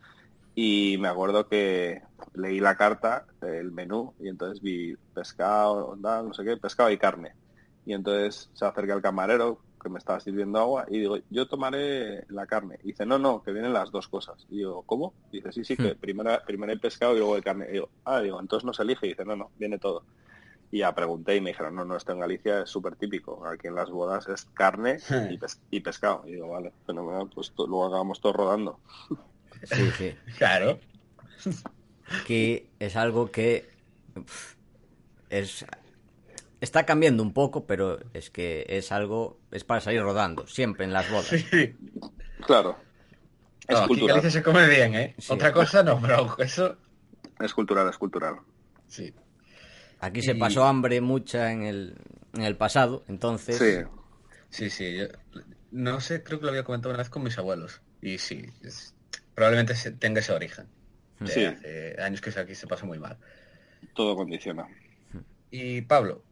[0.54, 2.02] y me acuerdo que
[2.34, 7.32] leí la carta, el menú, y entonces vi pescado, no sé qué, pescado y carne.
[7.84, 12.24] Y entonces se acerca el camarero que me estaba sirviendo agua y digo, yo tomaré
[12.28, 12.78] la carne.
[12.84, 14.46] Y dice, no, no, que vienen las dos cosas.
[14.48, 15.12] Y digo, ¿cómo?
[15.32, 15.98] dice, sí, sí, que hmm.
[15.98, 17.66] primero, primero hay pescado y luego hay carne.
[17.68, 19.06] Y digo, ah, digo, entonces no se elige.
[19.06, 20.04] Y dice, no, no, viene todo.
[20.70, 23.44] Y ya pregunté y me dijeron, no, no, esto en Galicia es súper típico.
[23.46, 24.98] Aquí en las bodas es carne
[25.70, 26.22] y, pescado.
[26.26, 28.78] Y digo, vale, fenomenal, pues luego hagamos todo rodando.
[29.64, 30.14] Sí, sí.
[30.38, 30.78] claro.
[32.26, 33.68] Que es algo que
[35.28, 35.66] es
[36.62, 40.92] está cambiando un poco, pero es que es algo, es para salir rodando, siempre en
[40.92, 41.26] las bodas.
[41.26, 41.74] Sí.
[42.46, 42.78] Claro.
[43.66, 44.18] Es cultural.
[44.18, 45.14] Aquí se come bien, ¿eh?
[45.28, 46.76] Otra cosa no, pero eso...
[47.40, 48.36] Es cultural, es cultural.
[48.86, 49.12] Sí.
[50.00, 51.96] Aquí se pasó hambre mucha en el,
[52.34, 53.58] en el pasado, entonces...
[53.58, 54.98] Sí, sí, sí.
[55.72, 57.80] no sé, creo que lo había comentado una vez con mis abuelos.
[58.00, 58.46] Y sí,
[59.34, 60.66] probablemente tenga ese origen.
[61.24, 61.44] sí.
[61.44, 63.16] Hace años que aquí se pasa muy mal.
[63.94, 64.66] Todo condiciona.
[65.50, 66.22] Y Pablo,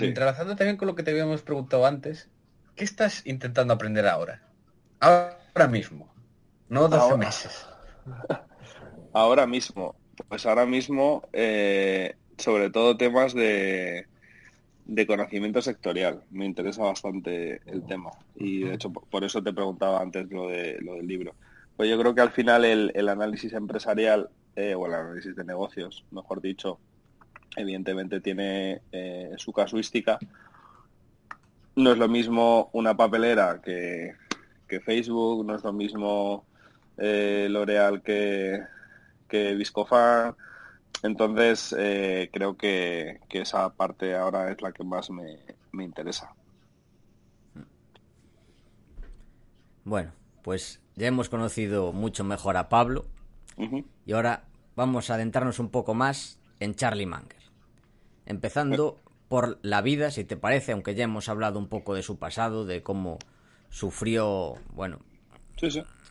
[0.00, 2.28] Entrelazando también con lo que te habíamos preguntado antes,
[2.76, 4.42] ¿qué estás intentando aprender ahora?
[5.00, 6.12] Ahora mismo,
[6.68, 7.66] no 12 meses.
[9.14, 9.94] Ahora mismo,
[10.28, 14.06] pues ahora mismo, eh, sobre todo temas de,
[14.86, 16.22] de conocimiento sectorial.
[16.30, 18.10] Me interesa bastante el tema.
[18.36, 21.34] Y de hecho, por eso te preguntaba antes lo, de, lo del libro.
[21.76, 26.04] Pues yo creo que al final el, análisis empresarial, eh, o el análisis de negocios,
[26.10, 26.78] mejor dicho,
[27.56, 30.18] evidentemente tiene eh, su casuística.
[31.76, 34.14] No es lo mismo una papelera que,
[34.84, 36.46] Facebook, no es lo mismo
[36.96, 38.62] eh, L'Oreal que,
[39.28, 40.34] que Viscofan.
[41.02, 45.38] Entonces, eh, creo que, esa parte ahora es la que más me,
[45.84, 46.32] interesa.
[49.84, 53.06] Bueno, pues ya hemos conocido mucho mejor a Pablo
[54.06, 54.44] y ahora
[54.76, 57.41] vamos a adentrarnos un poco más en Charlie Munger.
[58.32, 62.18] Empezando por la vida, si te parece, aunque ya hemos hablado un poco de su
[62.18, 63.18] pasado, de cómo
[63.68, 65.00] sufrió, bueno,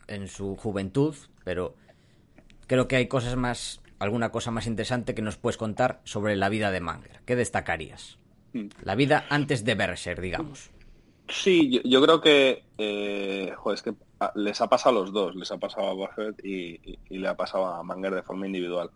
[0.06, 1.74] en su juventud, pero
[2.68, 6.48] creo que hay cosas más, alguna cosa más interesante que nos puedes contar sobre la
[6.48, 7.22] vida de Manger.
[7.26, 8.18] ¿Qué destacarías?
[8.52, 8.68] Hmm.
[8.84, 10.70] La vida antes de Berser, digamos.
[11.28, 13.94] Sí, yo, creo que, eh, es que
[14.36, 17.36] les ha pasado a los dos, les ha pasado a Buffett y, y le ha
[17.36, 18.90] pasado a Manger de forma individual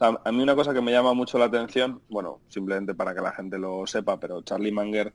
[0.00, 3.32] a mí una cosa que me llama mucho la atención, bueno, simplemente para que la
[3.32, 5.12] gente lo sepa, pero Charlie Manger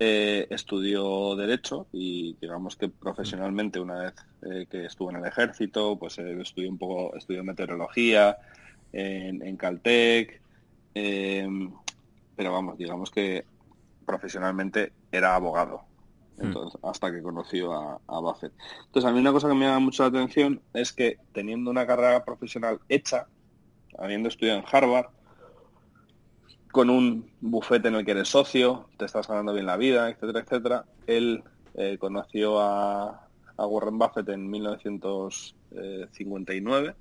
[0.00, 5.96] eh, estudió Derecho y digamos que profesionalmente una vez eh, que estuvo en el ejército,
[5.96, 8.36] pues estudió un poco, estudió meteorología
[8.92, 10.40] en, Caltech,
[10.92, 13.44] pero vamos, digamos que
[14.04, 15.82] profesionalmente era abogado.
[16.38, 16.46] Hmm.
[16.46, 18.52] Entonces, hasta que conoció a, a, Buffett.
[18.86, 21.86] Entonces, a mí una cosa que me llama mucho la atención es que teniendo una
[21.86, 23.28] carrera profesional hecha,
[23.98, 25.06] habiendo estudiado en Harvard,
[26.72, 30.40] con un bufete en el que eres socio, te estás ganando bien la vida, etcétera,
[30.40, 30.84] etcétera.
[31.06, 33.20] Él eh, conoció a,
[33.56, 36.96] Warren Buffett en 1959,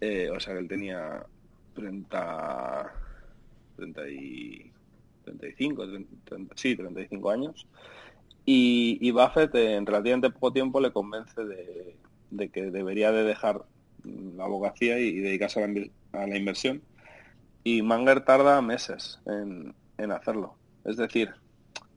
[0.00, 1.22] eh, o sea que él tenía
[1.74, 2.94] 30,
[3.76, 5.84] 35,
[6.54, 7.66] sí, 35 años.
[8.46, 11.98] Y, Buffett en relativamente poco tiempo le convence de
[12.48, 13.66] que debería de dejar
[14.04, 16.82] la abogacía y, dedicarse a la, inversión.
[17.62, 19.74] Y Manger tarda meses en,
[20.12, 20.54] hacerlo.
[20.84, 21.30] Es decir,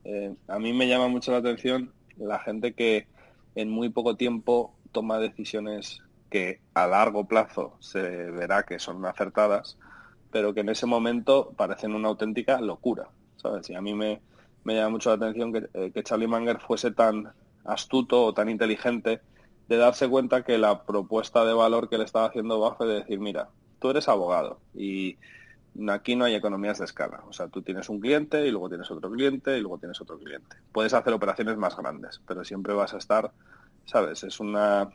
[0.04, 3.06] eh, a mí me llama mucho la atención la gente que
[3.54, 9.78] en muy poco tiempo toma decisiones que a largo plazo se verá que son acertadas,
[10.30, 13.08] pero que en ese momento parecen una auténtica locura.
[13.36, 13.68] ¿sabes?
[13.70, 14.20] Y a mí me,
[14.64, 17.32] llama mucho la atención que, eh, que Charlie Manger fuese tan
[17.64, 19.20] astuto o tan inteligente
[19.68, 23.20] de darse cuenta que la propuesta de valor que le estaba haciendo Buffett de decir,
[23.20, 23.48] mira,
[23.78, 25.18] tú eres abogado y
[25.88, 27.22] aquí no hay economías de escala.
[27.28, 30.18] O sea, tú tienes un cliente y luego tienes otro cliente y luego tienes otro
[30.18, 30.56] cliente.
[30.72, 33.30] Puedes hacer operaciones más grandes, pero siempre vas a estar,
[33.84, 34.24] ¿sabes?
[34.24, 34.88] Es una,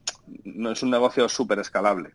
[0.43, 2.11] no es un negocio súper escalable.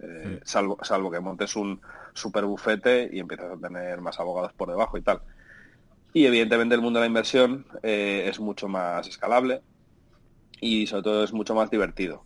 [0.00, 1.80] Eh, salvo, salvo que montes un
[2.14, 5.20] super bufete y empiezas a tener más abogados por debajo y tal.
[6.12, 9.60] Y evidentemente el mundo de la inversión eh, es mucho más escalable,
[10.60, 12.24] y sobre todo es mucho más divertido.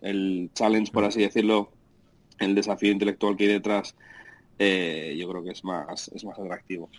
[0.00, 1.70] El challenge, por así decirlo,
[2.38, 3.96] el desafío intelectual que hay detrás,
[4.58, 6.90] eh, yo creo que es más, es más atractivo.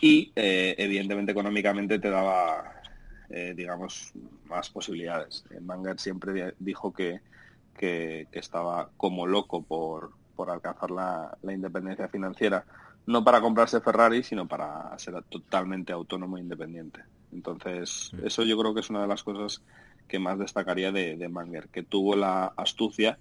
[0.00, 2.72] y eh, evidentemente económicamente te daba,
[3.30, 4.12] eh, digamos,
[4.46, 5.44] más posibilidades.
[5.60, 7.20] Manger siempre dijo que,
[7.76, 12.64] que, estaba como loco por, por alcanzar la, la, independencia financiera,
[13.06, 17.00] no para comprarse Ferrari, sino para ser totalmente autónomo e independiente.
[17.32, 19.62] Entonces, eso yo creo que es una de las cosas
[20.06, 23.18] que más destacaría de, de Manger, que tuvo la astucia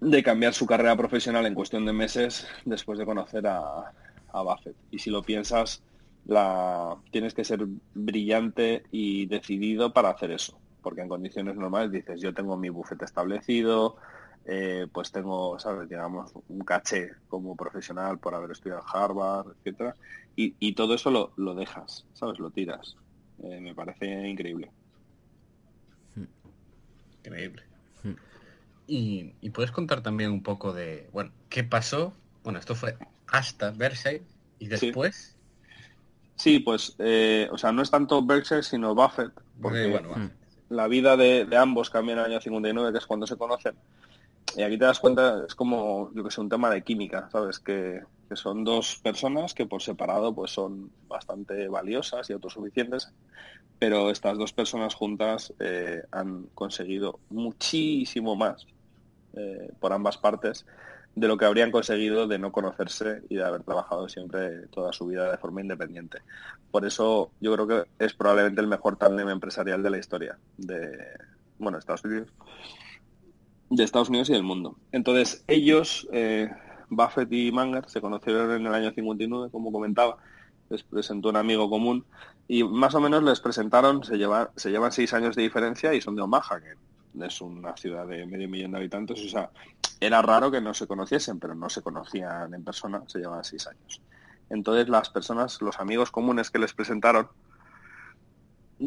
[0.00, 3.92] de cambiar su carrera profesional en cuestión de meses después de conocer a,
[4.32, 4.76] a Buffett.
[4.90, 5.82] Y si lo piensas,
[6.26, 10.58] la, tienes que ser brillante y decidido para hacer eso.
[10.82, 13.96] Porque en condiciones normales dices, yo tengo mi bufete establecido,
[14.46, 15.88] eh, pues tengo, ¿sabes?
[15.88, 19.94] Digamos, un caché como profesional por haber estudiado en Harvard, etcétera,
[20.36, 22.40] y, todo eso lo, lo, dejas, ¿sabes?
[22.40, 22.96] Lo tiras.
[23.44, 24.70] Eh, me parece increíble.
[27.18, 27.62] Increíble.
[28.86, 32.12] Y, y, puedes contar también un poco de, bueno, ¿qué pasó?
[32.42, 34.22] Bueno, esto fue hasta Berkshire
[34.58, 35.36] y después.
[36.36, 39.32] Sí, pues, eh, o sea, no es tanto Berkshire sino Buffett,
[39.62, 40.30] porque bueno,
[40.68, 43.74] la vida de, ambos cambia en el año 59, que es cuando se conocen.
[44.56, 47.58] Y aquí te das cuenta, es como, yo que sé, un tema de química, ¿sabes?
[47.58, 48.02] Que,
[48.34, 53.12] son dos personas que por separado pues son bastante valiosas y autosuficientes,
[53.78, 58.66] pero estas dos personas juntas eh, han conseguido muchísimo más
[59.34, 60.66] eh, por ambas partes
[61.14, 65.06] de lo que habrían conseguido de no conocerse y de haber trabajado siempre toda su
[65.06, 66.18] vida de forma independiente.
[66.72, 70.98] Por eso yo creo que es probablemente el mejor tándem empresarial de la historia de
[71.58, 72.32] bueno Estados Unidos
[73.76, 74.76] de Estados Unidos y del mundo.
[74.92, 76.50] Entonces ellos eh,
[76.88, 80.16] Buffett y Manger se conocieron en el año 59, como comentaba,
[80.70, 82.04] les presentó un amigo común
[82.48, 86.00] y más o menos les presentaron, se, lleva, se llevan seis años de diferencia y
[86.00, 89.50] son de Omaha, que es una ciudad de medio millón de habitantes, o sea,
[90.00, 93.66] era raro que no se conociesen, pero no se conocían en persona, se llevaban seis
[93.66, 94.02] años.
[94.50, 97.28] Entonces las personas, los amigos comunes que les presentaron,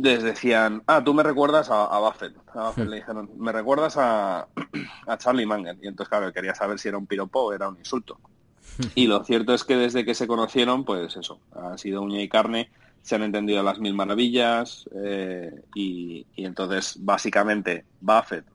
[0.01, 2.35] les decían, ah, tú me recuerdas a, Buffett.
[2.53, 4.47] A Buffett le dijeron, me recuerdas a,
[5.07, 5.77] a Charlie Munger.
[5.81, 8.19] Y entonces, claro, quería saber si era un piropo o era un insulto.
[8.95, 12.29] Y lo cierto es que desde que se conocieron, pues eso, ha sido uña y
[12.29, 12.69] carne
[13.07, 18.45] se han entendido las mil maravillas eh, y, entonces básicamente Buffett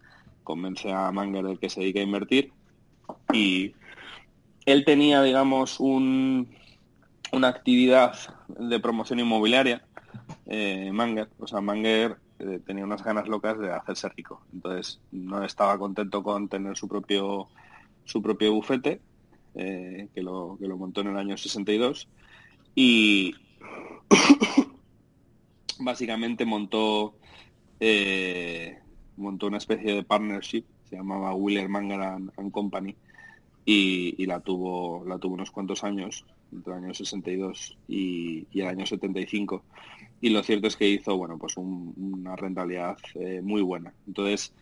[0.45, 2.53] convence a Manger de que se dedique a invertir
[3.33, 3.75] y
[4.67, 6.55] él tenía, digamos, un,
[7.33, 8.15] una actividad
[8.49, 9.87] de promoción inmobiliaria,
[10.47, 15.45] eh, Manger, o sea, Manger eh, tenía unas ganas locas de hacerse rico, entonces no
[15.45, 17.49] estaba contento con tener su propio
[18.05, 19.01] su propio bufete,
[19.55, 22.09] que, lo, que lo montó en el año 62
[22.75, 23.35] y,
[25.79, 27.15] básicamente montó
[27.85, 28.79] eh,
[29.17, 32.95] montó una especie de partnership, se llamaba Wheeler Manger and, Company,
[33.65, 38.87] y, la tuvo la tuvo unos cuantos años, entre el año 62 y, el año
[38.87, 39.65] 75.
[40.23, 43.93] Y lo cierto es que hizo, bueno, pues una rentabilidad eh, muy buena.
[44.07, 44.55] Entonces,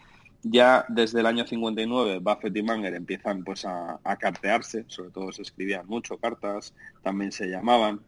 [0.43, 5.31] ya desde el año 59 Buffett y Manger empiezan pues a, a, cartearse, sobre todo
[5.33, 8.01] se escribían mucho cartas, también se llamaban,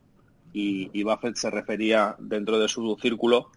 [0.52, 3.50] y, Buffett se refería dentro de su círculo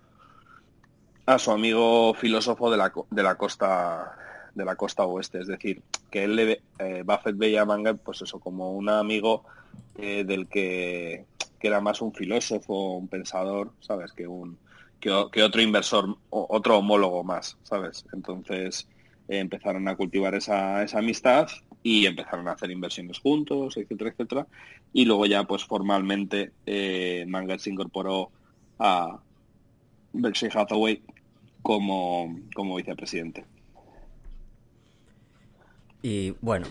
[1.25, 4.17] a su amigo filósofo de la, de la costa
[4.53, 8.39] de la costa oeste, es decir, que él eh, Buffett veía a Manger pues eso
[8.39, 9.43] como un amigo
[9.97, 11.25] eh, del que,
[11.61, 14.55] era más un filósofo, un pensador, sabes, que un
[14.99, 18.05] que, otro inversor, otro homólogo más, sabes.
[18.13, 18.87] Entonces
[19.27, 21.47] eh, empezaron a cultivar esa, esa amistad
[21.81, 24.47] y empezaron a hacer inversiones juntos, etcétera, etcétera.
[24.93, 27.25] Y luego ya pues formalmente eh,
[27.57, 28.29] se incorporó
[28.79, 29.19] a
[30.13, 31.01] Berkshire Hathaway
[31.61, 33.45] como, como vicepresidente.
[36.01, 36.67] Y bueno,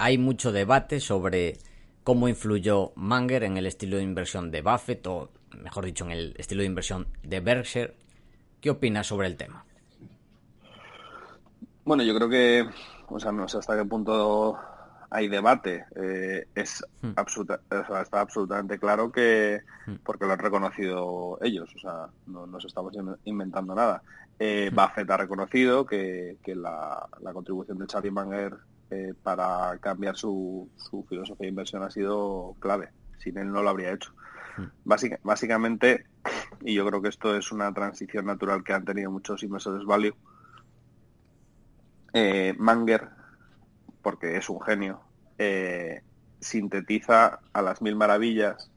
[0.00, 1.58] hay mucho debate sobre
[2.04, 5.30] cómo influyó Manger en el estilo de inversión de Buffett, o
[5.62, 7.94] mejor dicho, en el estilo de inversión de Berkshire.
[8.62, 9.62] ¿Qué opinas sobre el tema?
[11.84, 12.66] Bueno, yo creo que,
[13.08, 14.58] o sea, no sé hasta qué punto
[15.10, 15.84] hay debate.
[15.94, 17.10] Eh, es hmm.
[17.16, 19.96] absoluta, está absolutamente claro que, hmm.
[20.02, 22.94] porque lo han reconocido ellos, o sea, no nos estamos
[23.24, 24.02] inventando nada.
[24.38, 24.74] Eh, hmm.
[24.74, 28.56] Buffett ha reconocido que, la, contribución de Charlie Munger
[28.90, 32.90] eh, para cambiar su, su, filosofía de inversión ha sido clave.
[33.18, 34.12] Sin él no lo habría hecho.
[34.84, 36.06] básicamente,
[36.62, 40.14] y yo creo que esto es una transición natural que han tenido muchos inversores value,
[42.12, 43.08] eh, Manger,
[44.02, 45.00] porque es un genio,
[45.38, 46.02] eh,
[46.40, 48.70] sintetiza a las mil maravillas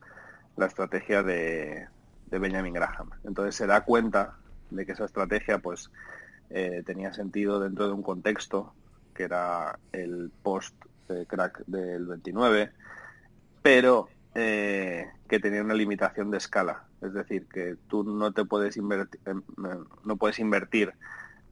[0.57, 1.88] la estrategia de,
[2.30, 3.11] Benjamin Graham.
[3.24, 4.38] Entonces se da cuenta
[4.72, 5.91] de que esa estrategia pues
[6.49, 8.74] eh, tenía sentido dentro de un contexto
[9.14, 10.76] que era el post
[11.28, 12.72] crack del 29
[13.64, 16.84] pero eh, que tenía una limitación de escala.
[17.01, 19.20] Es decir, que tú no te puedes invertir,
[20.03, 20.93] no puedes invertir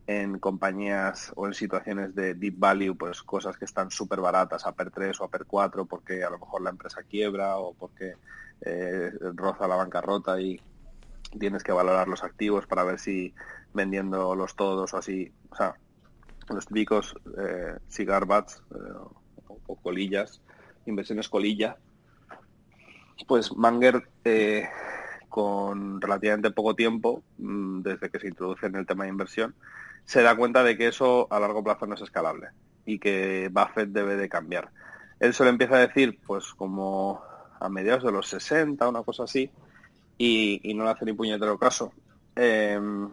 [0.08, 4.74] en compañías o en situaciones de deep value, pues cosas que están súper baratas, a
[4.74, 8.16] per 3 o a per 4, porque a lo mejor la empresa quiebra o porque
[8.62, 10.62] eh, roza la bancarrota y
[11.40, 13.34] tienes que valorar los activos para ver si
[13.74, 15.76] vendiéndolos todos o así, o sea,
[16.56, 18.94] los típicos eh, cigar bats eh,
[19.48, 20.42] o, colillas,
[20.86, 21.78] inversiones colilla,
[23.28, 24.68] pues Manger eh,
[25.30, 29.56] con relativamente poco tiempo, mm, desde que se introduce en el tema de inversión,
[30.06, 32.50] se da cuenta de que eso a largo plazo no es escalable
[32.86, 34.70] y que Buffett debe de cambiar.
[35.20, 37.22] Él se lo empieza a decir pues como
[37.60, 39.52] a mediados de los 60, una cosa así,
[40.18, 41.94] y, no le hace ni puñetero caso.
[42.36, 43.10] Em,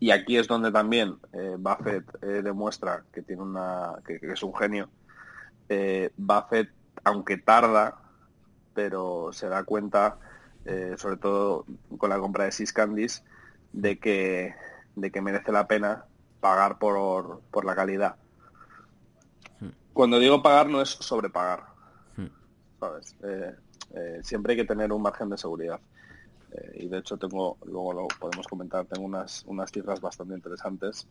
[0.00, 4.54] y aquí es donde también eh, Buffett eh, demuestra que tiene una que, es un
[4.54, 4.88] genio.
[5.68, 6.70] Eh, Buffett,
[7.04, 8.00] aunque tarda,
[8.74, 10.18] pero se da cuenta,
[10.96, 11.64] sobre todo
[11.96, 13.24] con la compra de Siscandis,
[13.72, 14.54] de que
[14.94, 16.04] de que merece la pena
[16.40, 18.16] pagar por, por la calidad.
[19.60, 19.70] Hmm.
[19.92, 21.64] Cuando digo pagar no es sobrepagar,
[22.16, 22.26] hmm.
[22.78, 23.16] ¿sabes?
[24.22, 25.80] siempre hay que tener un margen de seguridad.
[26.52, 31.06] Eh, y de hecho tengo, luego lo podemos comentar, tengo unas, unas cifras bastante interesantes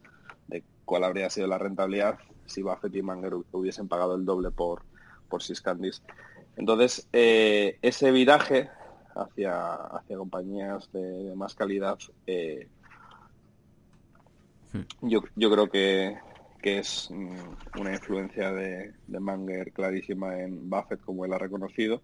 [0.48, 4.84] de cuál habría sido la rentabilidad si Buffett y Manger hubiesen pagado el doble por,
[5.28, 6.02] por Siscandis.
[6.56, 8.70] Entonces, eh, ese viraje
[9.14, 12.70] hacia, hacia compañías de, más calidad, eh,
[14.74, 15.08] hmm.
[15.08, 16.18] yo, yo creo que,
[16.62, 22.02] que es mm, una influencia de, de Manger clarísima en Buffett, como él ha reconocido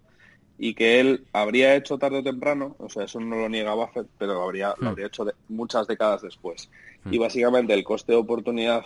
[0.66, 4.08] y que él habría hecho tarde o temprano, o sea, eso no lo niega Buffett,
[4.18, 4.88] pero habría, lo hmm.
[4.88, 6.70] habría hecho de, muchas décadas después.
[7.04, 7.14] Hmm.
[7.14, 8.82] Y básicamente el coste de oportunidad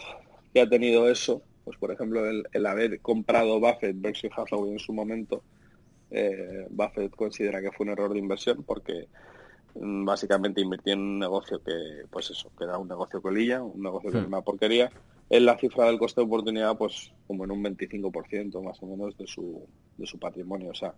[0.51, 4.91] que ha tenido eso, pues por ejemplo, el, haber comprado Buffett versus Hathaway en su
[4.91, 5.43] momento,
[6.09, 9.07] eh, Buffett considera que fue un error de inversión porque
[9.75, 13.83] mm, básicamente invirtió en un negocio que, pues eso, que era un negocio colilla, un
[13.83, 14.33] negocio que era hmm.
[14.33, 14.91] una porquería.
[15.29, 19.15] En la cifra del coste de oportunidad, pues como en un 25% más o menos
[19.15, 19.63] de su,
[19.95, 20.71] de su patrimonio.
[20.71, 20.95] O sea,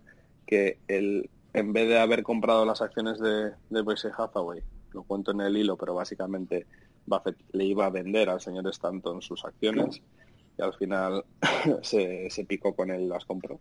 [0.50, 4.60] que él, en vez de haber comprado las acciones de, de Berkshire Hathaway,
[4.92, 6.66] lo cuento en el hilo, pero básicamente
[7.06, 10.02] Buffett le iba a vender al señor Stanton sus acciones
[10.58, 11.24] y al final
[11.82, 13.60] se, se picó con él, las compró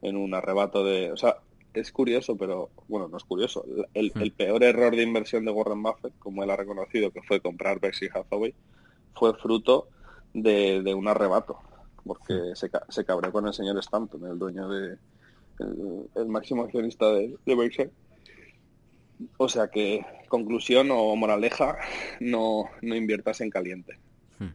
[0.00, 1.10] en un arrebato de...
[1.10, 1.38] O sea,
[1.74, 3.64] es curioso, pero bueno, no es curioso.
[3.92, 4.36] El, hmm.
[4.36, 8.12] peor error de inversión de Warren Buffett, como él ha reconocido que fue comprar Berkshire
[8.14, 8.54] Hathaway,
[9.14, 9.88] fue fruto
[10.32, 11.58] de, de un arrebato,
[12.04, 12.54] porque hmm.
[12.54, 14.98] se, se cabreó con el señor Stanton, el dueño de,
[15.58, 17.90] el, máximo accionista de, de
[19.36, 21.78] O sea que, conclusión o moraleja,
[22.20, 23.98] no, no inviertas en caliente.
[24.38, 24.52] Hmm.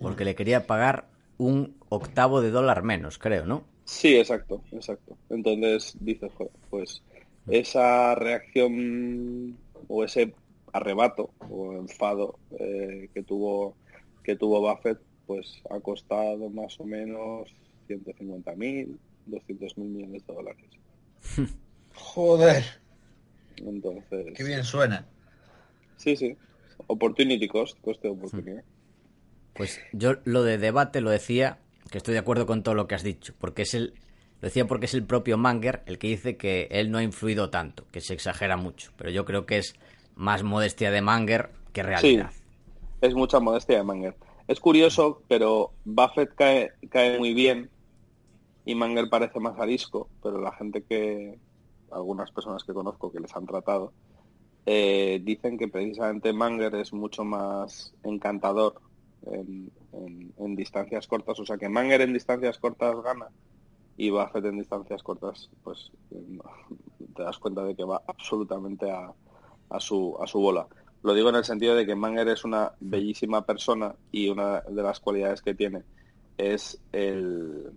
[0.00, 3.64] Porque le quería pagar un octavo de dólar menos, creo, ¿no?
[3.84, 5.16] Sí, exacto, exacto.
[5.30, 6.30] Entonces dices,
[6.70, 7.02] pues
[7.46, 7.52] hmm.
[7.52, 9.56] esa reacción
[9.88, 10.34] o ese
[10.72, 13.74] arrebato o enfado eh, que tuvo
[14.22, 17.48] que tuvo Buffett, pues ha costado más o menos
[17.86, 18.98] 150 mil,
[19.30, 20.66] 200 mil millones de dólares.
[21.94, 22.64] Joder.
[23.56, 24.26] Entonces.
[24.34, 25.06] Qué bien suena.
[25.96, 26.36] Sí, sí.
[26.86, 28.64] Opportunity cost, coste de oportunidad.
[29.54, 31.58] Pues yo lo de debate lo decía,
[31.90, 33.94] que estoy de acuerdo con todo lo que has dicho, porque es el.
[34.40, 37.50] Lo decía porque es el propio Manger el que dice que él no ha influido
[37.50, 38.90] tanto, que se exagera mucho.
[38.96, 39.74] Pero yo creo que es
[40.14, 42.30] más modestia de Manger que realidad.
[42.32, 42.40] Sí,
[43.02, 44.16] es mucha modestia de Manger.
[44.48, 47.68] Es curioso, pero Buffett cae, cae muy bien
[48.64, 51.38] y Manger parece más arisco, pero la gente que,
[51.90, 53.92] algunas personas que conozco que les han tratado,
[54.66, 58.80] eh, dicen que precisamente Manger es mucho más encantador
[59.22, 59.70] en,
[60.56, 63.28] distancias cortas, o sea que Manger en distancias cortas gana
[63.96, 65.90] y Buffett en distancias cortas, pues
[67.14, 69.12] te das cuenta de que va absolutamente a,
[69.78, 70.66] su, a su bola.
[71.02, 74.82] Lo digo en el sentido de que Manger es una bellísima persona y una de
[74.82, 75.82] las cualidades que tiene
[76.36, 77.72] es el,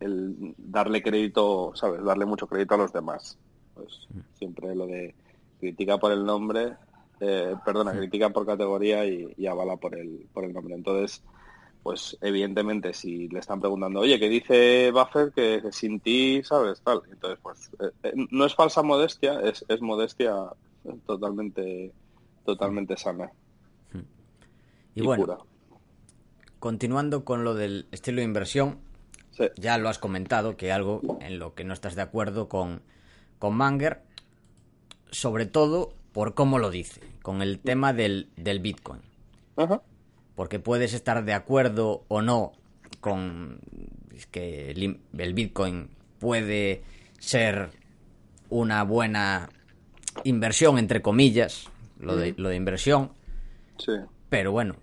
[0.00, 2.02] el darle crédito, ¿sabes?
[2.04, 3.38] Darle mucho crédito a los demás.
[3.74, 4.20] Pues mm.
[4.38, 5.14] siempre lo de
[5.60, 6.76] critica por el nombre,
[7.20, 10.74] eh, perdona, critica por categoría y, avala por el, por el nombre.
[10.74, 11.22] Entonces,
[11.82, 16.80] pues evidentemente si le están preguntando, oye, ¿qué dice Buffett que, sin ti, sabes?
[16.82, 17.02] Tal.
[17.10, 20.34] Entonces, pues eh, eh, no es falsa modestia, es, es modestia
[21.06, 21.92] totalmente,
[22.44, 23.30] totalmente sana.
[24.94, 25.46] Y, bueno,
[26.58, 28.78] continuando con lo del estilo de inversión,
[29.56, 32.82] ya lo has comentado, que algo en lo que no estás de acuerdo con,
[33.38, 34.02] con Manger,
[35.10, 39.00] sobre todo por cómo lo dice, con el tema del, del Bitcoin.
[40.34, 42.52] Porque puedes estar de acuerdo o no
[43.00, 43.60] con
[44.30, 46.82] que el, Bitcoin puede
[47.18, 47.70] ser
[48.48, 49.48] una buena
[50.24, 51.68] inversión, entre comillas,
[51.98, 53.12] lo de, lo de inversión.
[53.78, 53.92] Sí.
[54.28, 54.76] Pero bueno,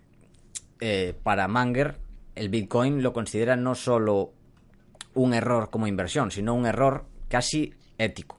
[0.79, 1.97] eh, para Manger,
[2.35, 4.33] el Bitcoin lo considera no solo
[5.15, 8.37] un error como inversión, sino un error casi ético.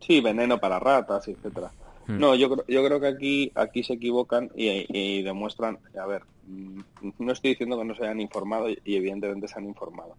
[0.00, 1.72] Sí, veneno para ratas, etcétera.
[2.06, 2.18] Hmm.
[2.18, 6.80] No, yo, yo creo que aquí, aquí se equivocan y, demuestran, a ver, mm,
[7.18, 10.16] no estoy diciendo que no se hayan informado y evidentemente se han informado,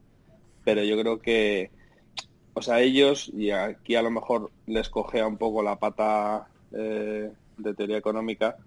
[0.64, 1.72] pero yo creo que,
[2.54, 7.32] o sea, ellos, y aquí a lo mejor les cogea un poco la pata eh,
[7.58, 8.58] de teoría económica,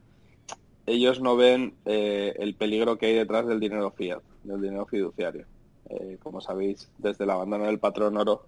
[0.87, 5.47] ellos no ven eh, el peligro que hay detrás del dinero fiat, del dinero fiduciario.
[5.91, 8.47] Eh, como sabéis, desde el abandono del patrón oro,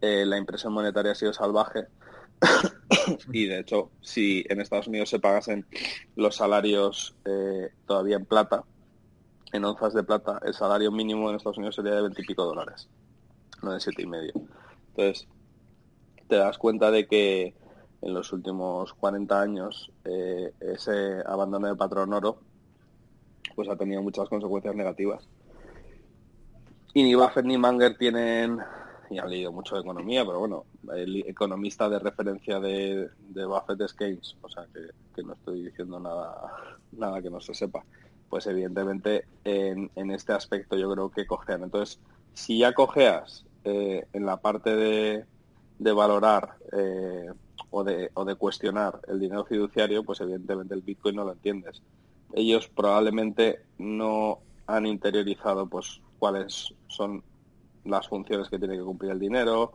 [0.00, 1.86] la impresión monetaria ha sido salvaje
[3.32, 5.66] y de hecho, si en Estados Unidos se pagasen
[6.16, 8.64] los salarios eh, todavía en plata,
[9.52, 12.88] en onzas de plata, el salario mínimo en Estados Unidos sería de veintipico dólares,
[13.62, 14.32] no de siete y medio.
[14.88, 15.26] Entonces,
[16.28, 17.54] te das cuenta de que
[18.02, 22.40] en los últimos 40 años eh, ese abandono de patrón oro
[23.54, 25.26] pues ha tenido muchas consecuencias negativas.
[26.94, 28.60] Y ni Buffett ni Manger tienen
[29.10, 30.64] y han leído mucho de economía, pero bueno,
[30.94, 35.98] el economista de referencia de, de Buffett es Keynes, o sea que, no estoy diciendo
[35.98, 36.52] nada,
[36.92, 37.84] nada que no se sepa.
[38.28, 41.62] Pues evidentemente en, este aspecto yo creo que cojean.
[41.62, 42.00] Entonces,
[42.34, 45.24] si ya cojeas eh, en la parte de,
[45.78, 47.30] de valorar eh,
[47.70, 51.80] o, de, o de cuestionar el dinero fiduciario, pues evidentemente el Bitcoin no lo entiendes.
[52.34, 57.22] Ellos probablemente no han interiorizado pues cuáles son
[57.84, 59.72] las funciones que tiene que cumplir el dinero,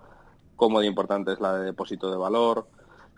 [0.56, 2.68] cómo de importante es la de depósito de valor,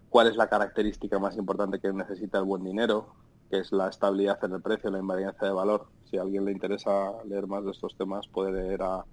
[0.10, 3.16] cuál es la característica más importante que necesita el buen dinero,
[3.50, 5.88] que es la estabilidad en el precio, la invariancia de valor.
[6.10, 9.04] Si a alguien le interesa leer más de estos temas, puede leer a,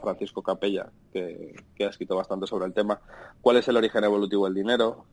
[0.00, 3.00] Francisco Capella, que, ha escrito bastante sobre el tema.
[3.40, 5.04] ¿Cuál es el origen evolutivo del dinero?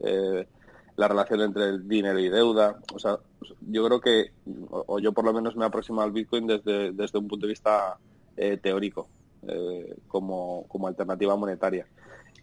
[0.00, 0.48] Eh,
[0.96, 2.78] la relación entre el dinero y deuda.
[2.94, 3.18] O sea,
[3.68, 4.32] yo creo que,
[4.70, 7.98] o, yo por lo menos me aproximo al Bitcoin desde, desde un punto de vista
[8.36, 9.08] eh, teórico.
[9.48, 11.86] Eh, como, alternativa monetaria.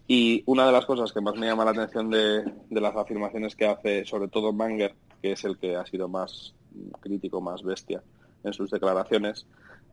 [0.08, 3.66] Y una de las cosas que más me llama la atención de, las afirmaciones que
[3.66, 6.54] hace, sobre todo Manger, que es el que ha sido más
[7.00, 8.02] crítico, más bestia
[8.42, 9.46] en sus declaraciones,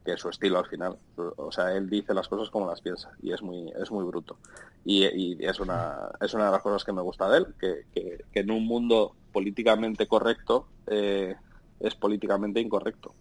[0.05, 0.97] que es su estilo al final.
[1.37, 4.37] O sea, él dice las cosas como las piensa y es muy, es muy bruto.
[4.85, 8.51] Y, es, una, es una de las cosas que me gusta de él, que, en
[8.51, 11.35] un mundo políticamente correcto eh,
[11.79, 13.13] es políticamente incorrecto.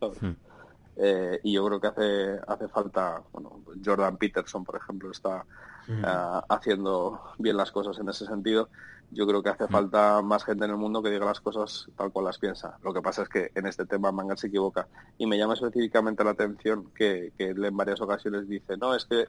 [0.00, 0.32] Hmm.
[0.96, 5.44] Eh, y yo creo que hace, hace falta, bueno, Jordan Peterson, por ejemplo, está
[5.88, 6.04] mm.
[6.04, 8.68] eh, haciendo bien las cosas en ese sentido.
[9.10, 9.68] Yo creo que hace mm.
[9.68, 12.78] falta más gente en el mundo que diga las cosas tal cual las piensa.
[12.82, 14.86] Lo que pasa es que en este tema Mangal se equivoca.
[15.16, 19.26] Y me llama específicamente la atención que, él en varias ocasiones dice, no, es que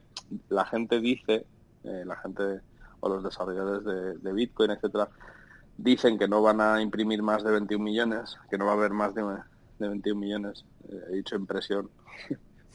[0.48, 1.46] la gente dice,
[1.84, 2.60] eh, la gente
[3.00, 5.08] o los desarrolladores de, Bitcoin, etcétera,
[5.76, 8.92] dicen que no van a imprimir más de 21 millones, que no va a haber
[8.92, 9.22] más de,
[9.78, 11.88] de 21 millones, eh, he dicho impresión,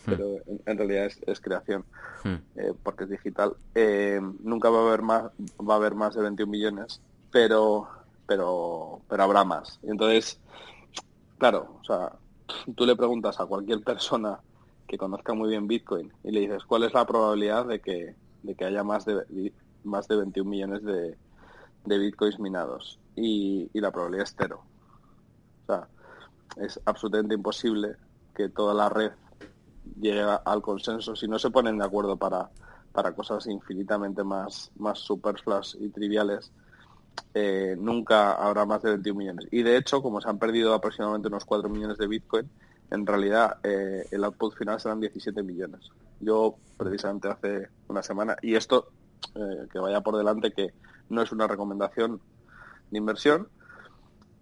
[0.05, 0.09] hmm.
[0.11, 1.85] pero en, realidad es, creación,
[2.23, 2.35] hmm.
[2.55, 3.55] eh, porque es digital.
[3.73, 5.23] Eh, nunca va a haber más,
[5.59, 7.01] va a haber más de 21 millones,
[7.31, 7.87] pero,
[8.27, 9.79] pero, pero habrá más.
[9.83, 10.39] Entonces,
[11.37, 12.13] claro, o sea,
[12.75, 14.39] tú le preguntas a cualquier persona
[14.87, 18.55] que conozca muy bien Bitcoin y le dices cuál es la probabilidad de que, de
[18.55, 19.51] que haya más de,
[19.83, 21.17] más de 21 millones de,
[21.85, 24.63] de Bitcoins minados y, y la probabilidad es cero.
[25.63, 25.87] O sea,
[26.57, 27.95] es absolutamente imposible
[28.35, 29.11] que toda la red
[29.99, 32.49] llegue al consenso si no se ponen de acuerdo para,
[32.91, 36.51] para cosas infinitamente más, más superfluas y triviales.
[37.33, 39.47] Eh, nunca habrá más de 21 millones.
[39.51, 42.49] Y de hecho, como se han perdido aproximadamente unos 4 millones de Bitcoin,
[42.91, 45.89] en realidad eh, el output final serán 17 millones.
[46.19, 48.89] Yo precisamente hace una semana, y esto
[49.35, 50.73] eh, que vaya por delante, que
[51.09, 52.21] no es una recomendación
[52.91, 53.47] de inversión,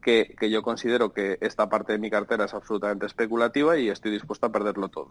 [0.03, 4.45] que, yo considero que esta parte de mi cartera es absolutamente especulativa y estoy dispuesto
[4.45, 5.09] a perderlo todo.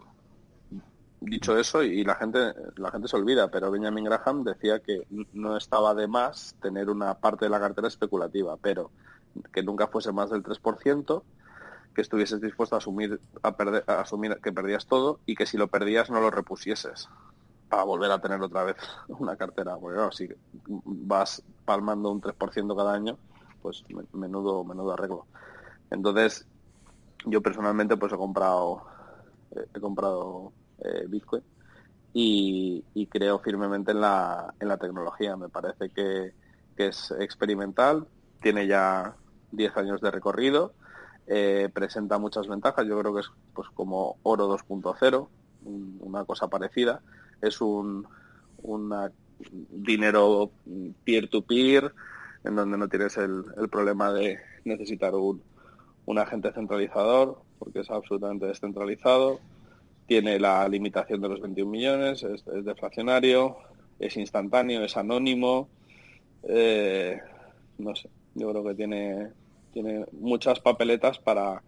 [1.19, 5.57] Dicho eso, y la gente, la gente se olvida, pero Benjamin Graham decía que no
[5.57, 8.91] estaba de más tener una parte de la cartera especulativa, pero
[9.51, 11.23] que nunca fuese más del 3%,
[11.95, 15.57] que estuvieses dispuesto a asumir, a perder, a asumir que perdías todo y que si
[15.57, 17.07] lo perdías no lo repusieses
[17.69, 18.75] para volver a tener otra vez
[19.07, 19.77] una cartera.
[19.77, 20.29] Porque si
[20.65, 23.17] vas palmando un 3% cada año,
[23.63, 23.83] pues
[24.13, 25.25] menudo, menudo arreglo.
[25.89, 26.45] Entonces,
[27.25, 28.83] yo personalmente pues he comprado,
[29.73, 31.43] he comprado eh, Bitcoin
[32.13, 35.35] y, creo firmemente en la, en la tecnología.
[35.37, 36.33] Me parece que,
[36.77, 38.07] es experimental,
[38.41, 39.15] tiene ya
[39.51, 40.73] 10 años de recorrido,
[41.27, 42.85] eh, presenta muchas ventajas.
[42.85, 45.27] Yo creo que es pues como oro 2.0,
[46.01, 47.01] una cosa parecida.
[47.41, 48.07] Es un,
[48.63, 49.11] una
[49.69, 50.51] dinero
[51.03, 51.93] peer-to-peer,
[52.43, 55.41] en donde no tienes el, problema de necesitar un,
[56.05, 59.39] un agente centralizador, porque es absolutamente descentralizado,
[60.07, 63.57] tiene la limitación de los 21 millones, es, deflacionario,
[63.99, 65.69] es instantáneo, es anónimo,
[66.43, 67.19] eh,
[67.77, 69.29] no sé, yo creo que tiene,
[69.71, 71.61] tiene muchas papeletas para...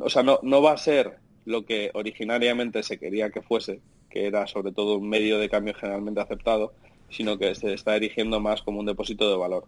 [0.00, 3.80] o sea, no, no va a ser lo que originariamente se quería que fuese,
[4.10, 6.72] que era sobre todo un medio de cambio generalmente aceptado,
[7.08, 9.66] sino que se está erigiendo más como un depósito de valor.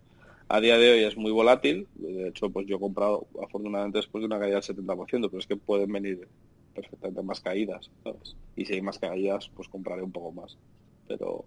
[0.49, 4.23] A día de hoy es muy volátil, de hecho pues yo he comprado afortunadamente después
[4.23, 6.29] de una caída del 70%, pero es que pueden venir
[6.75, 7.91] perfectamente más caídas,
[8.57, 10.57] Y si hay más caídas, pues compraré un poco más.
[11.07, 11.45] Pero,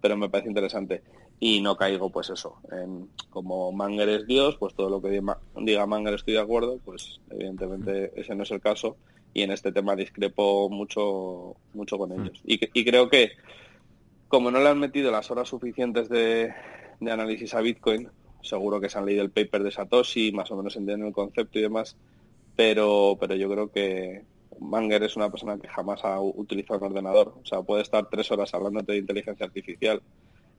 [0.00, 1.02] pero me parece interesante.
[1.38, 5.20] Y no caigo, pues eso, en, como Manger es Dios, pues todo lo que
[5.56, 8.96] diga Manger estoy de acuerdo, pues evidentemente ese no es el caso
[9.34, 12.40] y en este tema discrepo mucho, mucho con ellos.
[12.46, 13.32] Y, y creo que
[14.28, 16.54] como no le han metido las horas suficientes de,
[17.00, 18.08] de análisis a Bitcoin,
[18.46, 21.58] seguro que se han leído el paper de Satoshi, más o menos entienden el concepto
[21.58, 21.96] y demás,
[22.54, 24.22] pero, pero yo creo que
[24.60, 27.34] Manger es una persona que jamás ha utilizado un ordenador.
[27.42, 30.02] O sea, puede estar tres horas hablándote de inteligencia artificial,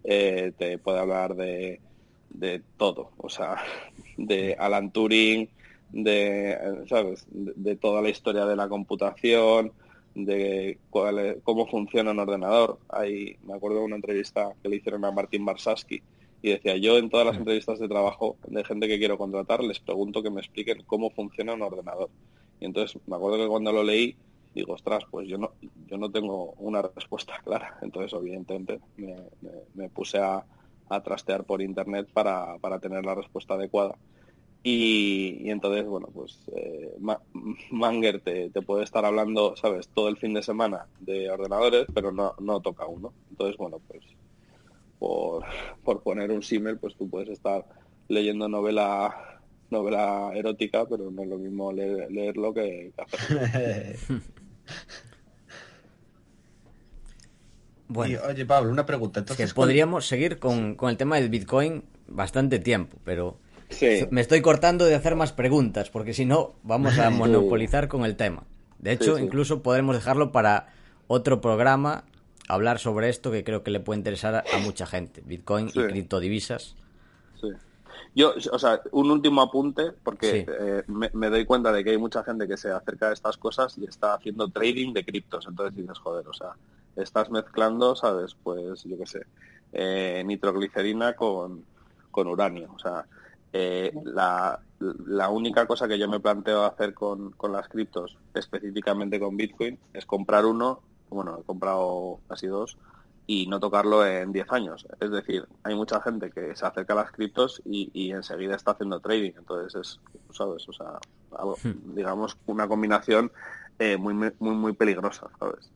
[0.04, 1.82] eh, te puede hablar de,
[2.30, 3.58] de todo, o sea,
[4.18, 5.50] de Alan Turing,
[5.92, 7.26] de, ¿sabes?
[7.32, 9.72] De, toda la historia de la computación,
[10.14, 10.78] de
[11.44, 12.80] cómo funciona un ordenador.
[12.90, 16.02] Hay, me acuerdo de una entrevista que le hicieron a Martin Barsaski
[16.42, 19.80] y decía, yo en todas las entrevistas de trabajo de gente que quiero contratar les
[19.80, 22.10] pregunto que me expliquen cómo funciona un ordenador.
[22.60, 24.16] Y entonces me acuerdo que cuando lo leí
[24.54, 25.52] digo, ostras, pues yo no,
[25.88, 27.78] yo no tengo una respuesta clara.
[27.82, 28.80] Entonces, obviamente,
[29.76, 30.44] me, puse a,
[31.04, 33.96] trastear por internet para, para tener la respuesta adecuada
[34.70, 36.94] y, entonces, bueno, pues eh,
[37.72, 42.34] Manger te, puede estar hablando, ¿sabes?, todo el fin de semana de ordenadores, pero no,
[42.40, 43.14] no toca uno.
[43.30, 44.04] Entonces, bueno, pues
[45.00, 45.44] por,
[45.84, 47.66] por poner un símil, pues tú puedes estar
[48.08, 53.42] leyendo novela novela erótica, pero no es lo mismo leerlo que, hacerlo.
[57.90, 59.20] bueno, oye Pablo, una pregunta.
[59.20, 63.40] Entonces, podríamos seguir con, con el tema del Bitcoin bastante tiempo, pero
[64.12, 68.16] me estoy cortando de hacer más preguntas, porque si no, vamos a monopolizar con el
[68.16, 68.44] tema.
[68.80, 70.68] De hecho, incluso podremos dejarlo para
[71.08, 72.06] otro programa,
[72.48, 76.76] hablar sobre esto que creo que le puede interesar a mucha gente, Bitcoin y criptodivisas.
[77.40, 77.50] Sí.
[78.16, 82.24] Yo, o sea, un último apunte, porque eh, me, doy cuenta de que hay mucha
[82.24, 85.46] gente que se acerca a estas cosas y está haciendo trading de criptos.
[85.48, 86.54] Entonces dices, joder, o sea,
[86.96, 88.36] estás mezclando, ¿sabes?
[88.42, 89.22] Pues, yo qué sé,
[89.72, 91.64] eh, nitroglicerina con,
[92.10, 92.72] con uranio.
[92.76, 93.06] O sea,
[93.54, 94.60] eh, la,
[95.30, 100.46] única cosa que yo me planteo hacer con, las criptos, específicamente con Bitcoin, es comprar
[100.46, 102.78] uno, bueno, he comprado casi dos,
[103.26, 104.88] y no tocarlo en 10 años.
[105.00, 109.02] Es decir, hay mucha gente que se acerca a las criptos y, enseguida está haciendo
[109.02, 109.34] trading.
[109.38, 110.00] Entonces es,
[110.36, 110.68] ¿sabes?
[110.70, 111.00] O sea,
[111.64, 111.94] hmm.
[111.94, 113.32] digamos, una combinación
[113.80, 115.70] eh, muy, muy, muy peligrosa, ¿sabes?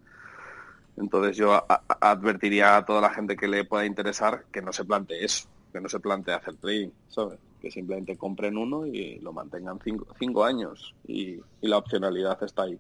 [0.96, 1.66] Entonces yo
[2.00, 5.82] advertiría a toda la gente que le pueda interesar que no se plantee eso, que
[5.82, 7.40] no se plantee hacer trading, ¿sabes?
[7.62, 9.80] que simplemente compren uno y lo mantengan
[10.18, 12.80] cinco, años y, la opcionalidad está ahí.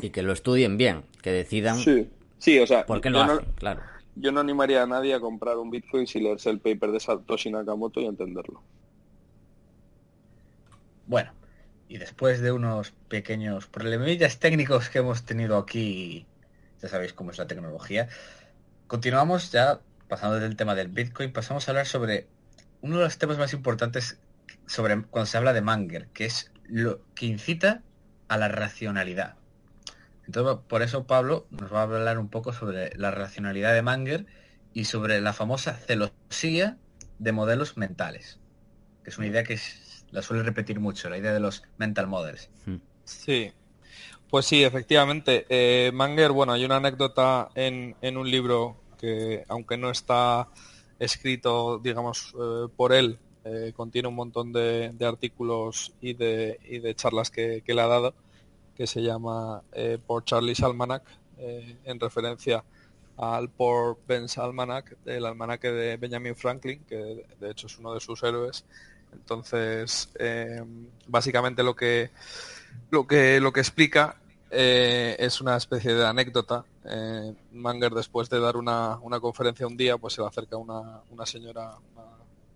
[0.00, 1.76] Y que lo estudien bien, que decidan.
[1.78, 3.46] Sí, sí o sea, ¿por qué lo hacen?
[3.56, 3.82] claro.
[4.16, 7.50] Yo no animaría a nadie a comprar un Bitcoin sin leerse el paper de Satoshi
[7.50, 8.62] Nakamoto y entenderlo.
[11.06, 11.32] Bueno,
[11.88, 16.26] y después de unos pequeños problemillas técnicos que hemos tenido aquí,
[16.82, 18.08] ya sabéis cómo es la tecnología,
[18.86, 22.26] continuamos ya pasando del tema del Bitcoin, pasamos a hablar sobre
[22.80, 24.18] uno de los temas más importantes
[24.66, 27.82] sobre cuando se habla de Manger, que es lo que incita
[28.28, 29.39] a la racionalidad.
[30.30, 34.26] Entonces, por eso Pablo nos va a hablar un poco sobre la racionalidad de Manger
[34.72, 36.78] y sobre la famosa celosía
[37.18, 38.38] de modelos mentales,
[39.02, 39.58] que es una idea que
[40.12, 42.48] la suele repetir mucho, la idea de los mental models.
[42.64, 42.76] Hmm.
[43.02, 43.50] Sí,
[44.28, 45.46] pues sí, efectivamente.
[45.48, 50.46] Eh, Manger, bueno, hay una anécdota en, en un libro que, aunque no está
[51.00, 53.18] escrito, digamos, eh, por él.
[53.44, 58.14] Eh, contiene un montón de, artículos y de, y de charlas que, le ha dado,
[58.76, 61.02] que se llama eh, por Charlie's Almanac,
[61.38, 62.62] en referencia
[63.16, 68.00] al por Ben's Almanac, del almanaque de Benjamin Franklin, que de hecho es uno de
[68.00, 68.66] sus héroes.
[69.10, 70.10] Entonces,
[71.06, 72.10] básicamente lo que,
[72.90, 74.16] lo que, lo que explica
[74.50, 80.14] es una especie de anécdota eh, Manger después de dar una, conferencia un día, pues
[80.14, 81.99] se le acerca una, una señora, una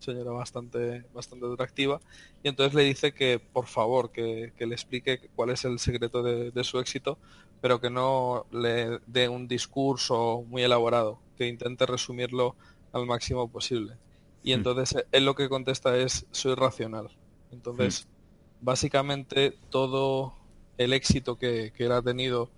[0.04, 2.00] señora bastante, bastante atractiva,
[2.42, 6.64] y entonces le dice que por favor que, le explique cuál es el secreto de,
[6.64, 7.18] su éxito,
[7.60, 12.56] pero que no le dé un discurso muy elaborado, que intente resumirlo
[12.92, 13.96] al máximo posible.
[14.42, 14.58] Y hmm.
[14.58, 17.08] entonces él lo que contesta es soy racional.
[17.50, 18.64] Entonces, hmm.
[18.64, 20.34] básicamente todo
[20.78, 22.50] el éxito que, él ha tenido,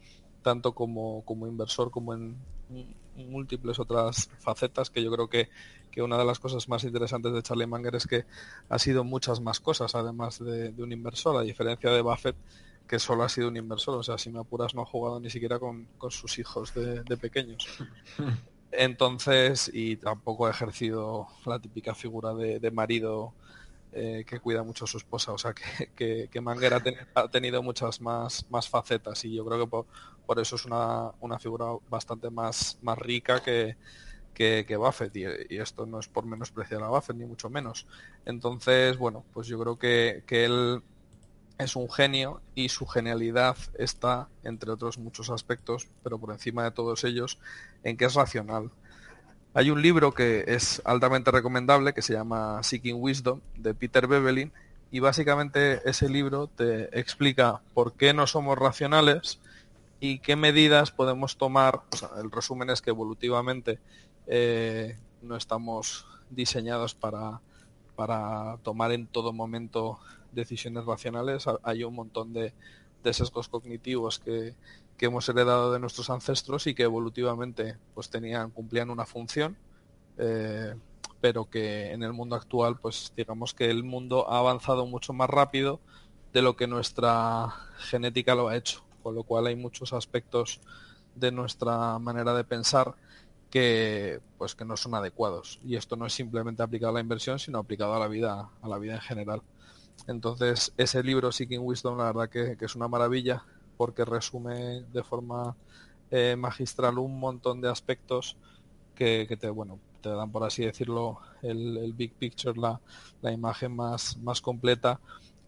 [0.42, 2.36] tanto como, como inversor como en
[3.16, 5.48] múltiples otras facetas, que yo creo que,
[5.90, 8.24] que, una de las cosas más interesantes de Charlie Munger es que
[8.68, 12.36] ha sido muchas más cosas, además de, un inversor, a diferencia de Buffett,
[12.86, 13.98] que solo ha sido un inversor.
[13.98, 17.66] O sea, si me apuras, no ha jugado ni siquiera con, sus hijos de, pequeños.
[18.72, 23.32] Entonces, y tampoco ha ejercido la típica figura de, marido
[23.92, 25.32] eh, que cuida mucho a su esposa.
[25.32, 26.74] O sea, que, que, Manger
[27.14, 29.86] ha, tenido muchas más, más facetas y yo creo que por,
[30.34, 33.76] eso es una, figura bastante más, más rica que,
[34.34, 37.86] que, Buffett y, esto no es por menospreciar a Buffett ni mucho menos.
[38.24, 40.82] Entonces, bueno, pues yo creo que, que él
[41.58, 46.70] es un genio y su genialidad está, entre otros muchos aspectos, pero por encima de
[46.70, 47.38] todos ellos,
[47.82, 48.70] en que es racional.
[49.54, 54.52] Hay un libro que es altamente recomendable que se llama Seeking Wisdom de Peter Bebelin
[54.90, 59.40] y básicamente ese libro te explica por qué no somos racionales
[60.00, 61.82] y qué medidas podemos tomar.
[62.18, 63.78] el resumen es que evolutivamente
[64.26, 67.40] eh, no estamos diseñados para,
[67.94, 69.98] para tomar en todo momento
[70.32, 71.46] decisiones racionales.
[71.62, 72.52] Hay un montón de,
[73.12, 74.54] sesgos cognitivos que,
[74.98, 79.56] hemos heredado de nuestros ancestros y que evolutivamente pues tenían, cumplían una función,
[80.16, 80.74] eh,
[81.20, 85.28] pero que en el mundo actual, pues digamos que el mundo ha avanzado mucho más
[85.28, 85.80] rápido
[86.32, 90.60] de lo que nuestra genética lo ha hecho, con lo cual hay muchos aspectos
[91.14, 92.96] de nuestra manera de pensar
[93.50, 95.60] que pues que no son adecuados.
[95.64, 98.68] Y esto no es simplemente aplicado a la inversión sino aplicado a la vida a
[98.68, 99.42] la vida en general.
[100.08, 103.44] Entonces, ese libro, Seeking Wisdom, la verdad que, es una maravilla
[103.76, 105.54] porque resume de forma
[106.10, 108.36] eh, magistral un montón de aspectos
[108.96, 112.80] que, te, bueno, te dan, por así decirlo, el, big picture, la,
[113.22, 114.98] la, imagen más, más completa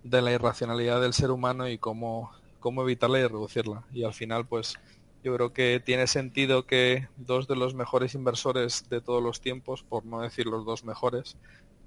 [0.05, 2.31] de la irracionalidad del ser humano y cómo,
[2.61, 3.85] cómo evitarla y reducirla.
[3.93, 4.75] Y al final, pues,
[5.25, 9.83] yo creo que tiene sentido que dos de los mejores inversores de todos los tiempos,
[9.83, 11.37] por no decir los dos mejores,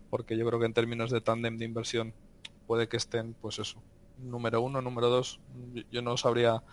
[0.10, 2.14] porque yo creo que en términos de tándem de inversión
[2.68, 3.82] puede que estén, pues eso,
[4.18, 5.40] número uno, número dos.
[5.92, 6.64] Yo no sabría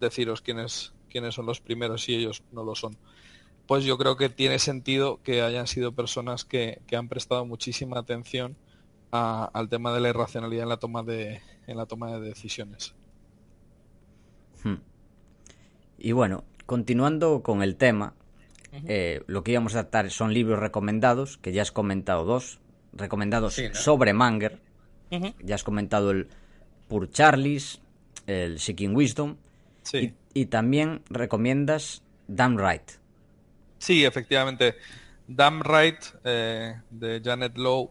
[0.00, 2.96] deciros quiénes, quiénes son los primeros si ellos no lo son.
[3.66, 8.56] Pues yo creo que tiene sentido que hayan sido personas que, han prestado muchísima atención
[9.10, 12.94] al tema de la irracionalidad en la toma de, en la toma de decisiones.
[14.64, 14.76] Hmm.
[15.98, 18.14] Y bueno, continuando con el tema,
[18.86, 22.58] eh, lo que íbamos a tratar son libros recomendados, que ya has comentado dos,
[22.92, 24.60] recomendados sobre Manger,
[25.42, 26.28] ya has comentado el
[26.88, 27.80] Pur Charlies,
[28.26, 29.36] el Seeking Wisdom.
[30.36, 32.90] Y, también recomiendas Damn Right.
[33.78, 34.74] Sí, efectivamente.
[35.28, 37.90] Damn Right eh, de Janet Lowe,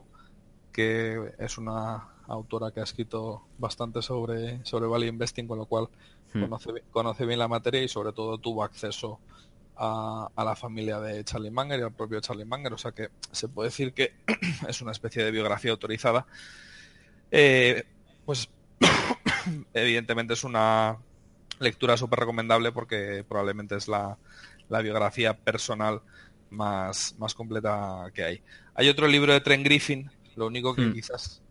[0.72, 5.88] que es una autora que ha escrito bastante sobre, sobre Value Investing, con lo cual
[6.34, 6.42] hmm.
[6.42, 9.20] conoce, conoce, bien la materia y sobre todo tuvo acceso
[9.76, 12.74] a, a, la familia de Charlie Munger y al propio Charlie Munger.
[12.74, 14.14] O sea que se puede decir que
[14.68, 16.26] es una especie de biografía autorizada
[17.36, 17.84] eh,
[18.28, 18.48] pues
[19.74, 21.00] evidentemente es una
[21.60, 24.20] lectura súper recomendable porque probablemente es la,
[24.70, 26.02] biografía personal
[26.52, 28.42] más, más completa que hay.
[28.76, 30.94] Hay otro libro de Tren Griffin, lo único que hmm.
[30.94, 31.42] quizás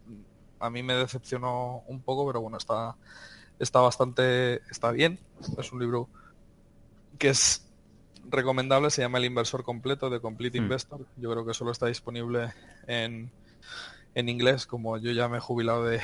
[0.61, 2.94] a mí me decepcionó un poco, pero bueno, está,
[3.62, 5.20] está bastante, está bien.
[5.56, 6.09] Es un libro
[7.18, 7.64] que es
[8.28, 10.64] recomendable, se llama El inversor completo de Complete hmm.
[10.64, 11.06] Investor.
[11.16, 12.52] Yo creo que solo está disponible
[12.89, 13.30] en,
[14.14, 16.01] en inglés, como yo ya me he jubilado de,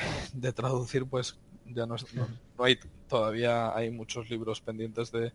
[0.53, 1.95] traducir, pues ya no,
[2.57, 5.33] no, hay, todavía hay muchos libros pendientes de,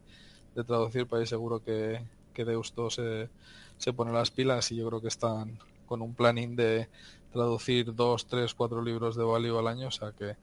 [0.66, 2.01] traducir, pero seguro que,
[2.32, 3.28] que Deusto se,
[3.76, 6.88] se pone las pilas y yo creo que están con un planning de
[7.32, 10.36] traducir dos, tres, cuatro libros de value al año, o sea que,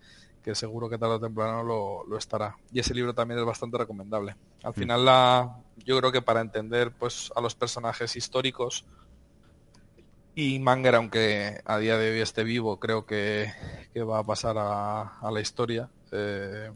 [0.44, 2.58] que seguro que tarde o temprano lo, lo, estará.
[2.72, 4.36] Y ese libro también es bastante recomendable.
[4.64, 4.76] Al mm.
[4.76, 8.86] final, la, yo creo que para entender pues a los personajes históricos,
[10.34, 13.52] y Manger, aunque a día de hoy esté vivo, creo que,
[13.98, 15.90] va a pasar a, la historia.
[16.12, 16.72] Eh,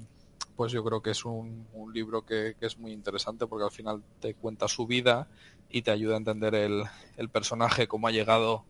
[0.56, 4.34] pues yo creo que es un, libro que, es muy interesante porque al final te
[4.34, 5.28] cuenta su vida
[5.70, 8.66] y te ayuda a entender el, personaje, cómo ha llegado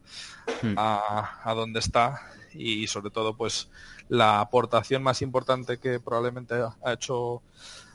[0.61, 0.76] hmm.
[0.77, 2.22] a, a donde está
[2.53, 3.69] y sobre todo pues
[4.10, 7.41] la aportación más importante que probablemente ha hecho,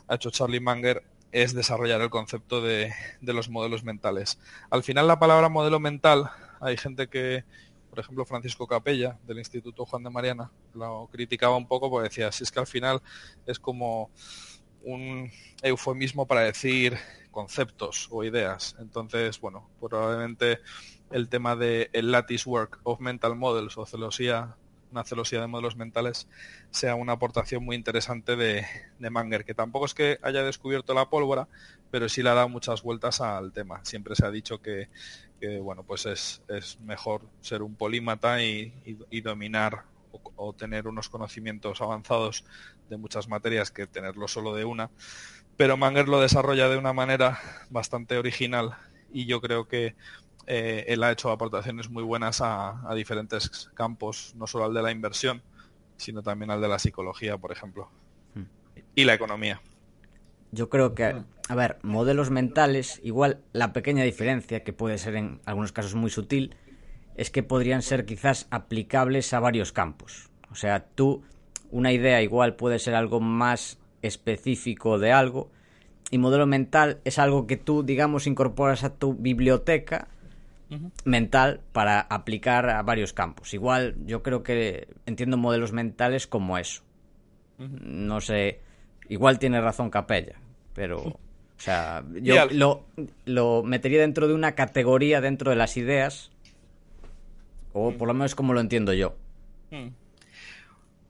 [0.08, 4.38] ha hecho Charlie Manger es desarrollar el concepto de, de los modelos mentales.
[4.70, 6.30] Al final la palabra modelo mental
[6.60, 7.44] hay gente que,
[7.88, 12.32] por ejemplo, Francisco Capella, del Instituto Juan de Mariana, lo criticaba un poco porque decía,
[12.32, 13.00] si es que al final
[13.46, 14.10] es como
[14.82, 15.30] un
[15.62, 16.96] eufemismo para decir
[17.30, 18.76] conceptos o ideas.
[18.78, 20.60] Entonces, bueno, probablemente
[21.10, 24.56] el tema de el lattice work of mental models o celosía,
[24.90, 26.28] una celosía de modelos mentales,
[26.70, 28.66] sea una aportación muy interesante de,
[28.98, 31.48] de, Manger, que tampoco es que haya descubierto la pólvora,
[31.90, 33.84] pero sí le ha dado muchas vueltas al tema.
[33.84, 34.88] Siempre se ha dicho que,
[35.62, 38.72] bueno, pues es, es, mejor ser un polímata y,
[39.22, 42.44] dominar o, o, tener unos conocimientos avanzados
[42.88, 44.90] de muchas materias que tenerlo solo de una
[45.60, 47.38] pero Manger lo desarrolla de una manera
[47.68, 48.78] bastante original
[49.12, 49.94] y yo creo que
[50.52, 54.90] eh, él ha hecho aportaciones muy buenas a, diferentes campos, no solo al de la
[54.90, 55.42] inversión,
[55.96, 57.88] sino también al de la psicología, por ejemplo,
[58.34, 58.42] hmm.
[58.96, 59.62] y la economía.
[60.50, 65.40] Yo creo que, a ver, modelos mentales, igual la pequeña diferencia, que puede ser en
[65.44, 66.56] algunos casos muy sutil,
[67.14, 70.30] es que podrían ser quizás aplicables a varios campos.
[70.50, 71.22] O sea, tú,
[71.70, 75.52] una idea igual puede ser algo más específico de algo
[76.10, 80.08] y modelo mental es algo que tú, digamos, incorporas a tu biblioteca
[81.04, 83.54] mental para aplicar a varios campos.
[83.54, 86.82] Igual yo creo que entiendo modelos mentales como eso.
[87.58, 88.60] No sé,
[89.08, 90.36] igual tiene razón Capella,
[90.74, 91.18] pero...
[91.60, 92.86] O sea, yo lo,
[93.26, 96.30] lo, metería dentro de una categoría dentro de las ideas,
[97.74, 99.14] o por lo menos como lo entiendo yo.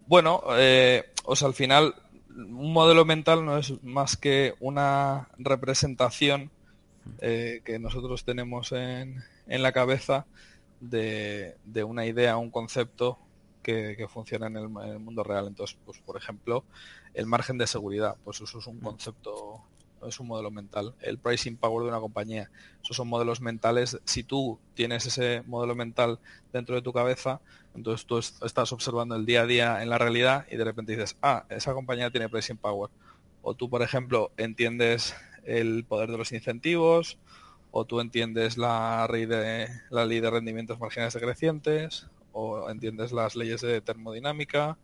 [0.08, 1.94] Bueno, eh, o sea, al final
[2.34, 6.50] un modelo mental no es más que una representación
[7.20, 10.24] eh, que nosotros tenemos en, en la cabeza
[10.80, 13.18] de, de, una idea, un concepto
[13.62, 15.46] que, que funciona en el, en el, mundo real.
[15.46, 16.64] Entonces, pues por ejemplo,
[17.12, 19.62] el margen de seguridad, pues eso es un concepto
[20.08, 20.94] es un modelo mental.
[21.00, 22.50] El pricing power de una compañía,
[22.82, 23.98] esos son modelos mentales.
[24.04, 26.18] Si tú tienes ese modelo mental
[26.52, 27.40] dentro de tu cabeza,
[27.74, 31.16] entonces tú estás observando el día a día en la realidad y de repente dices,
[31.22, 32.90] ah, esa compañía tiene pricing power.
[33.42, 35.14] O tú, por ejemplo, entiendes
[35.44, 37.18] el poder de los incentivos,
[37.70, 43.36] o tú entiendes la ley de, la ley de rendimientos marginales decrecientes, o entiendes las
[43.36, 44.76] leyes de termodinámica,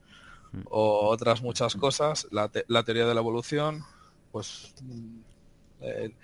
[0.52, 0.62] mm.
[0.70, 3.82] o otras muchas cosas, la, la teoría de la evolución,
[4.32, 4.74] pues
[5.80, 6.14] eh,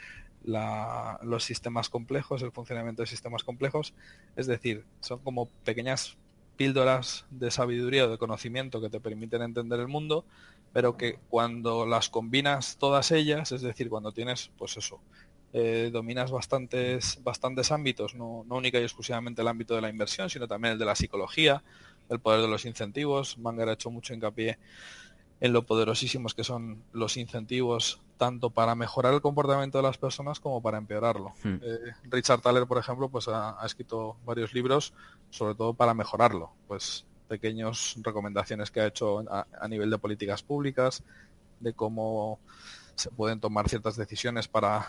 [0.44, 3.94] los sistemas complejos, el funcionamiento de sistemas complejos,
[4.36, 6.16] es decir, son como pequeñas
[6.56, 10.24] píldoras de sabiduría o de conocimiento que te permiten entender el mundo,
[10.72, 15.00] pero que cuando las combinas todas ellas, es decir, cuando tienes, pues eso,
[15.52, 20.30] eh, dominas bastantes, bastantes ámbitos, no, no única y exclusivamente el ámbito de la inversión,
[20.30, 21.62] sino también el de la psicología,
[22.08, 23.38] el poder de los incentivos.
[23.38, 24.58] Manger ha hecho mucho hincapié
[25.42, 30.38] en lo poderosísimos que son los incentivos tanto para mejorar el comportamiento de las personas
[30.38, 31.32] como para empeorarlo.
[31.42, 31.56] Hmm.
[31.60, 34.94] Eh, Richard Thaler, por ejemplo, pues ha, escrito varios libros,
[35.30, 36.52] sobre todo para mejorarlo.
[36.68, 41.02] Pues pequeñas recomendaciones que ha hecho a, nivel de políticas públicas,
[41.58, 42.38] de cómo
[42.94, 44.86] se pueden tomar ciertas decisiones para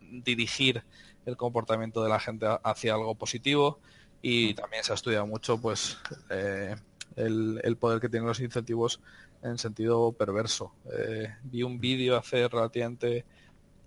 [0.00, 0.84] dirigir
[1.24, 3.80] el comportamiento de la gente hacia algo positivo
[4.22, 5.98] y también se ha estudiado mucho pues
[6.30, 6.74] eh,
[7.16, 9.00] el, el, poder que tienen los incentivos
[9.42, 10.72] en sentido perverso.
[10.92, 13.24] Eh, vi un vídeo hace relativamente,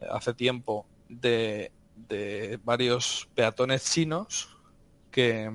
[0.10, 1.72] hace tiempo, de,
[2.08, 4.58] de varios peatones chinos
[5.12, 5.52] que,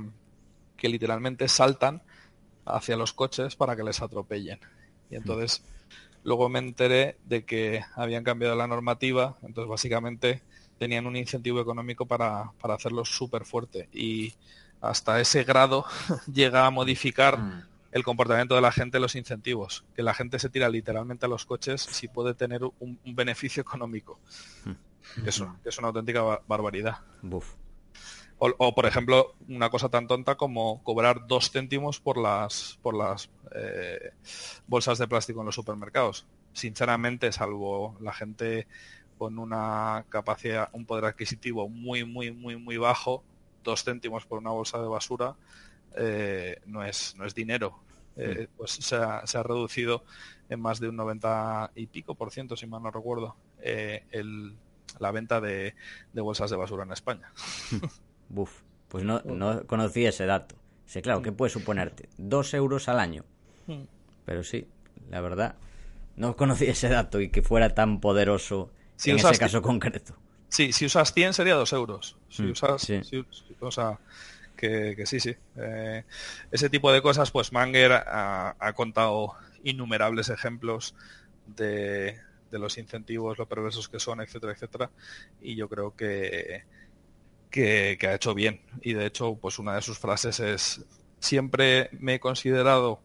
[0.76, 2.02] que, literalmente saltan
[2.64, 4.58] hacia los coches para que les atropellen.
[5.10, 5.62] Y entonces
[6.24, 10.42] luego me enteré de que habían cambiado la normativa, entonces básicamente
[10.78, 14.34] tenían un incentivo económico para, para hacerlo súper fuerte y
[14.80, 15.84] hasta ese grado
[16.32, 17.62] llega a modificar mm
[17.94, 21.46] el comportamiento de la gente, los incentivos, que la gente se tira literalmente a los
[21.46, 24.18] coches si puede tener un, beneficio económico.
[24.64, 25.24] Hmm.
[25.24, 26.98] Eso, es una auténtica barbaridad.
[28.38, 33.30] O, por ejemplo, una cosa tan tonta como cobrar dos céntimos por las, por las
[33.54, 34.12] eh,
[34.66, 36.26] bolsas de plástico en los supermercados.
[36.52, 38.66] Sinceramente, salvo la gente
[39.16, 43.22] con una capacidad, un poder adquisitivo muy, muy, muy, muy bajo,
[43.62, 45.36] dos céntimos por una bolsa de basura
[45.96, 47.80] eh, no, es, no es dinero.
[48.16, 48.56] Eh, mm.
[48.56, 50.04] pues se ha, reducido
[50.48, 54.54] en más de un 90 y pico por ciento, si mal no recuerdo, el,
[54.98, 55.74] la venta de,
[56.12, 57.32] bolsas de basura en España.
[58.34, 60.56] Buf, pues no, no conocía ese dato.
[60.86, 62.08] Sí, claro, ¿qué puede suponerte?
[62.18, 63.24] Dos euros al año.
[63.66, 63.82] Mm.
[64.24, 64.66] Pero sí,
[65.08, 65.54] la verdad,
[66.16, 68.70] no conocía ese dato y que fuera tan poderoso
[69.04, 70.16] en ese caso concreto.
[70.48, 72.16] Sí, si usas 100 sería dos euros.
[72.28, 72.90] Si mm, usas,
[73.60, 73.98] o sea,
[74.56, 75.34] que, sí, sí.
[75.56, 76.04] Eh,
[76.50, 80.94] ese tipo de cosas, pues Manger ha, contado innumerables ejemplos
[81.46, 82.20] de,
[82.50, 84.90] los incentivos, lo perversos que son, etcétera, etcétera.
[85.40, 86.64] Y yo creo que,
[87.54, 88.60] que, ha hecho bien.
[88.82, 90.84] Y de hecho, pues una de sus frases es,
[91.20, 93.00] siempre me he considerado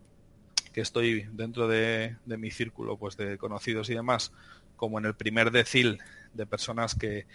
[0.74, 4.32] que estoy dentro de, mi círculo pues de conocidos y demás,
[4.76, 6.00] como en el primer decil
[6.34, 7.28] de personas que,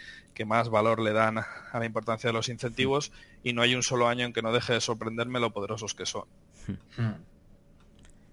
[0.45, 3.13] más valor le dan a la importancia de los incentivos
[3.43, 6.05] y no hay un solo año en que no deje de sorprenderme lo poderosos que
[6.05, 6.25] son.
[6.97, 7.13] Hmm.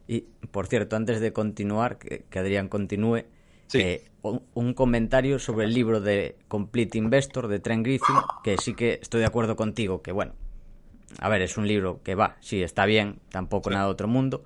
[0.09, 3.27] Y, por cierto, antes de continuar, que, Adrián continúe,
[3.75, 8.99] eh, un, comentario sobre el libro de Complete Investor de Trent Griffin, que sí que
[9.03, 10.35] estoy de acuerdo contigo, que bueno,
[11.19, 14.45] a ver, es un libro que va, sí, está bien, tampoco nada de otro mundo,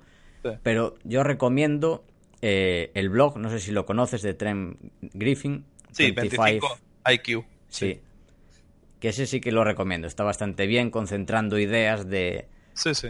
[0.63, 2.03] pero yo recomiendo
[2.41, 4.77] eh, el blog, no sé si lo conoces, de Trent
[5.13, 5.65] Griffin.
[5.91, 6.77] Sí, 25
[7.11, 7.45] IQ.
[7.69, 8.01] Sí.
[8.99, 12.47] Que ese sí que lo recomiendo, está bastante bien, concentrando ideas de,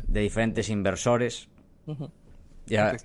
[0.07, 1.49] de diferentes inversores.
[2.67, 2.95] Ya,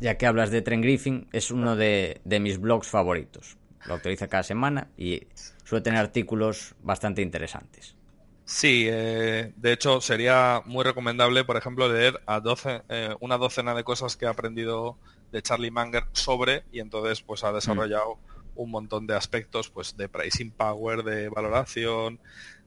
[0.00, 3.56] ya que hablas de Trent Griffin, es uno de, mis blogs favoritos.
[3.86, 5.28] Lo actualiza cada semana y
[5.64, 7.96] suele tener artículos bastante interesantes.
[8.44, 13.74] Sí, eh, de hecho sería muy recomendable, por ejemplo, leer a doce, eh, una docena
[13.74, 14.98] de cosas que ha aprendido
[15.30, 18.18] de Charlie Munger sobre y entonces pues ha desarrollado
[18.56, 22.18] un montón de aspectos pues de pricing power, de valoración,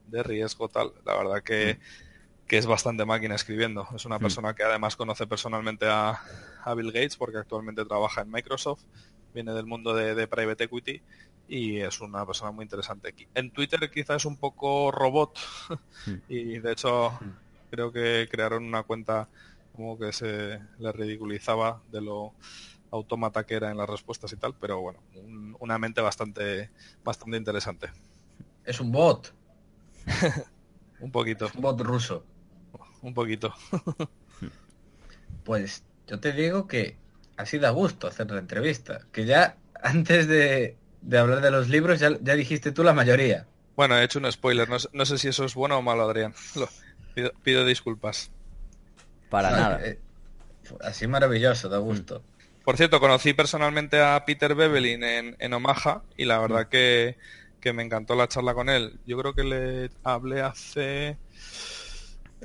[0.07, 0.93] de riesgo, tal.
[1.05, 1.79] La verdad que
[2.47, 3.87] que es bastante máquina escribiendo.
[3.95, 4.21] Es una hmm.
[4.21, 6.21] persona que además conoce personalmente a,
[6.75, 8.83] Bill Gates porque actualmente trabaja en Microsoft,
[9.33, 11.01] viene del mundo de, private equity
[11.47, 13.09] y es una persona muy interesante.
[13.09, 13.27] aquí.
[13.35, 15.37] En Twitter quizás es un poco robot
[16.05, 16.13] hmm.
[16.29, 17.19] y de hecho
[17.69, 19.27] creo que crearon una cuenta
[19.75, 22.33] como que se le ridiculizaba de lo
[22.91, 24.99] autómata que era en las respuestas y tal, pero bueno,
[25.59, 26.69] una mente bastante,
[27.03, 27.89] bastante interesante.
[28.63, 29.33] Es un bot.
[30.99, 31.49] un poquito.
[31.55, 32.23] un bot ruso
[33.03, 33.53] un poquito.
[35.43, 36.97] pues yo te digo que
[37.37, 39.01] así da gusto hacer la entrevista.
[39.11, 40.77] Que ya antes de,
[41.15, 43.45] hablar de los libros ya, dijiste tú la mayoría.
[43.75, 44.67] Bueno, he hecho un spoiler.
[44.69, 46.33] No, sé si eso es bueno o malo, Adrián.
[47.43, 48.31] pido, disculpas.
[49.29, 49.85] Para nada.
[49.85, 49.99] Eh,
[50.81, 52.23] así maravilloso, da gusto.
[52.63, 56.69] Por cierto, conocí personalmente a Peter Bebelin en, en Omaha y la verdad mm.
[56.69, 57.17] que,
[57.59, 58.99] que me encantó la charla con él.
[59.05, 61.17] Yo creo que le hablé hace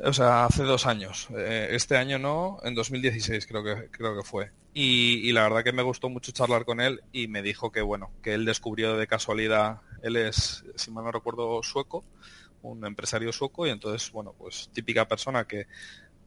[0.05, 1.29] o sea, hace dos años.
[1.37, 4.51] Eh, este año no, en 2016 creo que, creo que fue.
[4.75, 8.11] Y, la verdad que me gustó mucho charlar con él y me dijo que, bueno,
[8.23, 12.05] que él descubrió de casualidad, él es, si mal no recuerdo, sueco,
[12.62, 15.66] un empresario sueco y entonces, bueno, pues típica persona que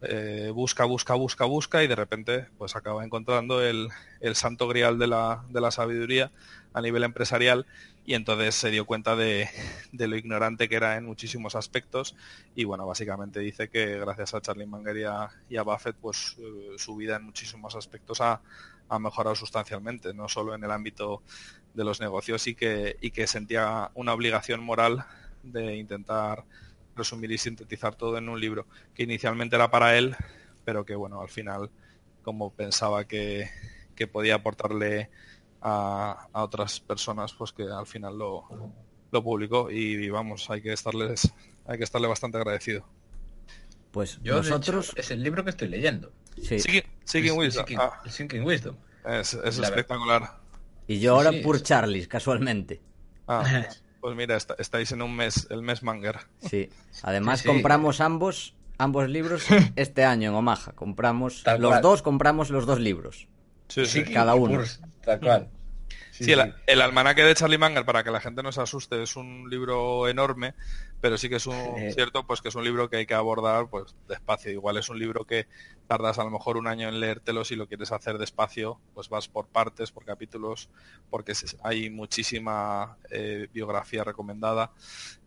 [0.01, 4.97] eh, busca, busca, busca, busca y de repente pues acaba encontrando el, el santo grial
[4.97, 6.31] de la, de la sabiduría
[6.73, 7.65] a nivel empresarial
[8.05, 9.47] y entonces se dio cuenta de,
[9.91, 12.15] lo ignorante que era en muchísimos aspectos
[12.55, 14.97] y bueno, básicamente dice que gracias a Charlie Munger
[15.49, 18.41] y a, Buffett pues eh, su vida en muchísimos aspectos ha,
[18.99, 21.21] mejorado sustancialmente, no solo en el ámbito
[21.73, 25.05] de los negocios y que, y que sentía una obligación moral
[25.43, 26.43] de intentar
[26.95, 30.15] resumir y sintetizar todo en un libro que inicialmente era para él,
[30.65, 31.69] pero que bueno, al final
[32.23, 33.49] como pensaba que,
[33.95, 35.09] que podía aportarle
[35.61, 38.45] a, otras personas pues que al final lo,
[39.11, 41.33] lo publicó y, vamos, hay que estarles
[41.65, 42.85] hay que estarle bastante agradecido.
[43.91, 46.11] Pues Yo, nosotros es el libro que estoy leyendo.
[46.41, 46.59] Sí.
[47.03, 47.65] Seeking, Wisdom.
[47.77, 48.01] Ah.
[48.43, 48.75] Wisdom.
[49.05, 50.39] Es, espectacular.
[50.87, 52.81] Y yo ahora por Charlie, casualmente.
[53.27, 53.43] Ah,
[54.01, 56.17] pues mira, estáis en un mes, el mes Manger.
[56.39, 56.69] Sí.
[57.03, 59.45] Además compramos ambos ambos libros
[59.75, 60.73] este año en Omaha.
[60.73, 63.27] Compramos los dos compramos los dos libros.
[63.67, 64.61] Sí, cada uno.
[65.05, 65.49] tal cual.
[66.11, 69.49] Sí, el, almanaque de Charlie Munger, para que la gente no se asuste, es un
[69.49, 70.55] libro enorme,
[70.99, 73.69] pero sí que es un cierto, pues que es un libro que hay que abordar
[73.69, 74.51] pues despacio.
[74.51, 75.47] Igual es un libro que
[75.87, 79.29] tardas a lo mejor un año en leértelo, si lo quieres hacer despacio, pues vas
[79.29, 80.69] por partes, por capítulos,
[81.09, 81.33] porque
[81.63, 84.71] hay muchísima eh, biografía recomendada.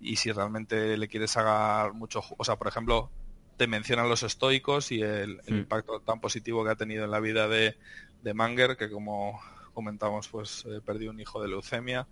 [0.00, 3.10] Y si realmente le quieres sacar mucho, o sea, por ejemplo,
[3.56, 7.48] te mencionan los estoicos y el, impacto tan positivo que ha tenido en la vida
[7.48, 7.76] de,
[8.22, 9.40] de Manger, que como
[9.74, 12.06] comentamos, pues eh, perdió un hijo de leucemia.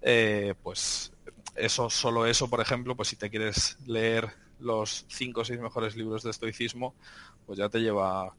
[0.00, 1.12] Eh, pues
[1.54, 5.96] eso, solo eso, por ejemplo, pues si te quieres leer los cinco o seis mejores
[5.96, 6.94] libros de estoicismo,
[7.46, 8.34] pues ya te lleva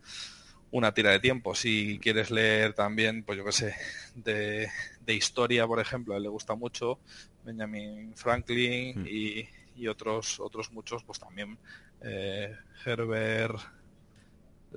[0.72, 1.54] una tira de tiempo.
[1.54, 3.76] Si quieres leer también, pues yo qué sé,
[4.16, 4.70] de,
[5.08, 7.00] historia, por ejemplo, a él le gusta mucho,
[7.46, 9.08] Benjamin Franklin hmm.
[9.08, 11.58] y, y, otros, otros muchos, pues también
[12.02, 13.60] eh, Herbert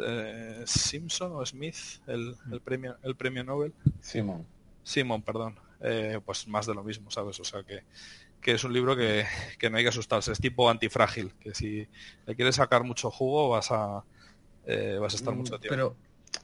[0.00, 3.72] eh, Simpson o Smith, el, premio, el premio Nobel.
[4.00, 4.46] Simon.
[4.82, 5.58] Simon, perdón.
[5.80, 7.38] Eh, pues más de lo mismo, ¿sabes?
[7.40, 7.82] O sea que,
[8.40, 9.26] que es un libro que,
[9.70, 11.86] no hay que asustarse, es tipo antifrágil, que si
[12.26, 14.04] le quieres sacar mucho jugo vas a,
[14.66, 15.68] eh, vas a estar mm, mucho tiempo.
[15.74, 15.96] Pero,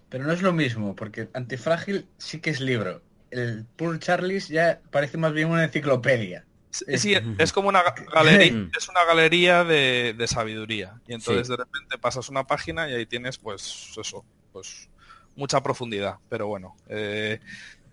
[0.08, 3.02] pero no es lo mismo, porque antifrágil sí que es libro.
[3.30, 6.44] El Poor Charles ya parece más bien una enciclopedia.
[6.72, 7.82] Sí, es como una
[8.12, 10.94] galería, es una galería de, sabiduría.
[11.06, 14.88] Y entonces de repente pasas una página y ahí tienes, pues, eso, pues
[15.36, 17.40] mucha profundidad, pero bueno, eh,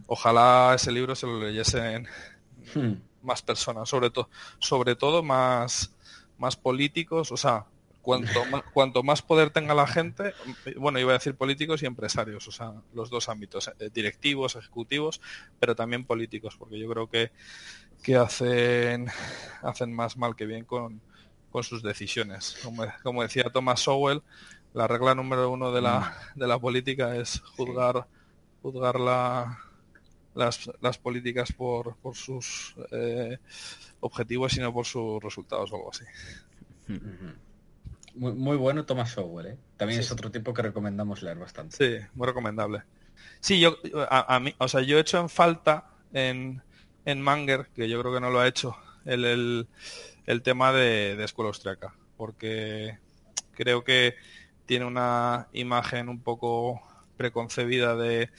[0.08, 2.08] ojalá ese libro se lo leyesen
[2.74, 2.94] hmm.
[3.22, 4.30] más personas, sobre todo,
[4.60, 5.92] sobre todo más,
[6.38, 7.66] más políticos, o sea,
[8.74, 10.34] cuanto más, poder tenga la gente,
[10.78, 15.22] bueno, iba a decir políticos y empresarios, o sea, los dos ámbitos, eh, directivos, ejecutivos,
[15.60, 17.32] pero también políticos, porque yo creo que,
[18.04, 19.08] que hacen,
[19.62, 21.02] hacen más mal que bien con,
[21.52, 22.58] con sus decisiones.
[22.64, 24.22] Como, como, decía Thomas Sowell,
[24.74, 28.08] la regla número uno de la, de la política es juzgar,
[28.62, 29.60] juzgar la,
[30.36, 33.38] las, políticas por, sus eh,
[34.00, 36.06] objetivos y no por sus resultados o algo así.
[38.16, 39.58] Muy, muy bueno Thomas Sowell, ¿eh?
[39.78, 41.78] También es otro tipo que recomendamos leer bastante.
[41.78, 42.84] Sí, muy recomendable.
[43.40, 43.78] Sí, yo
[44.10, 46.62] a, mí, o sea, yo he hecho en falta en,
[47.06, 48.76] en Manger, que yo creo que no lo ha hecho,
[49.06, 49.68] el, el,
[50.26, 52.98] el tema de, de escuela austriaca, porque
[53.52, 54.16] creo que
[54.66, 56.82] tiene una imagen un poco
[57.18, 58.30] preconcebida de,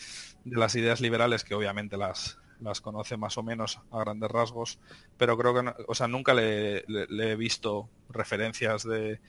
[0.44, 4.78] de las ideas liberales, que obviamente las, las conoce más o menos a grandes rasgos,
[5.16, 9.20] pero creo que, o sea, nunca le, he visto referencias de,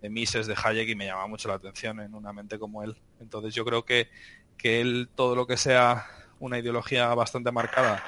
[0.00, 2.96] de, Mises, de Hayek y me llama mucho la atención en una mente como él.
[3.20, 4.08] Entonces yo creo que,
[4.56, 6.06] que él todo lo que sea
[6.40, 8.02] una ideología bastante marcada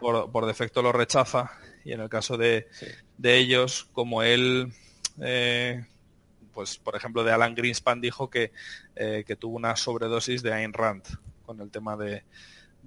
[0.00, 1.50] por, por defecto lo rechaza
[1.84, 2.68] y en el caso de,
[3.18, 4.72] de ellos, como él
[5.20, 5.84] eh,
[6.52, 8.52] pues por ejemplo de Alan Greenspan dijo que,
[8.94, 11.04] eh, que tuvo una sobredosis de Ayn Rand
[11.44, 12.24] con el tema de,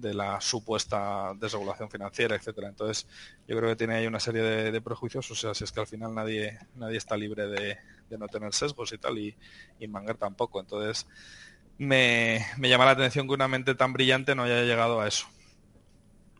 [0.00, 2.68] de la supuesta desregulación financiera, etcétera.
[2.68, 3.06] Entonces,
[3.46, 5.86] yo creo que tiene ahí una serie de, prejuicios, o sea, si es que al
[5.86, 7.78] final nadie, nadie está libre de,
[8.18, 9.36] no tener sesgos y tal, y,
[9.78, 10.60] y Manger tampoco.
[10.60, 11.06] Entonces,
[11.78, 15.26] me, me, llama la atención que una mente tan brillante no haya llegado a eso.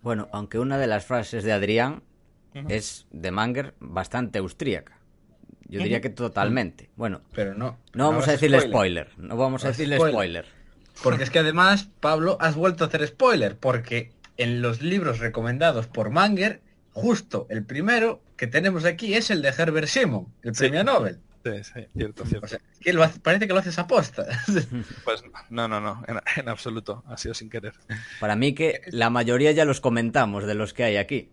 [0.02, 2.02] Bueno, aunque una de las frases de Adrián
[2.68, 4.98] es de Manger bastante austríaca.
[5.68, 6.90] Yo diría que totalmente.
[6.96, 7.78] Bueno, pero no.
[7.94, 9.10] No vamos a decirle spoiler.
[9.18, 10.46] No vamos a decirle spoiler.
[11.02, 13.56] Porque es que además, Pablo, has vuelto a hacer spoiler.
[13.56, 16.60] Porque en los libros recomendados por Manger,
[16.92, 21.20] justo el primero que tenemos aquí es el de Herbert Simon, el premio Nobel.
[21.42, 22.58] Sí, sí, cierto, cierto.
[22.80, 22.92] que
[23.22, 24.26] parece que lo haces aposta.
[25.04, 27.74] Pues no, no, no, en, en, absoluto, ha sido sin querer.
[28.20, 31.30] Para mí que la mayoría ya los comentamos de los que hay aquí.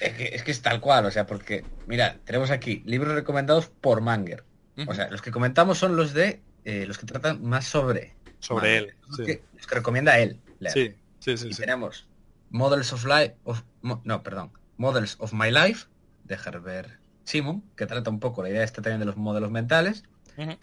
[0.00, 3.68] Es que, es que es tal cual, o sea, porque, mira, tenemos aquí libros recomendados
[3.68, 4.44] por Manger.
[4.86, 8.76] O sea, los que comentamos son los de eh, los que tratan más sobre sobre
[8.76, 10.38] él, los, que, los, que, recomienda él.
[10.72, 11.48] Sí, sí, sí.
[11.50, 12.06] Y tenemos
[12.50, 15.86] Models of Life, of, no, perdón, Models of My Life
[16.24, 16.90] de Herbert
[17.26, 20.04] Simon, que trata un poco la idea esta también de los modelos mentales.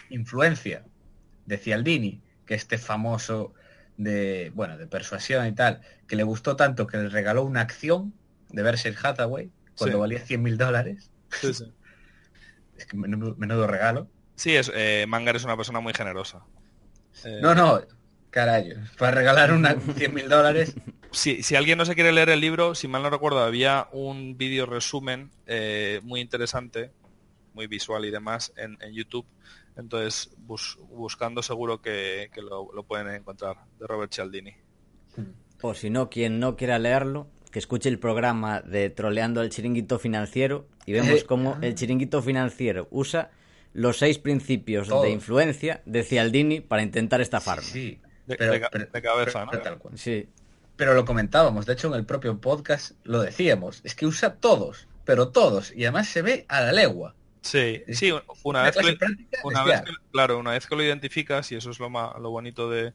[0.09, 0.85] Influencia
[1.45, 3.53] de Cialdini, que este famoso
[3.97, 8.13] de, bueno, de persuasión y tal, que le gustó tanto que le regaló una acción
[8.49, 11.11] de Berkshire Hathaway cuando valía 100 mil dólares.
[11.29, 11.73] Sí, sí.
[12.77, 14.07] es que menudo, regalo.
[14.35, 16.43] Sí, es, eh, Mangar es una persona muy generosa.
[17.25, 17.81] Eh, no, no,
[18.33, 20.75] carajo, para regalar una 100 mil dólares.
[21.11, 24.35] Si, si, alguien no se quiere leer el libro, si mal no recuerdo, había un
[24.35, 26.91] vídeo resumen eh, muy interesante,
[27.53, 29.25] muy visual y demás en, YouTube.
[29.77, 34.55] Entonces, buscando seguro que, lo, lo, pueden encontrar, de Robert Cialdini.
[35.61, 39.99] O si no, quien no quiera leerlo, que escuche el programa de Troleando al Chiringuito
[39.99, 43.29] Financiero y vemos eh, cómo el Chiringuito Financiero usa
[43.73, 47.63] los seis principios de influencia de Cialdini para intentar estafarme.
[47.63, 49.51] Sí, pero, de, cabeza, ¿no?
[49.97, 50.27] Sí.
[50.75, 54.87] Pero lo comentábamos, de hecho en el propio podcast lo decíamos, es que usa todos,
[55.05, 57.15] pero todos, y además se ve a la legua.
[57.41, 58.11] Sí, sí,
[58.43, 58.97] una, vez, que,
[59.43, 62.69] una vez claro, una vez que lo identificas, y eso es lo, más, lo bonito
[62.69, 62.93] de,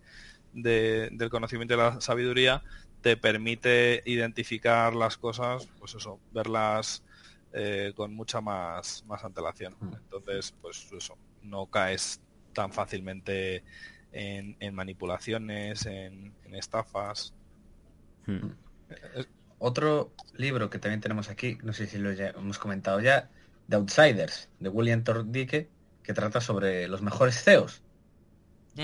[0.55, 2.63] del conocimiento y la sabiduría,
[3.03, 7.03] te permite identificar las cosas, pues eso, verlas
[7.53, 9.77] eh, con mucha más, más antelación.
[9.79, 9.95] Mm.
[9.95, 12.21] Entonces, pues eso, no caes
[12.53, 13.63] tan fácilmente
[14.13, 17.35] en, manipulaciones, en, estafas.
[18.27, 18.51] Hmm.
[19.59, 23.31] Otro libro que también tenemos aquí, no sé si lo hemos comentado ya,
[23.69, 25.69] The Outsiders, de William Tordicke,
[26.03, 27.83] que trata sobre los mejores CEOs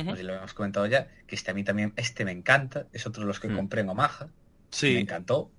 [0.02, 3.28] lo hemos comentado ya, que este a mí también, este me encanta, es otro de
[3.28, 3.56] los que mm.
[3.56, 4.28] compré en Omaha.
[4.70, 4.94] Sí.
[4.94, 5.50] Me encantó.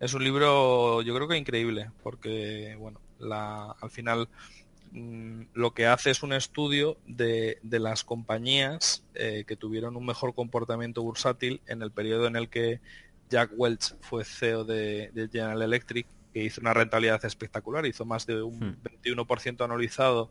[0.00, 4.28] Es, un libro, yo creo que increíble, porque, bueno, la, al final
[4.92, 11.02] lo que hace es un estudio de, las compañías eh, que tuvieron un mejor comportamiento
[11.02, 12.80] bursátil en el periodo en el que
[13.28, 18.42] Jack Welch fue CEO de, General Electric, que hizo una rentabilidad espectacular, hizo más de
[18.42, 19.62] un 21% hmm.
[19.62, 20.30] anualizado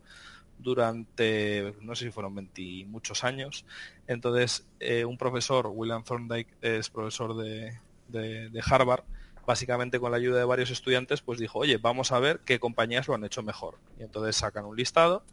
[0.58, 3.64] durante, no sé si fueron 20 muchos años.
[4.06, 7.78] Entonces, eh, un profesor, William Thorndike, es profesor de,
[8.08, 9.04] de, Harvard,
[9.46, 13.08] básicamente con la ayuda de varios estudiantes, pues dijo, oye, vamos a ver qué compañías
[13.08, 13.78] lo han hecho mejor.
[13.98, 15.24] Y entonces sacan un listado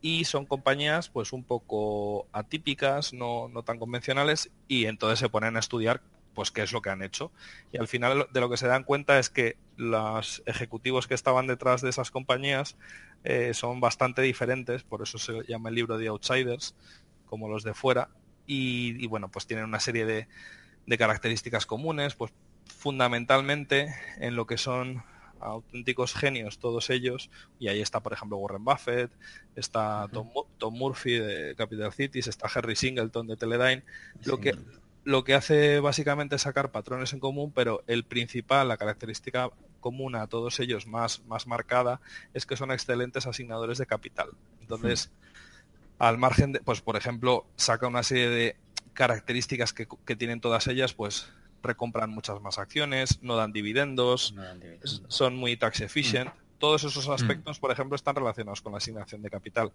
[0.00, 5.56] y son compañías pues un poco atípicas, no, no tan convencionales y entonces se ponen
[5.56, 6.00] a estudiar
[6.34, 7.32] pues qué es lo que han hecho.
[7.72, 11.48] Y al final de lo que se dan cuenta es que los ejecutivos que estaban
[11.48, 12.76] detrás de esas compañías
[13.24, 16.76] eh, son bastante diferentes, por eso se llama el libro de Outsiders,
[17.26, 18.10] como los de fuera,
[18.46, 20.28] y, bueno, pues tienen una serie de,
[20.86, 22.32] de, características comunes, pues
[22.68, 25.02] fundamentalmente en lo que son
[25.40, 29.10] auténticos genios todos ellos, y ahí está por ejemplo Warren Buffett,
[29.54, 33.84] está Tom, Murphy de Capital Cities, está Harry Singleton de Teledyne,
[34.24, 34.56] lo que
[35.04, 39.50] lo que hace básicamente es sacar patrones en común, pero el principal, la característica
[39.80, 42.02] común a todos ellos más, más marcada,
[42.34, 44.28] es que son excelentes asignadores de capital.
[44.60, 45.10] Entonces,
[45.98, 48.56] al margen de, pues por ejemplo, saca una serie de
[48.92, 49.86] características que,
[50.16, 51.32] tienen todas ellas, pues
[51.62, 54.34] recompran muchas más acciones, no dan dividendos,
[55.08, 56.30] son muy tax efficient.
[56.30, 56.38] Mm.
[56.58, 57.60] Todos esos aspectos, mm.
[57.60, 59.72] por ejemplo, están relacionados con la asignación de capital.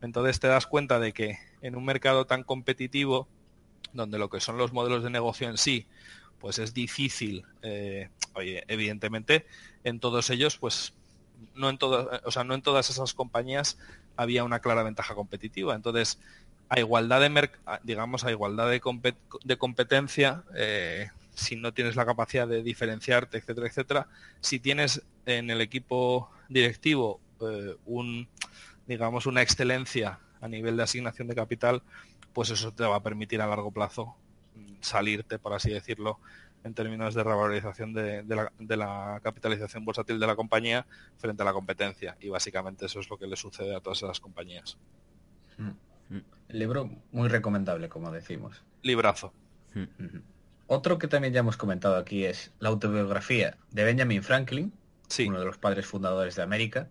[0.00, 3.28] Entonces te das cuenta de que en un mercado tan competitivo,
[3.92, 5.86] donde lo que son los modelos de negocio en sí,
[6.38, 9.46] pues es difícil, eh, oye, evidentemente,
[9.84, 10.94] en todos ellos, pues
[11.54, 13.78] no en todas, o sea, no en todas esas compañías
[14.16, 15.74] había una clara ventaja competitiva.
[15.74, 16.18] Entonces,
[16.68, 17.50] a igualdad de
[17.82, 18.80] digamos, a igualdad de,
[19.44, 24.08] de competencia, eh, si no tienes la capacidad de diferenciarte, etcétera, etcétera,
[24.40, 28.28] si tienes en el equipo directivo eh, un,
[28.86, 31.82] digamos, una excelencia a nivel de asignación de capital,
[32.32, 34.16] pues eso te va a permitir a largo plazo
[34.80, 36.18] salirte, por así decirlo,
[36.64, 38.24] en términos de revalorización de,
[38.76, 40.86] la, capitalización bursátil de la compañía
[41.18, 42.16] frente a la competencia.
[42.20, 44.78] Y básicamente eso es lo que le sucede a todas esas compañías.
[45.58, 46.18] Mm.
[46.48, 48.62] libro muy recomendable, como decimos.
[48.82, 49.32] Librazo.
[49.74, 50.18] Mm.
[50.72, 54.72] Otro que también ya hemos comentado aquí es la autobiografía de Benjamin Franklin,
[55.26, 56.88] uno de los padres fundadores de América.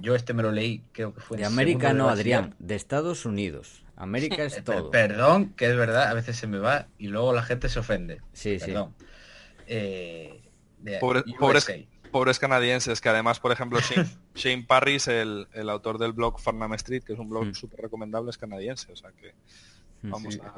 [0.00, 1.36] Yo este me lo leí, creo que fue...
[1.36, 3.84] De América no, Adrián, de Estados Unidos.
[3.94, 4.90] América es todo.
[4.90, 8.20] Perdón, que es verdad, a veces se me va y luego la gente se ofende.
[8.32, 8.96] Sí, Perdón.
[8.98, 9.06] sí.
[9.68, 10.42] Eh,
[12.10, 13.78] pobres, canadienses, que además, por ejemplo,
[14.34, 17.54] Shane, Parris, el, autor del blog Farnham Street, que es un blog mm.
[17.54, 18.90] súper recomendable, es canadiense.
[18.90, 19.34] O sea que
[20.02, 20.10] mm.
[20.10, 20.52] vamos sí, a...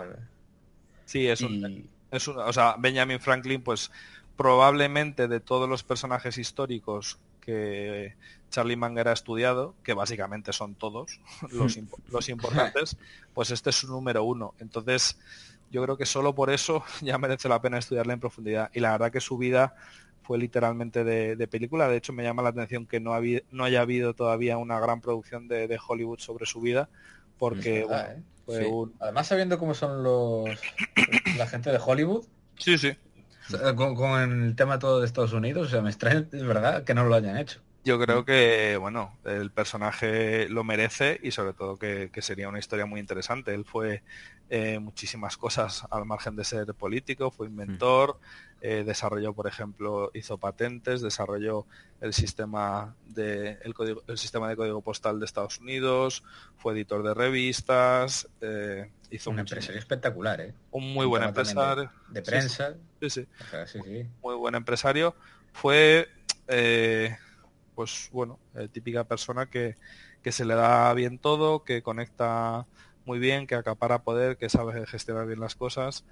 [1.04, 2.38] Sí, es un, es un...
[2.38, 3.90] O sea, Benjamin Franklin, pues
[4.36, 8.14] probablemente de todos los personajes históricos que
[8.50, 11.20] Charlie Munger ha estudiado, que básicamente son todos
[11.50, 11.78] los,
[12.10, 12.96] los importantes,
[13.34, 14.54] pues este es su número uno.
[14.60, 15.18] Entonces,
[15.72, 18.70] yo creo que solo por eso ya merece la pena estudiarla en profundidad.
[18.74, 19.74] Y la verdad que su vida
[20.22, 21.88] fue literalmente de, película.
[21.88, 23.12] De hecho, me llama la atención que no,
[23.50, 26.88] no haya habido todavía una gran producción de, Hollywood sobre su vida,
[27.38, 28.22] porque ¿eh?
[29.00, 30.48] Además, sabiendo cómo son los
[31.36, 32.24] la gente de Hollywood.
[32.58, 32.96] Sí, sí.
[33.76, 37.04] Con, el tema todo de Estados Unidos, o sea, me extraña, es verdad, que no
[37.04, 37.60] lo hayan hecho.
[37.84, 42.86] Yo creo que, bueno, el personaje lo merece y sobre todo que, sería una historia
[42.86, 43.52] muy interesante.
[43.52, 44.04] Él fue
[44.50, 48.18] eh, muchísimas cosas al margen de ser político, fue inventor,
[48.64, 51.66] eh, desarrolló, por ejemplo, hizo patentes, desarrolló
[52.00, 56.22] el sistema de el, código, el sistema de código postal de Estados Unidos,
[56.56, 60.54] fue editor de revistas, eh, hizo un empresario espectacular, ¿eh?
[60.70, 61.90] Un muy buen empresario.
[62.08, 62.74] De, prensa.
[63.00, 63.26] Sí, sí.
[64.22, 65.16] Muy buen empresario.
[65.52, 66.08] Fue
[67.74, 69.74] pues bueno, eh, típica persona que,
[70.24, 72.66] se le da bien todo, que conecta
[73.04, 76.04] muy bien, que acapara poder, que sabe gestionar bien las cosas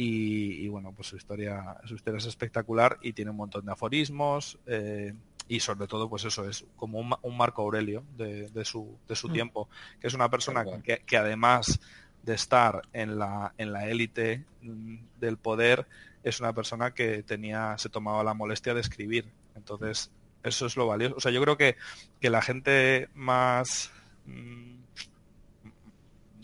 [0.00, 4.56] y, bueno, pues su historia, su historia es espectacular y tiene un montón de aforismos
[4.64, 5.12] eh,
[5.48, 9.32] y sobre todo pues eso es como un, Marco Aurelio de, su, de su mm.
[9.32, 9.68] tiempo,
[10.00, 11.80] que es una persona que, que, además
[12.22, 15.88] de estar en la en la élite mm, del poder
[16.22, 19.24] es una persona que tenía se tomaba la molestia de escribir
[19.56, 20.12] entonces
[20.44, 21.16] eso es lo valioso.
[21.16, 21.76] O sea, yo creo que,
[22.20, 23.90] que la gente más,
[24.26, 24.76] mm,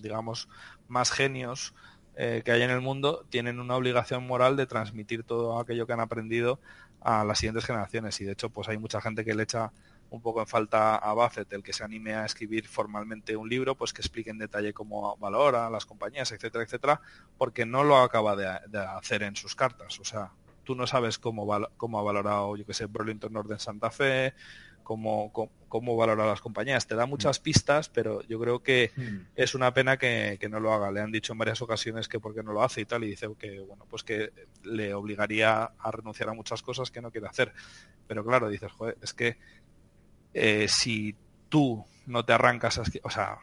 [0.02, 0.48] digamos,
[0.88, 1.72] más genios
[2.16, 5.92] eh, que hay en el mundo tienen una obligación moral de transmitir todo aquello que
[5.92, 6.60] han aprendido
[7.00, 8.20] a las siguientes generaciones.
[8.20, 9.72] Y de hecho, pues hay mucha gente que le echa
[10.10, 13.74] un poco en falta a Buffett el que se anime a escribir formalmente un libro,
[13.74, 17.00] pues que explique en detalle cómo valora las compañías, etcétera, etcétera,
[17.36, 18.46] porque no lo acaba de,
[18.78, 19.98] hacer en sus cartas.
[19.98, 20.30] O sea,
[20.62, 21.46] tú no sabes cómo,
[21.76, 24.34] cómo ha valorado, yo que sé, Burlington Northern Santa Fe,
[24.84, 25.32] cómo,
[25.68, 26.86] cómo, valora las compañías.
[26.86, 29.32] Te da muchas pistas, pero yo creo que hmm.
[29.34, 30.92] es una pena que, no lo haga.
[30.92, 33.08] Le han dicho en varias ocasiones que por qué no lo hace y tal, y
[33.08, 34.30] dice que, bueno, pues que
[34.62, 37.52] le obligaría a renunciar a muchas cosas que no quiere hacer.
[38.06, 39.38] Pero claro, dices, joder, es que
[40.32, 41.16] eh, si
[41.48, 43.38] tú no te arrancas, o sea,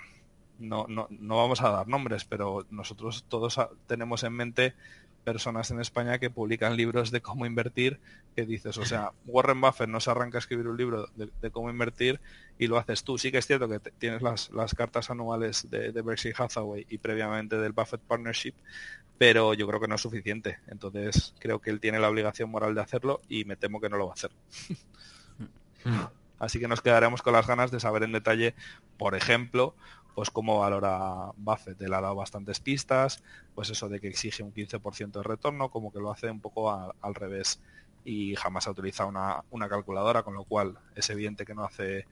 [0.59, 4.75] no, no, no vamos a dar nombres, pero nosotros todos tenemos en mente
[5.23, 7.99] personas en España que publican libros de cómo invertir,
[8.35, 11.69] que dices, o sea, Warren Buffett no se arranca a escribir un libro de, cómo
[11.69, 12.19] invertir
[12.57, 13.17] y lo haces tú.
[13.17, 16.97] Sí que es cierto que tienes las, las, cartas anuales de, de Berkshire Hathaway y
[16.97, 18.53] previamente del Buffett Partnership,
[19.17, 20.59] pero yo creo que no es suficiente.
[20.67, 23.97] Entonces creo que él tiene la obligación moral de hacerlo y me temo que no
[23.97, 24.31] lo va a hacer.
[25.83, 26.05] Hmm.
[26.41, 28.55] Así que nos quedaremos con las ganas de saber en detalle,
[28.97, 29.75] por ejemplo,
[30.15, 31.81] pues cómo valora Buffett.
[31.81, 33.23] Él ha dado bastantes pistas,
[33.55, 36.71] pues eso de que exige un 15% de retorno, como que lo hace un poco
[36.71, 37.59] al revés
[38.03, 42.07] y jamás ha utilizado una, calculadora, con lo cual es evidente que no hace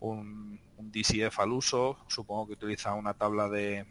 [0.00, 3.86] un, DCF al uso, supongo que utiliza una tabla de,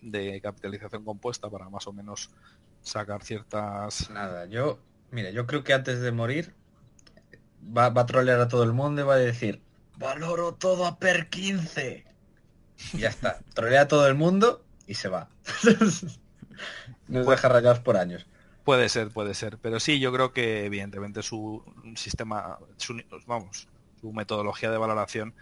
[0.00, 2.30] de capitalización compuesta para más o menos
[2.82, 4.08] sacar ciertas...
[4.10, 4.78] Nada, yo,
[5.10, 6.54] mira, yo creo que antes de morir
[7.76, 9.60] va, va a trolear a todo el mundo y va a decir,
[9.98, 12.05] valoro todo a per 15
[12.94, 13.40] ya está.
[13.54, 15.28] Trolea a todo el mundo y se va.
[17.08, 18.26] Nos deja rayados por años.
[18.64, 19.58] Puede ser, puede ser.
[19.58, 21.62] Pero sí, yo creo que evidentemente su
[21.94, 22.58] sistema,
[23.26, 23.68] vamos,
[24.00, 25.34] su metodología de valoración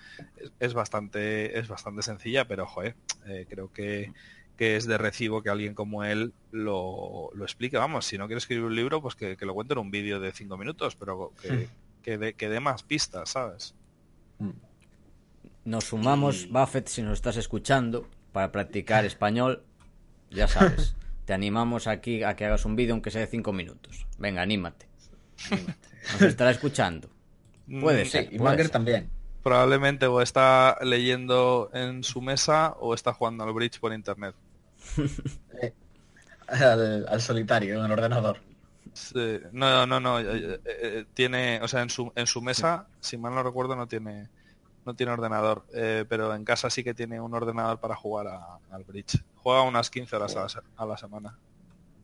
[0.61, 2.97] es, bastante, es bastante sencilla, pero joder,
[3.27, 4.13] eh, creo que,
[4.59, 7.77] es de recibo que alguien como él lo, explique.
[7.79, 10.33] Vamos, si no quiere escribir un libro, pues que, lo cuente en un vídeo de
[10.33, 11.69] cinco minutos, pero que,
[12.17, 12.37] hmm.
[12.37, 13.75] que, dé más pistas, ¿sabes?
[14.39, 14.51] Hmm.
[15.65, 19.65] Nos sumamos, Buffett, si nos estás escuchando, para practicar español,
[20.31, 20.97] ya sabes.
[21.25, 24.07] Te animamos aquí a que hagas un vídeo aunque sea de cinco minutos.
[24.19, 24.87] Venga, anímate.
[26.13, 27.09] Nos estará escuchando.
[27.81, 28.29] Puede mm, ser.
[28.33, 29.09] y Manger también.
[29.43, 34.35] Probablemente o está leyendo en su mesa o está jugando al bridge por internet.
[36.49, 38.41] al, solitario, en el ordenador.
[39.53, 40.21] No, no, no.
[40.21, 43.77] Eh, eh, eh, tiene, o sea, en su, en su mesa, si mal no recuerdo,
[43.77, 44.29] no tiene
[44.85, 48.27] no tiene ordenador, eh, pero en casa sí que tiene un ordenador para jugar
[48.71, 49.23] al bridge.
[49.37, 50.37] Juega unas 15 horas
[50.77, 51.39] a la, semana.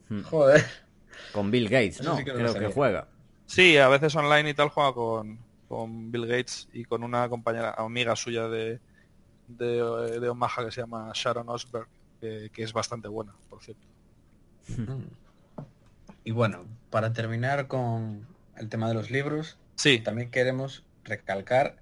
[0.09, 0.23] Hmm.
[0.23, 0.65] Joder.
[1.33, 2.17] Con Bill Gates, ¿no?
[2.17, 3.09] Creo que juega.
[3.47, 5.39] Sí, a veces online y tal juega con,
[5.69, 8.81] con Bill Gates y con una compañera, amiga suya de,
[9.49, 11.89] de, Omaha que se llama Sharon Osberg,
[12.21, 13.87] que, es bastante buena, por cierto.
[14.69, 15.05] Hmm.
[16.25, 18.27] Y bueno, para terminar con
[18.57, 19.99] el tema de los libros, sí.
[19.99, 21.77] también queremos recalcar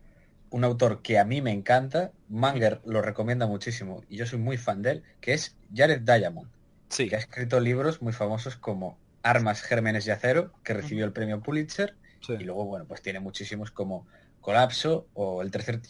[0.50, 4.56] un autor que a mí me encanta, Manger lo recomienda muchísimo y yo soy muy
[4.56, 6.48] fan de él, que es Jared Diamond,
[6.88, 7.08] sí.
[7.08, 11.40] que ha escrito libros muy famosos como Armas, Gérmenes y Acero, que recibió el premio
[11.40, 11.94] Pulitzer,
[12.28, 14.06] y luego, bueno, pues tiene muchísimos como
[14.40, 15.80] Colapso o El tercer,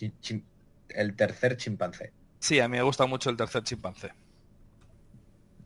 [0.91, 2.13] el tercer chimpancé.
[2.39, 4.13] Sí, a mí me gusta mucho el tercer chimpancé.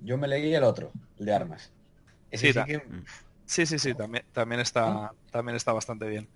[0.01, 1.70] Yo me leí el otro, el de Armas.
[2.32, 2.52] sí,
[3.47, 6.28] sí, sí, sí, también, también, está, también está bastante bien.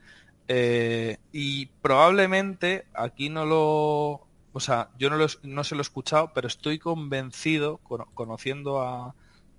[0.49, 4.27] Eh, y probablemente aquí no lo...
[4.53, 7.79] O sea, yo no, no se lo he escuchado, pero estoy convencido,
[8.15, 9.15] conociendo a,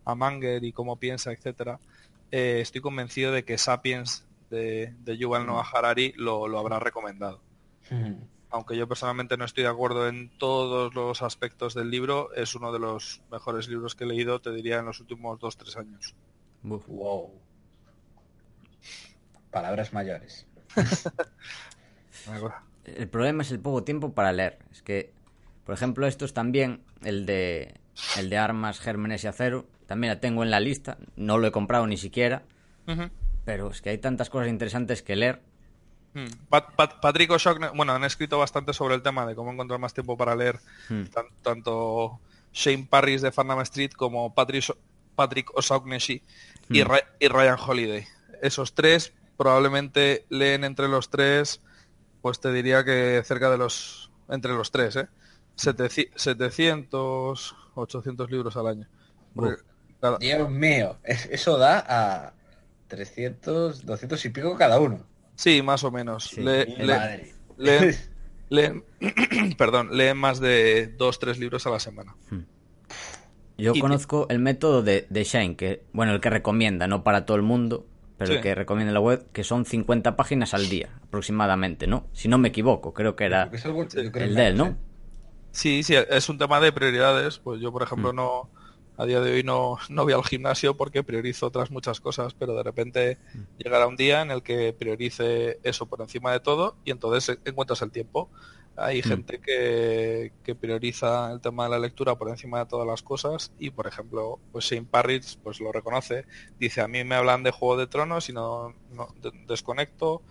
[0.05, 1.79] a Manger y cómo piensa, etcétera,
[2.31, 7.41] eh, estoy convencido de que Sapiens de, de Yuval Noah Harari lo, lo habrá recomendado.
[8.49, 12.71] Aunque yo personalmente no estoy de acuerdo en todos los aspectos del libro, es uno
[12.71, 16.15] de los mejores libros que he leído, te diría, en los últimos dos, tres años.
[16.63, 17.33] Wow.
[19.51, 20.46] Palabras mayores.
[22.85, 24.57] el problema es el poco tiempo para leer.
[24.71, 25.11] Es que,
[25.65, 27.75] por ejemplo, estos también, el de,
[28.17, 30.97] el de armas, gérmenes y acero, también la tengo en la lista.
[31.15, 32.43] No lo he comprado ni siquiera.
[33.43, 35.41] Pero es que hay tantas cosas interesantes que leer.
[36.13, 36.27] Hmm.
[36.49, 37.31] Patrick
[37.75, 41.03] bueno, han escrito bastante sobre el tema de cómo encontrar más tiempo para leer hmm.
[41.41, 42.19] tanto
[42.53, 44.75] Shane Parris de Farnham Street como Patrick,
[45.15, 46.23] Patrick O'Shaughnessy
[46.69, 46.91] y, hmm.
[47.19, 48.05] y Ryan Holiday.
[48.41, 51.61] Esos tres probablemente leen entre los tres,
[52.21, 55.07] pues te diría que cerca de los, entre los tres, ¿eh?
[55.55, 58.87] 700, 800 libros al año.
[60.19, 62.33] Dios mío, eso da a
[62.87, 64.99] 300, 200 y pico cada uno.
[65.35, 66.37] Sí, más o menos.
[66.37, 67.33] leen,
[69.57, 72.15] perdón, leen más de dos, tres libros a la semana.
[72.29, 72.41] Hmm.
[73.57, 77.37] Yo conozco el método de, de Shane, que, bueno, el que recomienda, no para todo
[77.37, 77.87] el mundo,
[78.17, 82.07] pero el que recomienda la web, que son 50 páginas al día, aproximadamente, ¿no?
[82.13, 84.77] Si no me equivoco, creo que era el de él, ¿no?
[85.51, 87.39] Sí, sí, es un tema de prioridades.
[87.39, 88.15] Pues yo, por ejemplo, mm.
[88.15, 88.49] no
[88.97, 92.55] a día de hoy no, no voy al gimnasio porque priorizo otras muchas cosas, pero
[92.55, 93.63] de repente mm.
[93.63, 97.81] llegará un día en el que priorice eso por encima de todo y entonces encuentras
[97.81, 98.29] el tiempo.
[98.77, 99.03] Hay mm.
[99.03, 103.51] gente que, que, prioriza el tema de la lectura por encima de todas las cosas
[103.59, 106.25] y, por ejemplo, pues Shane Parrish pues lo reconoce.
[106.59, 108.75] Dice, a mí me hablan de Juego de Tronos y no,
[109.47, 110.21] desconecto,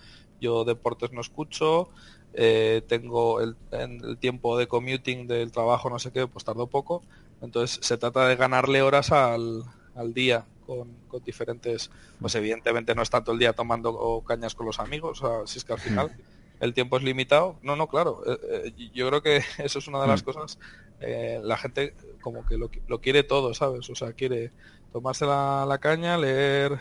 [0.41, 1.91] yo deportes no escucho,
[2.35, 7.03] eh, tengo el, el, tiempo de commuting del trabajo, no sé qué, pues tardo poco.
[7.43, 9.65] Entonces se trata de ganarle horas al,
[9.97, 11.91] al día con, diferentes,
[12.21, 15.73] pues evidentemente no está todo el día tomando cañas con los amigos, si es que
[15.73, 16.11] al final
[16.61, 17.59] el tiempo es limitado.
[17.63, 20.25] No, no, claro, eh, eh, yo creo que eso es una de las mm.
[20.25, 20.59] cosas,
[21.01, 23.89] eh, la gente como que lo, lo, quiere todo, ¿sabes?
[23.91, 24.51] O sea, quiere
[24.93, 26.79] tomarse la, caña, leer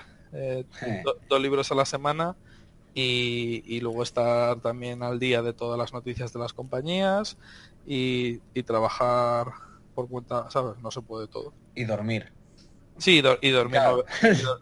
[1.30, 2.36] dos libros a la semana
[2.96, 7.38] y, luego estar también al día de todas las noticias de las compañías
[7.86, 9.48] y, trabajar
[9.94, 10.78] por cuenta, ¿sabes?
[10.82, 11.54] No se puede todo.
[11.76, 12.32] Y dormir.
[12.98, 14.04] Sí, y, dormir, nueve,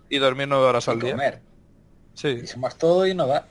[0.09, 1.11] y, dormir nueve horas al día.
[1.11, 1.41] Comer.
[2.15, 2.27] Sí.
[2.43, 3.47] Y sumas todo y no da.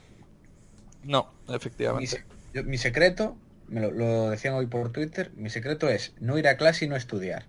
[1.03, 2.25] No, efectivamente.
[2.65, 3.37] Mi, secreto,
[3.69, 6.89] me lo, lo, decían hoy por Twitter, mi secreto es no ir a clase y
[6.89, 7.47] no estudiar.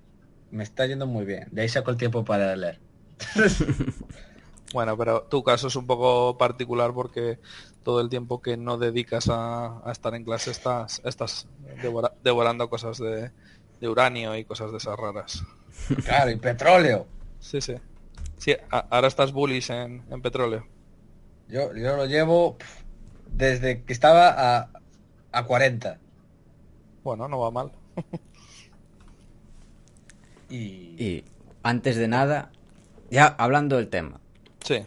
[0.52, 1.48] Me está yendo muy bien.
[1.52, 2.80] De ahí saco el tiempo para leer.
[4.74, 7.38] Bueno, pero tu caso es un poco particular porque
[7.84, 11.48] todo el tiempo que no dedicas a, estar en clase estás, estás
[12.24, 13.32] devorando cosas de,
[13.88, 15.44] uranio y cosas de esas raras.
[16.06, 17.08] Claro, y petróleo.
[17.40, 17.76] Sí, sí.
[18.38, 20.66] Sí, ahora estás bullish en, petróleo.
[21.48, 22.58] Yo, yo lo llevo
[23.36, 24.70] desde que estaba a,
[25.32, 25.98] a 40.
[27.04, 27.72] Bueno, no va mal.
[30.50, 30.96] y...
[30.98, 31.26] y
[31.64, 32.52] antes de nada,
[33.10, 34.20] ya hablando del tema,
[34.64, 34.86] Sí.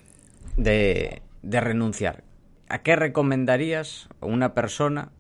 [0.56, 2.24] De, renunciar.
[2.68, 5.10] ¿A qué recomendarías a una persona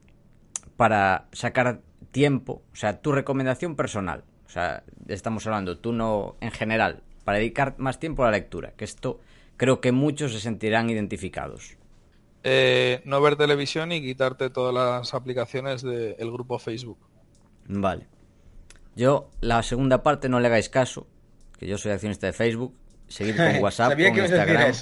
[0.76, 1.80] para sacar
[2.10, 2.62] tiempo?
[2.72, 4.24] O sea, tu recomendación personal.
[4.46, 8.72] O sea, estamos hablando, tú no en general, para dedicar más tiempo a la lectura,
[8.76, 9.20] que esto
[9.56, 11.76] creo que muchos se sentirán identificados.
[12.48, 16.98] Eh, no ver televisión y quitarte todas las aplicaciones del grupo Facebook.
[17.66, 18.06] Vale.
[18.94, 21.06] Yo, la segunda parte no le hagáis caso,
[21.58, 22.74] que yo soy accionista de Facebook
[23.08, 24.72] seguid con WhatsApp, con Instagram,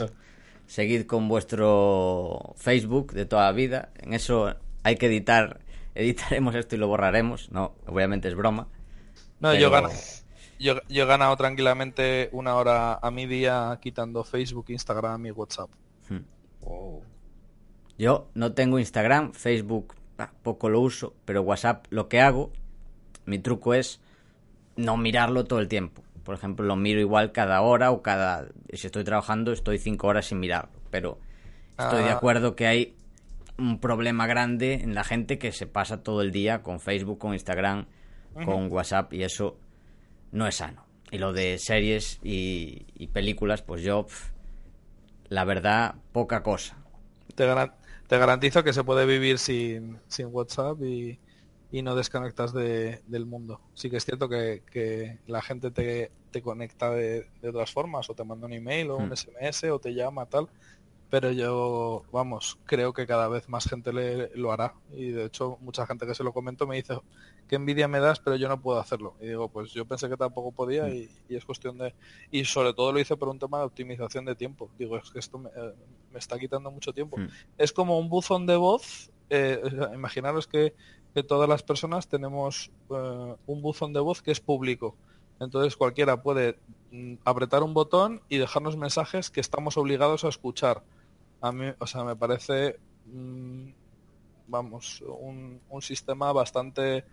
[0.67, 3.91] seguid con vuestro Facebook de toda la vida.
[3.97, 5.61] En eso hay que editar,
[5.95, 7.51] editaremos esto y lo borraremos.
[7.51, 8.69] No, obviamente es broma.
[9.41, 9.91] No, yo gano.
[10.59, 15.69] Yo, he ganado tranquilamente una hora a mi día quitando Facebook, Instagram y WhatsApp.
[16.09, 16.21] Hmm.
[17.99, 19.95] Yo no tengo Instagram, Facebook
[20.43, 22.53] poco lo uso, pero WhatsApp lo que hago,
[23.27, 24.01] mi truco es
[24.77, 26.03] no mirarlo todo el tiempo.
[26.25, 28.47] Por ejemplo, lo miro igual cada hora o cada...
[28.73, 30.73] Si estoy trabajando, estoy cinco horas sin mirarlo.
[30.91, 31.19] Pero
[31.79, 32.15] estoy de ah.
[32.15, 32.95] acuerdo que hay
[33.59, 37.35] un problema grande en la gente que se pasa todo el día con Facebook, con
[37.35, 37.87] Instagram,
[38.45, 39.59] con WhatsApp y eso
[40.33, 40.85] no es sano.
[41.11, 44.07] Y lo de series y, películas, pues yo,
[45.29, 46.77] la verdad, poca cosa.
[47.35, 47.47] Te,
[48.15, 51.19] te, garantizo que se puede vivir sin, sin WhatsApp y,
[51.71, 53.61] y no desconectas de, del mundo.
[53.75, 58.15] Sí que es cierto que, la gente te, te conecta de, de, otras formas, o
[58.15, 59.73] te manda un email o un SMS hmm.
[59.73, 60.49] o te llama tal,
[61.15, 64.75] pero yo, vamos, creo que cada vez más gente le, lo hará.
[64.91, 66.99] Y de hecho, mucha gente que se lo comento me dice,
[67.47, 69.15] qué envidia me das, pero yo no puedo hacerlo.
[69.21, 71.09] Y digo, pues yo pensé que tampoco podía hmm.
[71.29, 71.95] y, es cuestión de...
[72.33, 74.71] Y sobre todo lo hice por un tema de optimización de tiempo.
[74.77, 75.75] Digo, es que esto me, eh,
[76.15, 77.17] está quitando mucho tiempo.
[77.17, 77.29] Hmm.
[77.59, 79.13] Es como un buzón de voz.
[79.31, 79.63] Eh,
[79.95, 80.75] imaginaros que
[81.15, 84.97] que todas las personas tenemos eh, un buzón de voz que es público.
[85.39, 86.59] Entonces cualquiera puede
[86.91, 90.83] mm, apretar un botón y dejarnos mensajes que estamos obligados a escuchar.
[91.41, 92.79] A mí, o sea, me parece,
[94.47, 97.05] vamos, un, sistema bastante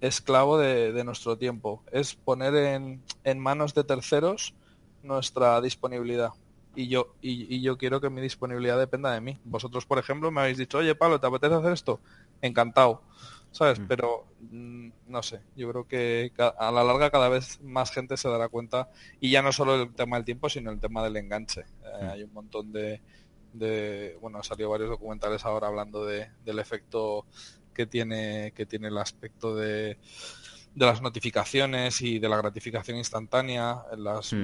[0.00, 1.82] esclavo de, nuestro tiempo.
[1.90, 4.54] Es poner en, en, manos de terceros
[5.02, 6.30] nuestra disponibilidad.
[6.74, 9.38] Y yo, y, y yo quiero que mi disponibilidad dependa de mí.
[9.44, 12.00] Vosotros, por ejemplo, me habéis dicho, oye, Pablo, ¿te apetece hacer esto?
[12.40, 13.02] Encantado
[13.52, 13.78] ¿sabes?
[13.78, 13.86] Mm.
[13.86, 18.28] Pero mm, no sé, yo creo que a la larga cada vez más gente se
[18.28, 18.88] dará cuenta,
[19.20, 21.60] y ya no solo el tema del tiempo, sino el tema del enganche.
[21.60, 22.08] Eh, mm.
[22.08, 23.00] hay un montón de,
[23.52, 27.26] de, bueno, han salido varios documentales ahora hablando de, del efecto
[27.74, 29.98] que tiene, que tiene el aspecto de,
[30.74, 34.34] de las notificaciones y de la gratificación instantánea, las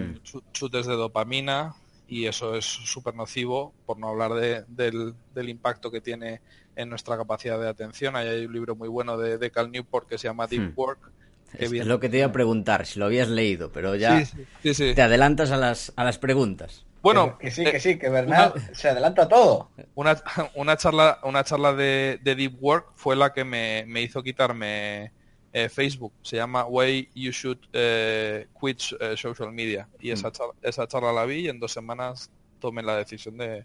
[0.53, 1.75] chutes de dopamina,
[2.07, 6.41] y eso es súper nocivo, por no hablar de, del, del impacto que tiene
[6.75, 8.17] en nuestra capacidad de atención.
[8.17, 10.73] hay un libro muy bueno de, de Cal Newport que se llama Deep hmm.
[10.77, 11.11] Work.
[11.55, 14.23] es, lo que te iba a preguntar, si lo habías leído, pero ya
[14.63, 16.87] te adelantas a las, a las preguntas.
[17.03, 19.71] Bueno, que, sí, que sí, que Bernal se adelanta a todo.
[19.95, 20.17] Una,
[20.55, 25.13] una charla, una charla de, Deep Work fue la que me, me hizo quitarme
[25.53, 26.13] eh, Facebook.
[26.23, 29.89] Se llama Way You Should eh, Quit eh, Social Media.
[30.01, 30.33] Y esa, hmm.
[30.33, 32.31] charla, esa charla la vi y en dos semanas
[32.61, 33.65] tomé la decisión de,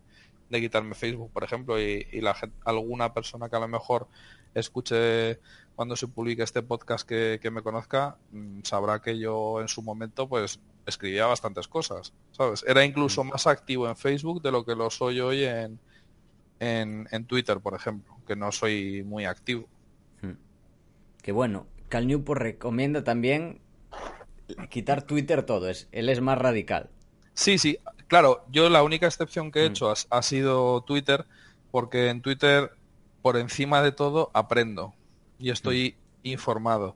[0.53, 4.07] de quitarme Facebook, por ejemplo, y, la alguna persona que a lo mejor
[4.53, 5.39] escuche
[5.75, 10.29] cuando se publique este podcast que, me conozca, mm, sabrá que yo en su momento
[10.29, 12.63] pues escribía bastantes cosas, ¿sabes?
[12.67, 13.29] Era incluso mm.
[13.29, 15.79] más activo en Facebook de lo que lo soy hoy en,
[16.59, 19.67] en, Twitter, por ejemplo, que no soy muy activo.
[20.21, 20.33] Hmm.
[21.21, 23.61] Que bueno, Cal Newport recomienda también
[24.69, 26.89] quitar Twitter todo, es, él es más radical.
[27.33, 27.77] Sí, sí,
[28.07, 29.71] claro, yo la única excepción que he mm.
[29.71, 31.25] hecho ha, sido Twitter,
[31.71, 32.71] porque en Twitter,
[33.21, 34.93] por encima de todo, aprendo
[35.39, 36.27] y estoy mm.
[36.27, 36.95] informado.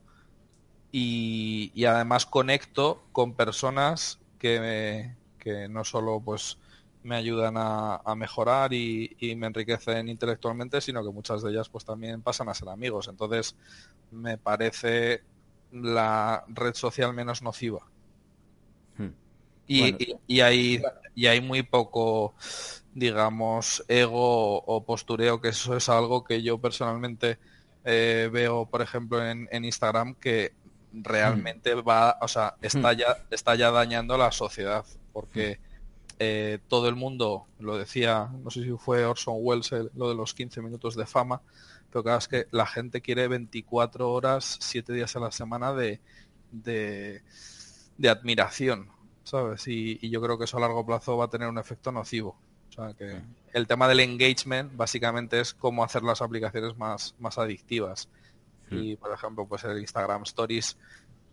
[0.91, 6.57] Y, además conecto con personas que, que no solo pues
[7.07, 12.21] me ayudan a, mejorar y, me enriquecen intelectualmente, sino que muchas de ellas pues también
[12.21, 13.07] pasan a ser amigos.
[13.07, 13.55] Entonces
[14.11, 15.23] me parece
[15.71, 17.79] la red social menos nociva.
[18.97, 19.11] Hmm.
[19.67, 20.81] Y, hay,
[21.15, 22.33] y hay muy poco,
[22.93, 27.37] digamos, ego o postureo, que eso es algo que yo personalmente
[27.85, 30.51] eh, veo, por ejemplo, en, Instagram, que
[31.03, 31.87] realmente hmm.
[31.87, 32.97] va, o sea, está hmm.
[32.97, 35.59] ya, está ya dañando la sociedad, porque
[36.19, 40.33] eh, todo el mundo, lo decía, no sé si fue Orson Welles, lo de los
[40.33, 41.41] 15 minutos de fama,
[41.91, 46.01] pero claro, es que la gente quiere 24 horas, 7 días a la semana de,
[46.51, 47.21] de,
[48.09, 48.89] admiración,
[49.23, 49.67] ¿sabes?
[49.67, 52.37] Y, yo creo que eso a largo plazo va a tener un efecto nocivo.
[52.69, 53.21] O sea, que
[53.53, 58.09] el tema del engagement básicamente es cómo hacer las aplicaciones más, más adictivas.
[58.69, 60.77] Y, por ejemplo, pues el Instagram Stories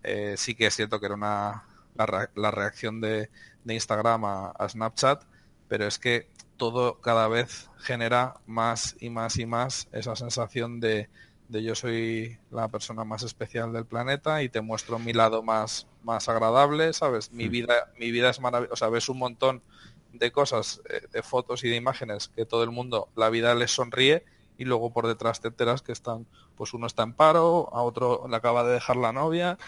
[0.02, 1.64] eh, sí que es cierto que era una,
[1.96, 3.30] la, reacción de,
[3.66, 5.24] Instagram a, Snapchat,
[5.68, 11.08] pero es que todo cada vez genera más y más y más esa sensación de,
[11.48, 16.28] yo soy la persona más especial del planeta y te muestro mi lado más, más
[16.28, 17.32] agradable, ¿sabes?
[17.32, 17.50] Mi mm.
[17.50, 19.62] vida, mi vida es maravillosa, o sea, ves un montón
[20.12, 23.72] de cosas, eh, de fotos y de imágenes que todo el mundo, la vida les
[23.72, 24.24] sonríe
[24.58, 28.26] y luego por detrás te enteras que están, pues uno está en paro, a otro
[28.28, 29.58] le acaba de dejar la novia,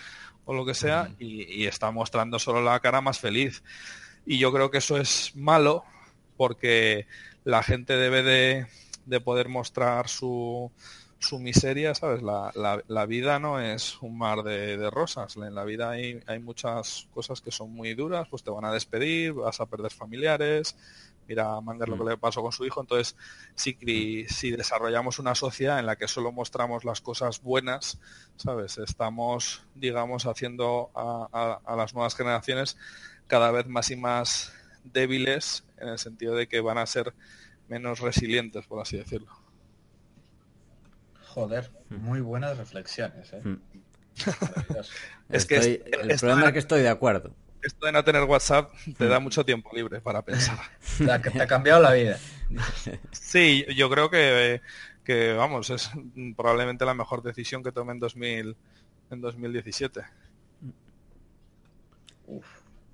[0.47, 3.63] o lo que sea y, está mostrando solo la cara más feliz.
[4.25, 5.85] Y yo creo que eso es malo
[6.37, 7.07] porque
[7.45, 10.71] la gente debe de, poder mostrar su,
[11.19, 12.23] su miseria, ¿sabes?
[12.23, 12.53] La,
[12.87, 15.37] la, vida no es un mar de, rosas.
[15.37, 18.73] En la vida hay, hay, muchas cosas que son muy duras, pues te van a
[18.73, 20.77] despedir, vas a perder familiares,
[21.27, 22.09] mira a Manger lo que mm.
[22.09, 22.81] le pasó con su hijo.
[22.81, 23.17] Entonces,
[23.55, 27.99] si, si desarrollamos una sociedad en la que solo mostramos las cosas buenas,
[28.37, 28.79] ¿sabes?
[28.79, 32.77] Estamos, digamos, haciendo a, las nuevas generaciones
[33.27, 34.53] cada vez más y más
[34.85, 37.13] débiles en el sentido de que van a ser
[37.69, 39.33] menos resilientes, por así decirlo.
[41.29, 43.33] Joder, muy buenas reflexiones.
[43.33, 43.43] ¿eh?
[43.45, 43.61] Mm.
[45.29, 47.35] es que el problema es que estoy de acuerdo
[47.67, 50.59] esto de no tener WhatsApp te da mucho tiempo libre para pensar.
[50.99, 52.19] te ha cambiado la vida.
[53.11, 54.61] Sí, yo creo que,
[55.05, 55.91] que, vamos, es
[56.37, 58.57] probablemente la mejor decisión que tomé en 2000,
[59.11, 60.01] en 2017.
[62.29, 62.47] Uf,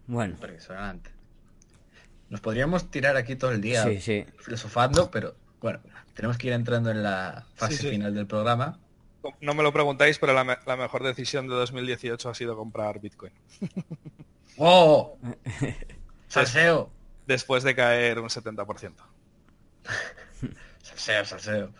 [0.06, 0.34] bueno.
[0.34, 1.10] Impresionante.
[2.30, 3.84] Nos podríamos tirar aquí todo el día
[4.38, 5.80] filosofando, pero bueno,
[6.14, 8.78] tenemos que ir entrando en la fase final del programa.
[9.40, 13.32] No me lo preguntáis, pero la, la mejor decisión de 2018 ha sido comprar Bitcoin.
[14.64, 15.18] ¡Oh!
[16.28, 16.88] Salseo.
[17.26, 18.94] Después de caer un 70%.
[20.82, 21.74] salseo, salseo.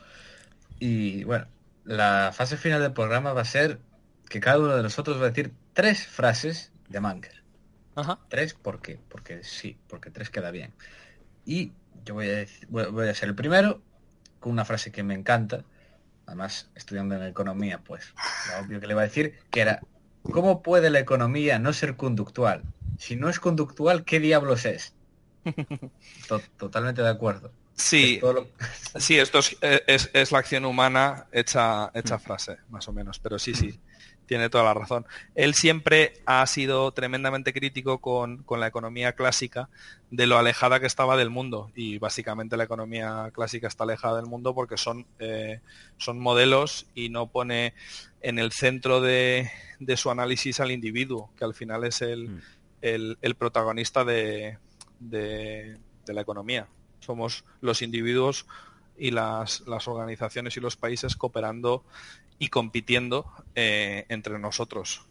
[0.81, 1.47] Y bueno,
[1.85, 3.79] la fase final del programa va a ser
[4.29, 7.45] que cada uno de nosotros va a decir tres frases de Manger.
[7.95, 8.19] Ajá.
[8.29, 8.99] Tres, ¿por qué?
[9.09, 10.75] Porque sí, porque tres queda bien.
[11.45, 11.71] Y
[12.05, 13.81] yo voy a, decir, voy a ser el primero
[14.41, 15.65] con una frase que me encanta.
[16.27, 18.13] Además, estudiando en economía, pues
[18.49, 19.83] lo obvio que le va a decir, que era
[20.23, 22.63] ¿Cómo puede la economía no ser conductual?
[22.99, 24.95] Si no es conductual, ¿qué diablos es?
[26.59, 27.51] totalmente de acuerdo.
[27.75, 28.21] Sí,
[28.97, 33.55] sí, esto eh, es, la acción humana hecha, hecha frase, más o menos, pero sí,
[33.55, 33.81] sí
[34.33, 35.05] tiene toda la razón.
[35.35, 39.69] Él siempre ha sido tremendamente crítico con, la economía clásica
[40.11, 44.31] de lo alejada que estaba del mundo y básicamente la economía clásica está alejada del
[44.31, 45.61] mundo porque son, eh,
[45.99, 47.75] son modelos y no pone
[48.23, 49.51] en el centro de,
[49.97, 52.41] su análisis al individuo, que al final es el, mm.
[52.81, 54.57] el, protagonista de,
[54.99, 55.77] de,
[56.07, 56.69] la economía.
[57.01, 58.47] Somos los individuos
[58.97, 61.85] y las, las organizaciones y los países cooperando
[62.43, 63.25] y compitiendo
[63.55, 65.07] eh, entre nosotros.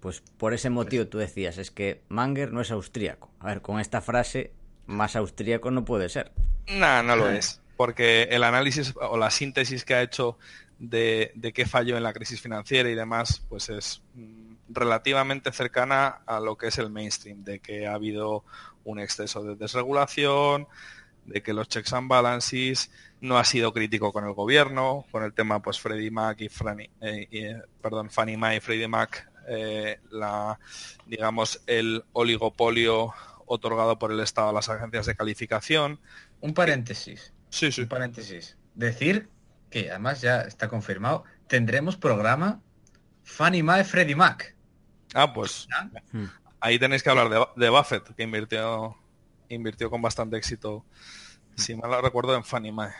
[0.00, 3.30] Pues por ese motivo tú decías, es que Manger no es austríaco.
[3.40, 4.52] A ver, con esta frase,
[4.86, 6.32] más austríaco no puede ser.
[6.66, 7.60] No, no lo es.
[7.76, 10.38] Porque el análisis o la síntesis que ha hecho
[10.78, 16.22] de, de qué falló en la crisis financiera y demás, pues es mm, relativamente cercana
[16.24, 18.44] a lo que es el mainstream, de que ha habido
[18.84, 20.68] un exceso de desregulación,
[21.26, 22.90] de que los checks and balances
[23.22, 26.90] no ha sido crítico con el gobierno, con el tema pues Freddie Mac y, Fanny,
[27.00, 30.58] eh, eh, perdón, Fannie Mae y Freddie Mac, eh, la,
[31.06, 33.14] digamos, el oligopolio
[33.46, 36.00] otorgado por el Estado a las agencias de calificación.
[36.40, 37.32] Un paréntesis.
[37.48, 37.82] Sí, sí.
[37.82, 38.56] Un paréntesis.
[38.74, 39.28] Decir
[39.70, 42.60] que además ya está confirmado, tendremos programa
[43.22, 44.56] Fannie Mae Freddie Mac.
[45.14, 45.68] Ah, pues.
[46.58, 48.96] ahí tenéis que hablar de, Buffett, que invirtió,
[49.48, 50.84] invirtió con bastante éxito,
[51.56, 52.92] si mal lo recuerdo, en Fannie Mae.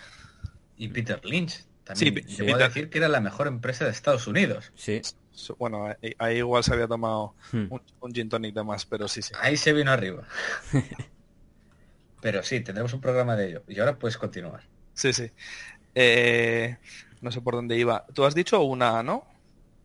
[0.77, 1.65] Y Peter Lynch.
[1.85, 4.73] También sí, llegó a decir que era la mejor empresa de Estados Unidos.
[4.77, 5.03] Sí.
[5.59, 5.89] Bueno,
[6.19, 7.67] ahí igual se había tomado hmm.
[8.01, 9.33] un, gin tonic de más, pero sí, sí.
[9.41, 10.23] Ahí se vino arriba.
[12.21, 13.63] pero sí, tendremos un programa de ello.
[13.67, 14.63] Y ahora puedes continuar.
[14.95, 15.31] Sí, sí.
[15.95, 16.77] Eh,
[17.21, 18.07] no sé por dónde iba.
[18.15, 19.27] Tú has dicho una, ¿no?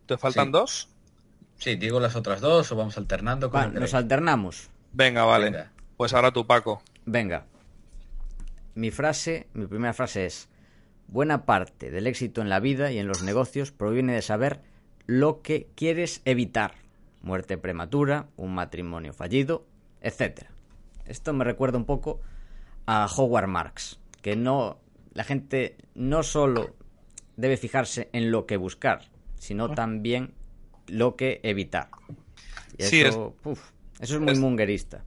[0.06, 0.88] ¿Te faltan dos?
[1.56, 3.50] Sí, digo las otras dos o vamos alternando.
[3.50, 4.70] Con nos alternamos.
[4.92, 5.66] Venga, vale.
[5.96, 6.82] Pues ahora tú, Paco.
[7.04, 7.44] Venga.
[8.74, 10.48] Mi frase, mi primera frase es,
[11.08, 14.60] buena parte del éxito en la vida y en los negocios proviene de saber
[15.06, 16.74] lo que quieres evitar.
[17.22, 19.66] Muerte prematura, un matrimonio fallido,
[20.00, 20.44] etc.
[21.06, 22.20] Esto me recuerda un poco
[22.86, 24.78] a Howard Marks, que no
[25.12, 26.76] la gente no solo
[27.36, 29.74] debe fijarse en lo que buscar, sino ah.
[29.74, 30.34] también
[30.86, 31.88] lo que evitar.
[32.76, 33.58] eso, es,
[34.00, 35.04] eso es muy mungerista.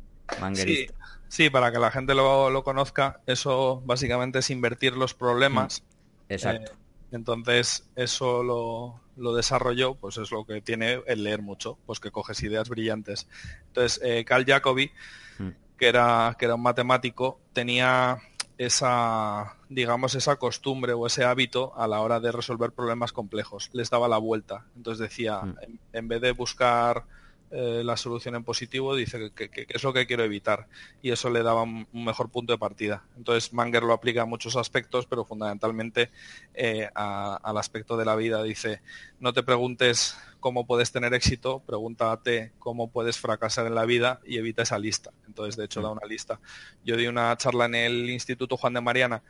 [1.32, 5.82] Sí, para que la gente lo, conozca, eso básicamente es invertir los problemas.
[6.28, 6.34] Mm.
[6.34, 6.74] Exacto.
[6.74, 6.76] Eh,
[7.14, 12.12] entonces, eso lo, lo, desarrolló, pues es lo que tiene el leer mucho, pues que
[12.12, 13.30] coges ideas brillantes.
[13.68, 14.92] Entonces, eh, Carl Jacobi,
[15.40, 15.50] mm.
[15.78, 18.18] que, era, que era un matemático, tenía
[18.58, 23.70] esa, digamos, esa costumbre o ese hábito a la hora de resolver problemas complejos.
[23.72, 24.66] Les daba la vuelta.
[24.76, 25.56] Entonces decía, mm.
[25.94, 27.06] en, vez de buscar
[27.52, 30.68] eh, la solución en positivo, dice que, es lo que quiero evitar.
[31.02, 33.04] Y eso le daba un, mejor punto de partida.
[33.18, 36.12] Entonces Manger lo aplica a muchos aspectos, pero fundamentalmente
[36.54, 38.42] eh, al aspecto de la vida.
[38.42, 38.82] Dice,
[39.20, 44.38] no te preguntes cómo puedes tener éxito, pregúntate cómo puedes fracasar en la vida y
[44.38, 45.12] evita esa lista.
[45.28, 46.40] Entonces, de hecho, da una lista.
[46.86, 49.24] Yo di una charla en el Instituto Juan de Mariana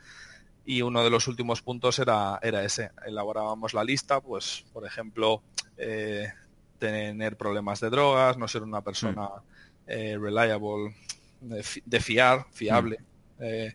[0.64, 2.92] y uno de los últimos puntos era, era ese.
[3.04, 5.42] Elaborábamos la lista, pues, por ejemplo,
[5.76, 6.28] eh,
[6.86, 9.42] tener problemas de drogas, no ser una persona mm.
[9.86, 10.94] eh, reliable,
[11.40, 13.42] de, fiar, fiable, mm.
[13.44, 13.74] Eh,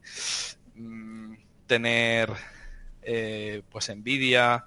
[1.67, 2.31] tener
[3.69, 4.65] pues envidia,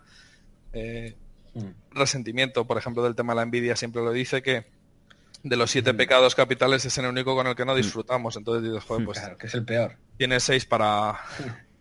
[1.55, 1.71] Mm.
[1.93, 4.67] resentimiento, por ejemplo, del tema de la envidia, siempre lo dice que
[5.43, 5.97] de los siete mm.
[5.97, 7.77] pecados capitales es el único con el que no mm.
[7.77, 8.37] disfrutamos.
[8.37, 9.97] Entonces dices, joder, pues que es el peor.
[10.17, 11.19] Tienes seis para,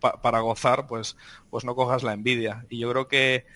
[0.22, 1.16] para gozar, pues,
[1.50, 2.66] pues no cojas la envidia.
[2.68, 3.46] Y yo creo que,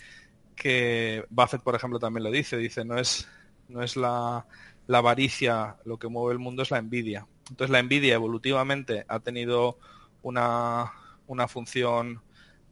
[0.54, 3.28] que Buffett, por ejemplo, también lo dice, dice, no es,
[3.68, 4.46] no es la,
[4.86, 7.26] la avaricia lo que mueve el mundo, es la envidia.
[7.50, 9.78] Entonces la envidia evolutivamente ha tenido
[10.22, 10.92] una,
[11.26, 12.22] una función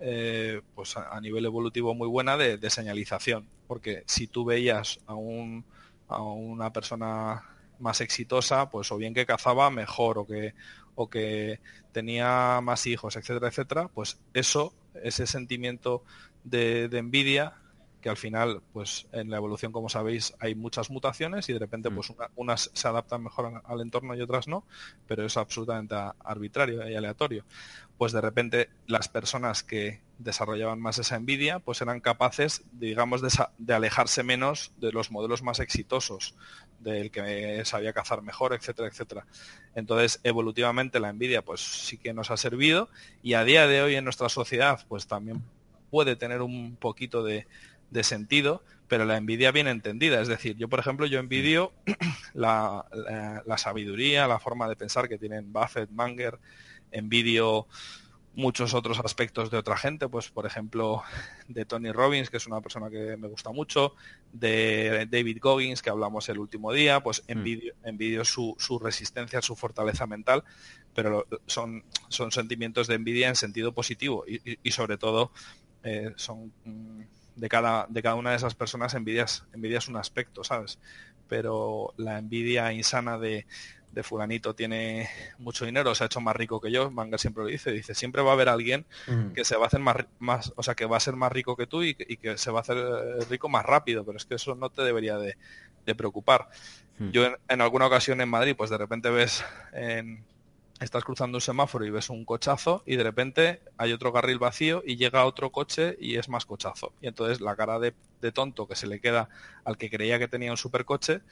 [0.00, 3.48] eh, pues a, nivel evolutivo muy buena de, señalización.
[3.66, 5.64] Porque si tú veías a, un,
[6.09, 7.44] a una persona
[7.78, 10.54] más exitosa, pues o bien que cazaba mejor o que,
[10.94, 11.60] o que
[11.92, 16.04] tenía más hijos, etcétera, etcétera, pues eso, ese sentimiento
[16.44, 17.54] de, envidia
[18.03, 21.89] que al final, pues en la evolución, como sabéis, hay muchas mutaciones y de repente,
[21.89, 21.95] mm.
[21.95, 24.65] pues unas se adaptan mejor al entorno y otras no,
[25.07, 27.45] pero es absolutamente arbitrario y aleatorio
[28.03, 33.73] pues de repente las personas que desarrollaban más esa envidia, pues eran capaces, digamos, de,
[33.73, 36.35] alejarse menos de los modelos más exitosos,
[36.81, 39.24] del que sabía cazar mejor, etcétera, etcétera.
[39.77, 42.89] Entonces, evolutivamente la envidia, pues sí que nos ha servido
[43.23, 45.41] y a día de hoy en nuestra sociedad, pues también
[45.89, 47.47] puede tener un poquito de,
[48.02, 50.20] sentido, pero la envidia bien entendida.
[50.20, 51.73] Es decir, yo, por ejemplo, yo envidio
[52.35, 52.86] la,
[53.44, 56.39] la sabiduría, la forma de pensar que tienen Buffett, Manger,
[56.90, 57.66] envidio
[58.35, 61.02] muchos otros aspectos de otra gente, pues por ejemplo
[61.48, 63.94] de Tony Robbins, que es una persona que me gusta mucho,
[64.32, 67.32] de David Goggins, que hablamos el último día, pues mm.
[67.32, 70.44] envidio, envidio su, su, resistencia, su fortaleza mental,
[70.94, 75.32] pero son, son sentimientos de envidia en sentido positivo y, sobre todo
[75.82, 77.02] eh, son mm,
[77.36, 80.78] de cada, de cada una de esas personas envidias, envidias un aspecto, ¿sabes?
[81.28, 83.46] Pero la envidia insana de
[83.92, 87.48] de fulanito tiene mucho dinero, se ha hecho más rico que yo, Manga siempre lo
[87.48, 88.86] dice, dice, siempre va a haber alguien
[89.34, 91.56] que se va a hacer más, más, o sea, que va a ser más rico
[91.56, 94.36] que tú y, que se va a hacer eh, rico más rápido, pero es que
[94.36, 95.36] eso no te debería de,
[95.96, 96.48] preocupar.
[97.10, 100.24] Yo en, alguna ocasión en Madrid, pues de repente ves en,
[100.84, 104.82] estás cruzando un semáforo y ves un cochazo y de repente hay otro carril vacío
[104.84, 106.92] y llega otro coche y es más cochazo.
[107.00, 109.28] Y entonces la cara de, de tonto que se le queda
[109.64, 111.22] al que creía que tenía un supercoche,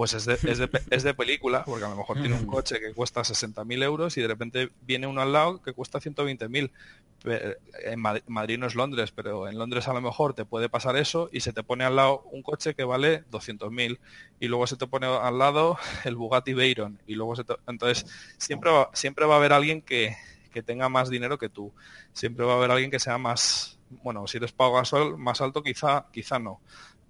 [0.00, 2.80] pues es de, es, de, es de, película, porque a lo mejor tiene un coche
[2.80, 6.70] que cuesta 60.000 euros y de repente viene uno al lado que cuesta 120.000.
[7.84, 11.28] En Madrid no es Londres, pero en Londres a lo mejor te puede pasar eso
[11.34, 13.98] y se te pone al lado un coche que vale 200.000
[14.40, 18.06] y luego se te pone al lado el Bugatti Veyron y luego se entonces
[18.38, 20.16] siempre va, siempre va a haber alguien que,
[20.50, 21.74] que tenga más dinero que tú.
[22.14, 25.62] Siempre va a haber alguien que sea más, bueno, si eres pago gasol más alto
[25.62, 26.62] quizá, quizá no,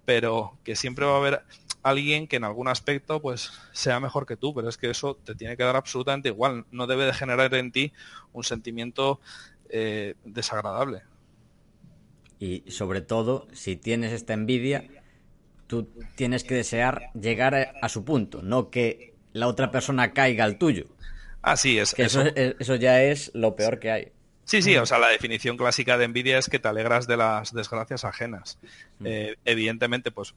[0.03, 1.45] pero que siempre va a haber
[1.83, 5.35] alguien que en algún aspecto pues sea mejor que tú, pero es que eso te
[5.35, 7.93] tiene que dar absolutamente igual, no debe de generar en ti
[8.33, 9.19] un sentimiento
[9.69, 11.03] eh, desagradable.
[12.39, 14.87] Y sobre todo, si tienes esta envidia,
[15.67, 20.57] tú tienes que desear llegar a, su punto, no que la otra persona caiga al
[20.57, 20.87] tuyo.
[21.41, 21.93] Así es.
[21.97, 24.11] eso, eso ya es lo peor que hay.
[24.43, 27.53] Sí, sí, o sea, la definición clásica de envidia es que te alegras de las
[27.53, 28.59] desgracias ajenas.
[28.99, 29.05] Mm.
[29.05, 30.33] Eh, evidentemente, pues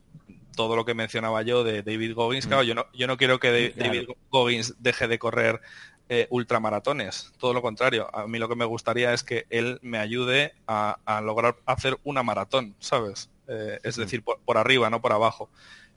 [0.55, 2.49] todo lo que mencionaba yo de David Goggins, mm.
[2.49, 5.61] claro, yo no, yo no quiero que David Goggins deje de correr
[6.09, 8.09] eh, ultramaratones, todo lo contrario.
[8.15, 12.23] A mí lo que me gustaría es que él me ayude a, lograr hacer una
[12.23, 13.31] maratón, ¿sabes?
[13.49, 14.01] Eh, es mm.
[14.01, 15.51] decir, por, arriba, no por abajo.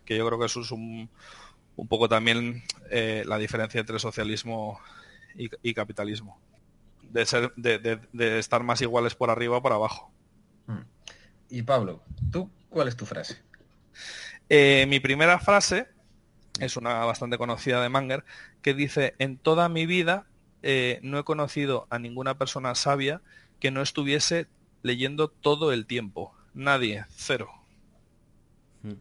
[0.05, 1.09] Que yo creo que eso es un,
[1.75, 4.79] un poco también la diferencia entre socialismo
[5.35, 6.39] y capitalismo
[7.11, 10.11] de, ser, de, estar más iguales por arriba o por abajo.
[10.67, 10.81] Hmm.
[11.49, 13.41] Y Pablo, ¿tú cuál es tu frase?
[14.49, 15.87] Eh, mi primera frase
[16.59, 18.23] es una bastante conocida de Manger,
[18.61, 20.25] que dice, en toda mi vida
[20.63, 23.21] eh, no he conocido a ninguna persona sabia
[23.59, 24.47] que no estuviese
[24.81, 26.33] leyendo todo el tiempo.
[26.53, 27.49] Nadie, cero.
[28.81, 28.95] Hmm.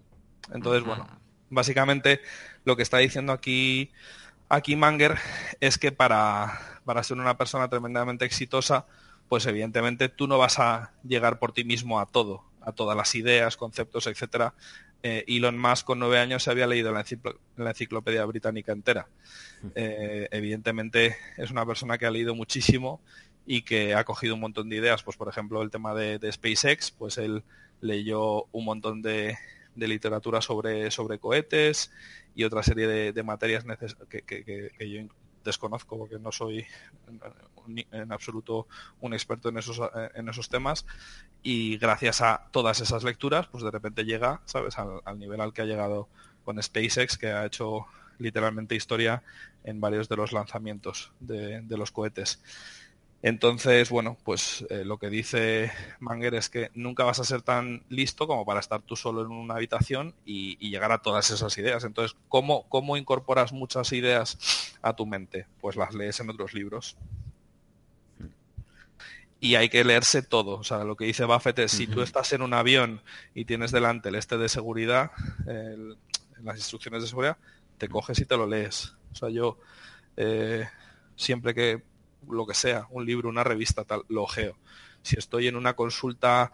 [0.53, 1.07] Entonces, bueno,
[1.51, 2.21] básicamente
[2.65, 3.91] lo que está diciendo aquí,
[4.49, 5.19] aquí Manger
[5.61, 8.87] es que para, para ser una persona tremendamente exitosa,
[9.29, 13.15] pues evidentemente tú no vas a llegar por ti mismo a todo, a todas las
[13.15, 14.55] ideas, conceptos, etcétera.
[15.03, 17.05] Eh, Elon Musk con nueve años se había leído la,
[17.71, 19.09] enciclopedia británica entera.
[19.75, 23.01] Eh, evidentemente es una persona que ha leído muchísimo
[23.47, 25.03] y que ha cogido un montón de ideas.
[25.03, 27.45] Pues por ejemplo el tema de, SpaceX, pues él
[27.81, 29.37] leyó un montón de,
[29.77, 31.93] literatura sobre, sobre cohetes
[32.35, 33.65] y otra serie de, materias
[34.09, 35.01] que, que, que, yo
[35.47, 36.67] desconozco porque no soy
[37.91, 38.67] en, absoluto
[39.01, 39.81] un experto en esos,
[40.15, 40.85] en esos temas
[41.43, 45.63] y gracias a todas esas lecturas pues de repente llega, ¿sabes?, al, nivel al que
[45.63, 46.09] ha llegado
[46.45, 47.87] con SpaceX que ha hecho
[48.19, 49.23] literalmente historia
[49.65, 52.41] en varios de los lanzamientos de los cohetes.
[53.27, 57.83] Entonces, bueno, pues eh, lo que dice Manger es que nunca vas a ser tan
[57.89, 61.83] listo como para estar tú solo en una habitación y, llegar a todas esas ideas.
[61.83, 65.49] Entonces, ¿cómo, ¿cómo incorporas muchas ideas a tu mente?
[65.61, 66.97] Pues las lees en otros libros.
[69.41, 70.59] Y hay que leerse todo.
[70.59, 73.03] O sea, lo que dice Buffett es, si tú estás en un avión
[73.35, 75.11] y tienes delante el este de seguridad,
[76.45, 77.39] las instrucciones de seguridad,
[77.77, 78.95] te coges y te lo lees.
[79.11, 79.59] O sea, yo
[80.17, 80.69] eh,
[81.17, 81.83] siempre que
[82.29, 84.57] lo que sea, un libro, una revista, tal, lo ojeo.
[85.03, 86.53] Si estoy en una consulta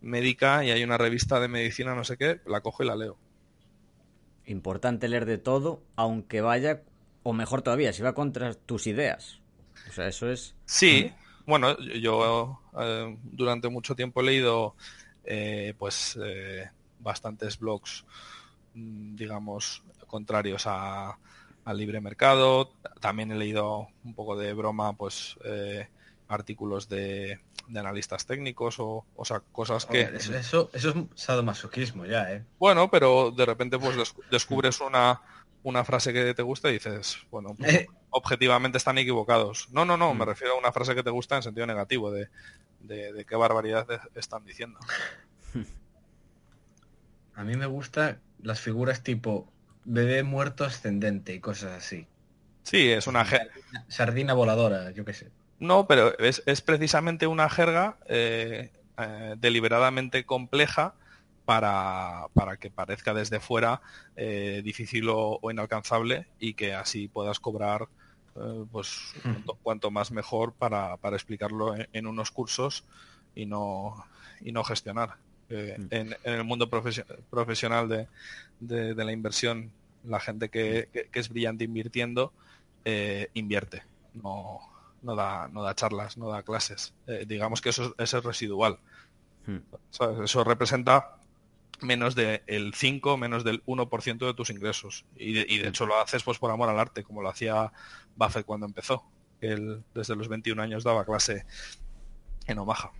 [0.00, 3.16] médica y hay una revista de medicina, no sé qué, la cojo y la leo.
[4.46, 6.82] Importante leer de todo, aunque vaya,
[7.22, 9.40] o mejor todavía, si va contra tus ideas.
[9.88, 10.54] O sea, eso es...
[10.66, 11.10] Sí,
[11.46, 14.76] bueno, yo eh, durante mucho tiempo he leído
[15.24, 18.04] eh, pues eh, bastantes blogs,
[18.74, 21.18] mm, digamos, contrarios a,
[21.64, 22.72] al libre mercado.
[23.00, 25.88] También he leído un poco de broma, pues eh,
[26.28, 27.40] artículos de,
[27.74, 30.02] analistas técnicos o, o sea, cosas que...
[30.02, 32.44] eso, eso, es sadomasoquismo ya, ¿eh?
[32.58, 33.96] Bueno, pero de repente pues
[34.30, 35.20] descubres una,
[35.62, 37.86] una frase que te gusta y dices, bueno, pues, eh.
[38.10, 39.68] objetivamente están equivocados.
[39.70, 40.28] No, no, no, me mm.
[40.28, 42.28] refiero a una frase que te gusta en sentido negativo, de,
[42.80, 44.78] de qué barbaridad están diciendo.
[47.36, 49.52] A mí me gustan las figuras tipo
[49.84, 52.06] bebé muerto ascendente y cosas así.
[52.62, 53.26] Sí, es una
[53.88, 55.30] Sardina voladora, yo qué sé.
[55.60, 60.94] No, pero es, precisamente una jerga eh, eh, deliberadamente compleja
[61.44, 62.28] para,
[62.58, 63.82] que parezca desde fuera
[64.16, 67.88] eh, difícil o, inalcanzable y que así puedas cobrar
[68.72, 69.48] pues hmm.
[69.62, 72.84] cuanto, más mejor para, explicarlo en, unos cursos
[73.34, 74.04] y no,
[74.40, 75.16] y no gestionar.
[75.48, 75.86] Hmm.
[75.90, 78.08] en, el mundo profesional de,
[78.60, 79.70] de, la inversión,
[80.04, 82.32] la gente que, es brillante invirtiendo,
[82.84, 83.82] eh, invierte,
[84.14, 84.60] no,
[85.02, 86.94] no, da, no da charlas, no da clases.
[87.06, 88.78] Eh, digamos que eso, es residual.
[89.46, 89.58] Hmm.
[90.22, 91.16] Eso representa
[91.80, 95.04] menos del 5, menos del 1% de tus ingresos.
[95.16, 97.72] Y de, y de, hecho lo haces pues por amor al arte, como lo hacía
[98.16, 99.04] Buffett cuando empezó.
[99.40, 101.44] Él desde los 21 años daba clase
[102.46, 102.92] en Omaha.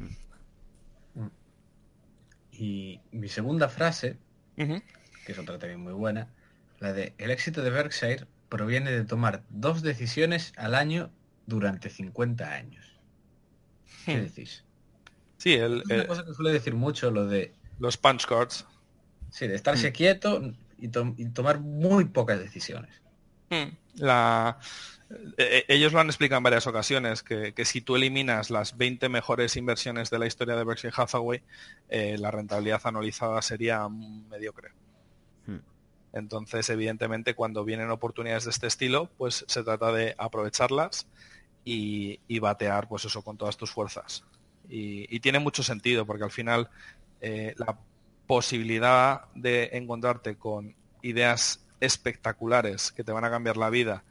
[2.57, 4.19] Y mi segunda frase
[5.25, 6.29] que es otra también muy buena,
[6.79, 11.11] la de el éxito de Berkshire proviene de tomar dos decisiones al año
[11.47, 12.85] durante 50 años.
[14.05, 14.23] ¿Qué hmm.
[14.23, 14.65] decís?
[15.39, 17.53] Sí, el, es una cosa que suele decir mucho lo de...
[17.79, 18.67] Los punch cards.
[19.31, 19.93] Sí, de estarse hmm.
[19.93, 23.03] quieto y, tomar muy pocas decisiones.
[23.51, 23.77] Hmm.
[23.97, 24.59] La...
[25.37, 29.09] E, e, ellos lo han explicado en varias ocasiones, que, si tú eliminas las 20
[29.09, 31.43] mejores inversiones de la historia de Berkshire Hathaway,
[31.89, 34.73] eh, la rentabilidad anualizada sería mediocre.
[36.15, 41.09] Entonces, evidentemente, cuando vienen oportunidades de este estilo, pues se trata de aprovecharlas
[41.65, 44.25] y, batear, pues eso, con todas tus fuerzas.
[44.69, 46.71] Y, tiene mucho sentido, porque al final
[47.21, 47.77] eh, la
[48.29, 54.05] posibilidad de encontrarte con ideas espectaculares que te van a cambiar la vida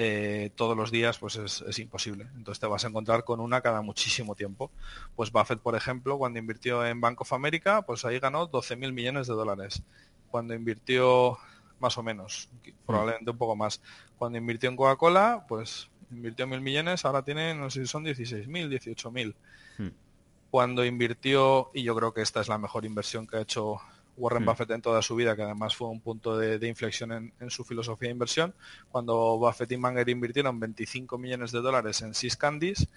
[0.00, 2.28] eh, todos los días pues es, imposible.
[2.36, 4.70] Entonces te vas a encontrar con una cada muchísimo tiempo.
[5.16, 8.92] Pues Buffett, por ejemplo, cuando invirtió en Bank of America, pues ahí ganó 12 mil
[8.92, 9.82] millones de dólares.
[10.30, 11.36] Cuando invirtió
[11.80, 12.48] más o menos,
[12.86, 13.82] probablemente un poco más.
[14.16, 18.46] Cuando invirtió en Coca-Cola, pues invirtió mil millones, ahora tiene, no sé si son 16
[18.46, 19.34] mil, 18 mil.
[19.78, 19.88] Hmm.
[20.52, 23.80] Cuando invirtió, y yo creo que esta es la mejor inversión que ha hecho
[24.18, 24.46] Warren hmm.
[24.46, 28.08] Buffett en toda su vida, que además fue un punto de, inflexión en, su filosofía
[28.08, 28.54] de inversión,
[28.90, 32.88] cuando Buffett y Manger invirtieron 25 millones de dólares en Candies,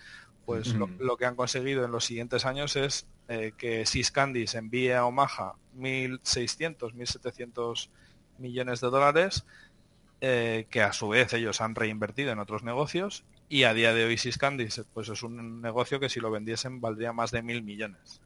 [0.46, 0.98] pues hmm.
[1.00, 5.06] lo, que han conseguido en los siguientes años es eh, que Sys Candies envíe a
[5.06, 7.90] Omaha 1.600, 1.700
[8.40, 9.46] millones de dólares,
[10.20, 14.06] eh, que a su vez ellos han reinvertido en otros negocios y a día de
[14.06, 17.64] hoy Sys Candies pues es un negocio que si lo vendiesen valdría más de mil
[17.64, 18.22] millones.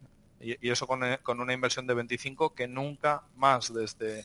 [0.46, 4.24] Y, eso eh, con, una inversión de 25 que nunca más desde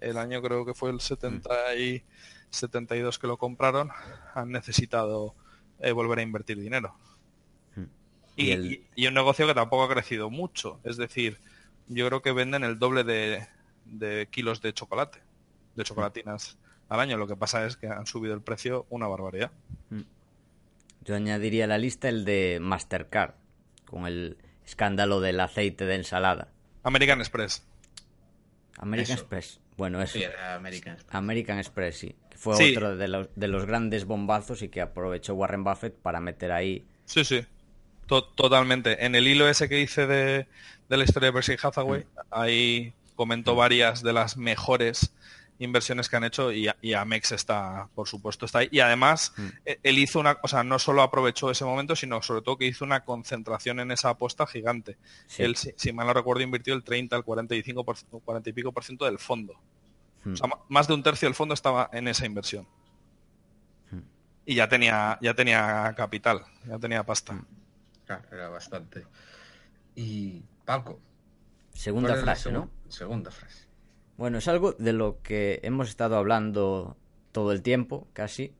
[0.00, 2.02] el año creo que fue el 70 y
[2.50, 3.90] 72 que lo compraron
[4.34, 5.36] han necesitado
[5.78, 6.96] eh, volver a invertir dinero.
[7.76, 7.84] Hmm.
[8.36, 10.80] Y, un negocio que tampoco ha crecido mucho.
[10.82, 11.38] Es decir,
[11.86, 15.20] yo creo que venden el doble de, kilos de chocolate,
[15.76, 16.58] de chocolatinas
[16.88, 17.16] al año.
[17.18, 19.52] Lo que pasa es que han subido el precio una barbaridad.
[19.90, 20.02] Hmm.
[21.04, 23.34] Yo añadiría a la lista el de Mastercard,
[23.86, 24.36] con el
[24.66, 26.48] escándalo del aceite de ensalada.
[26.82, 27.64] American Express.
[28.78, 29.60] American Express.
[29.76, 30.18] Bueno, eso.
[30.18, 30.24] Sí,
[30.54, 31.14] American Express.
[31.14, 32.14] American Express, sí.
[32.36, 36.50] Fue otro de los, de los grandes bombazos y que aprovechó Warren Buffett para meter
[36.50, 36.84] ahí.
[37.04, 37.44] Sí, sí.
[38.06, 39.04] totalmente.
[39.04, 40.46] En el hilo ese que hice de,
[40.88, 42.18] de la historia de Berkshire Hathaway, mm.
[42.30, 45.12] ahí comentó varias de las mejores
[45.62, 48.68] inversiones que han hecho y, Amex está, por supuesto, está ahí.
[48.70, 49.46] Y además, mm.
[49.64, 52.66] e, él hizo una, o sea, no solo aprovechó ese momento, sino sobre todo que
[52.66, 54.96] hizo una concentración en esa apuesta gigante.
[55.38, 58.84] Él, si, mal no recuerdo, invirtió el 30 al 45 por, 40 y pico por
[58.84, 59.54] ciento del fondo.
[60.24, 60.32] Mm.
[60.32, 62.66] O sea, más de un tercio del fondo estaba en esa inversión.
[63.90, 64.00] Mm.
[64.46, 67.44] Y ya tenía, ya tenía capital, ya tenía pasta.
[68.06, 69.06] Claro, era bastante.
[69.94, 71.00] Y Paco.
[71.72, 72.70] Segunda frase, ¿no?
[72.88, 73.71] Segunda frase.
[74.16, 76.96] Bueno, es algo de lo que hemos estado hablando
[77.32, 78.52] todo el tiempo, casi,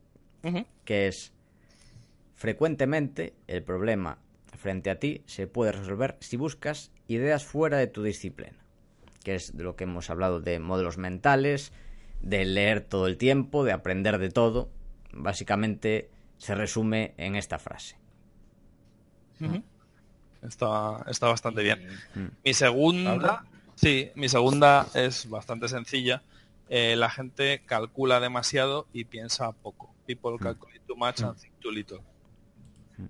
[0.85, 1.33] que es
[2.35, 4.19] frecuentemente el problema
[4.57, 8.59] frente a ti se puede resolver si buscas ideas fuera de tu disciplina,
[9.23, 11.73] que es de lo que hemos hablado de modelos mentales,
[12.21, 14.71] de leer todo el tiempo, de aprender de todo.
[15.13, 17.97] Básicamente se resume en esta frase.
[20.43, 21.87] está, está, bastante bien.
[22.15, 22.27] Mm.
[22.45, 26.23] Mi segunda Sí, mi segunda es bastante sencilla.
[26.69, 29.95] Eh, la gente calcula demasiado y piensa poco.
[30.07, 30.43] People hmm.
[30.43, 32.01] calculate too much and think too little.
[32.97, 33.07] Hmm.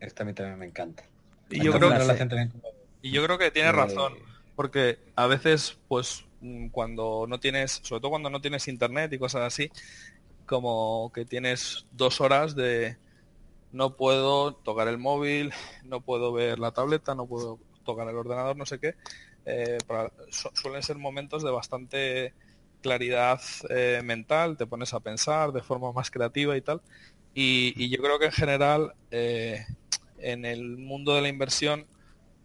[0.00, 1.04] Esta a mí también me encanta.
[1.50, 2.50] Y yo, creo que,
[3.00, 4.14] y yo creo que tiene razón,
[4.54, 9.18] porque a veces, pues, mm, cuando no tienes, sobre todo cuando no tienes internet y
[9.18, 9.70] cosas así,
[10.44, 12.98] como que tienes dos horas de
[13.72, 15.52] no puedo tocar el móvil,
[15.84, 18.94] no puedo ver la tableta, no puedo tocar el ordenador, no sé qué,
[19.46, 19.78] eh,
[20.30, 22.34] suelen ser momentos de bastante
[22.82, 23.40] claridad
[23.70, 26.80] eh, mental, te pones a pensar de forma más creativa y tal.
[27.34, 29.64] Y, yo creo que en general eh,
[30.18, 31.86] en el mundo de la inversión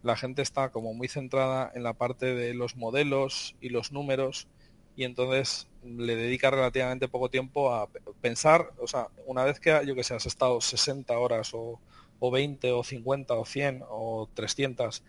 [0.02, 4.48] la gente está como muy centrada en la parte de los modelos y los números
[4.96, 7.88] y entonces le dedica relativamente poco tiempo a
[8.20, 11.80] pensar, o sea, una vez que yo que sé, has estado 60 horas o,
[12.20, 15.02] o 20 o 50 o 100 o 300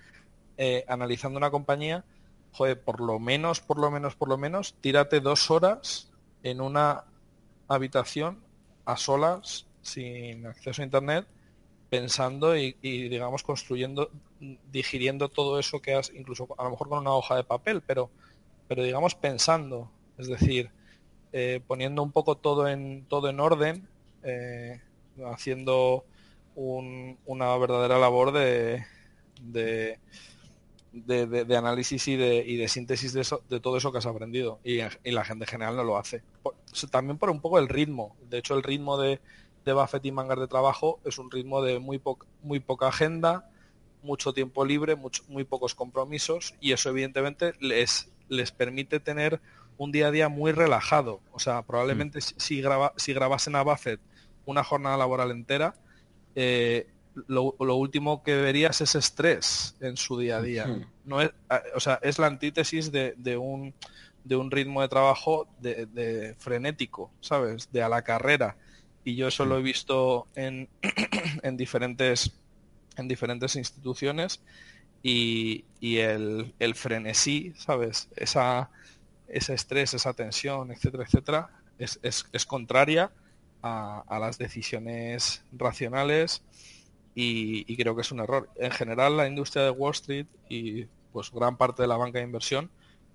[0.58, 2.06] eh, analizando una compañía,
[2.54, 6.10] joder, por lo menos, por lo menos, por lo menos, tírate dos horas
[6.44, 7.04] en una
[7.68, 8.40] habitación
[8.86, 11.28] a solas, sin acceso a internet,
[11.90, 14.10] pensando y, digamos construyendo,
[14.72, 18.10] digiriendo todo eso que has, incluso a lo mejor con una hoja de papel, pero,
[18.68, 20.72] pero digamos pensando, es decir,
[21.34, 23.88] eh, poniendo un poco todo en todo en orden,
[24.24, 24.82] eh,
[25.26, 26.06] haciendo
[26.56, 28.86] una verdadera labor de
[30.96, 34.60] de, análisis y de, y de síntesis de, eso, de todo eso que has aprendido.
[34.64, 34.80] Y,
[35.12, 36.24] la gente en general no lo hace.
[36.90, 38.16] también por un poco el ritmo.
[38.30, 39.20] De hecho, el ritmo de,
[39.66, 42.02] de Buffett y Mangar de trabajo es un ritmo de muy,
[42.42, 43.50] muy poca agenda,
[44.02, 44.96] mucho tiempo libre,
[45.28, 49.42] muy pocos compromisos y eso evidentemente les, les permite tener
[49.78, 51.22] un día a día muy relajado.
[51.32, 52.22] O sea, probablemente mm.
[52.38, 54.00] si, graba, si grabasen a Buffett
[54.46, 55.76] una jornada laboral entera,
[56.36, 56.88] eh,
[57.28, 60.88] lo, último que verías es estrés en su día a día.
[61.04, 61.32] No es,
[61.76, 63.74] o sea, es la antítesis de, un,
[64.24, 67.72] de un ritmo de trabajo de, frenético, ¿sabes?
[67.72, 68.58] De a la carrera.
[69.04, 70.68] Y yo eso lo he visto en,
[71.44, 72.34] en diferentes
[72.98, 74.42] en diferentes instituciones
[75.04, 78.10] y, el, frenesí, ¿sabes?
[78.16, 78.72] Esa,
[79.28, 83.12] ese estrés, esa tensión, etcétera, etcétera, es, es, contraria
[83.62, 86.42] a, a, las decisiones racionales
[87.16, 88.50] y, creo que es un error.
[88.56, 92.26] En general, la industria de Wall Street y pues gran parte de la banca de
[92.26, 92.70] inversión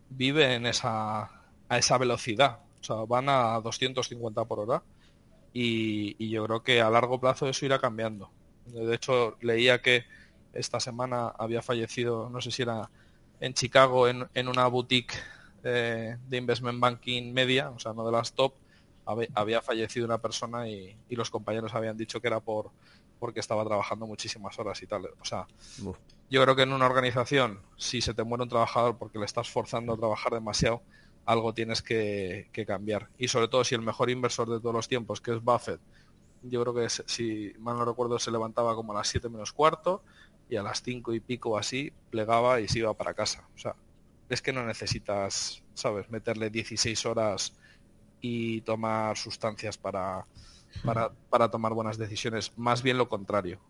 [0.08, 1.30] vive en esa,
[1.68, 2.60] a esa velocidad.
[2.80, 4.82] O sea, van a 250 por hora
[5.52, 8.30] y, y yo creo que a largo plazo eso irá cambiando.
[8.66, 10.04] De hecho, leía que
[10.54, 12.90] esta semana había fallecido, no sé si era
[13.40, 15.14] en Chicago, en, en una boutique
[15.62, 18.54] eh, de investment banking media, o sea, no de las top,
[19.34, 22.70] había, fallecido una persona y, los compañeros habían dicho que era por
[23.20, 25.06] porque estaba trabajando muchísimas horas y tal.
[25.20, 25.46] O sea,
[26.30, 29.48] yo creo que en una organización, si se te muere un trabajador porque le estás
[29.48, 30.82] forzando a trabajar demasiado,
[31.26, 33.08] algo tienes que, cambiar.
[33.18, 35.80] Y sobre todo si el mejor inversor de todos los tiempos, que es Buffett,
[36.42, 40.02] yo creo que si mal no recuerdo se levantaba como a las 7 menos cuarto
[40.48, 43.46] y a las 5 y pico así plegaba y se iba para casa.
[43.54, 43.76] O sea,
[44.30, 47.52] es que no necesitas, ¿sabes?, meterle 16 horas
[48.22, 50.24] y tomar sustancias para,
[50.84, 53.60] para, tomar buenas decisiones, más bien lo contrario.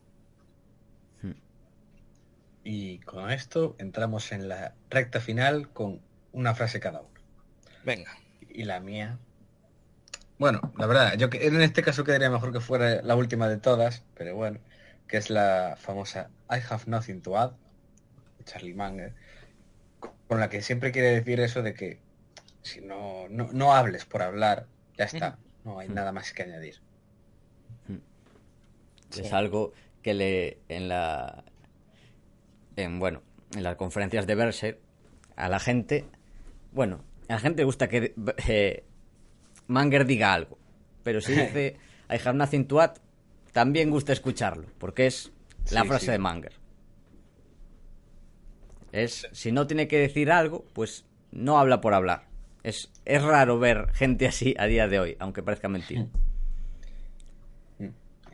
[2.63, 6.01] Y con esto entramos en la recta final con
[6.33, 7.21] una frase cada uno.
[7.85, 8.13] Venga.
[8.49, 9.19] Y la mía.
[10.39, 14.05] Bueno, la verdad, yo en este caso quedaría mejor que fuera la última de todas,
[14.15, 14.59] pero bueno,
[15.07, 17.53] que es la famosa I have nothing to add,
[18.45, 19.15] Charlie Munger,
[20.29, 22.01] con la que siempre quiere decir eso de que
[22.63, 24.67] si no, no, hables por hablar,
[24.97, 26.81] ya está, no hay nada más que añadir.
[29.17, 29.73] Es algo
[30.03, 31.45] que le en la
[32.77, 33.23] en bueno,
[33.55, 34.81] en las conferencias de Berser
[35.37, 36.07] a la gente,
[36.73, 38.15] bueno, a la gente le gusta que
[38.49, 38.85] eh,
[39.67, 40.59] Manger diga algo,
[41.03, 41.77] pero si dice
[42.09, 42.97] I have nothing to add,
[43.53, 45.33] también gusta escucharlo, porque es
[45.71, 46.53] la frase de Manger.
[48.93, 52.29] Es, si no tiene que decir algo, pues no habla por hablar.
[52.65, 56.07] Es, es raro ver gente así a día de hoy, aunque parezca mentira.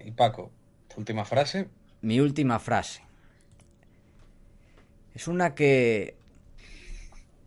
[0.05, 0.53] Y Paco,
[0.97, 1.69] última frase.
[2.03, 3.03] Mi última frase.
[5.15, 6.17] Es una que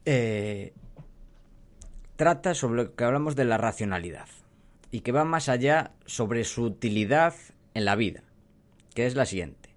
[0.05, 0.73] eh,
[2.15, 4.27] trata sobre lo que hablamos de la racionalidad
[4.91, 7.35] y que va más allá sobre su utilidad
[7.73, 8.23] en la vida,
[8.95, 9.69] que es la siguiente.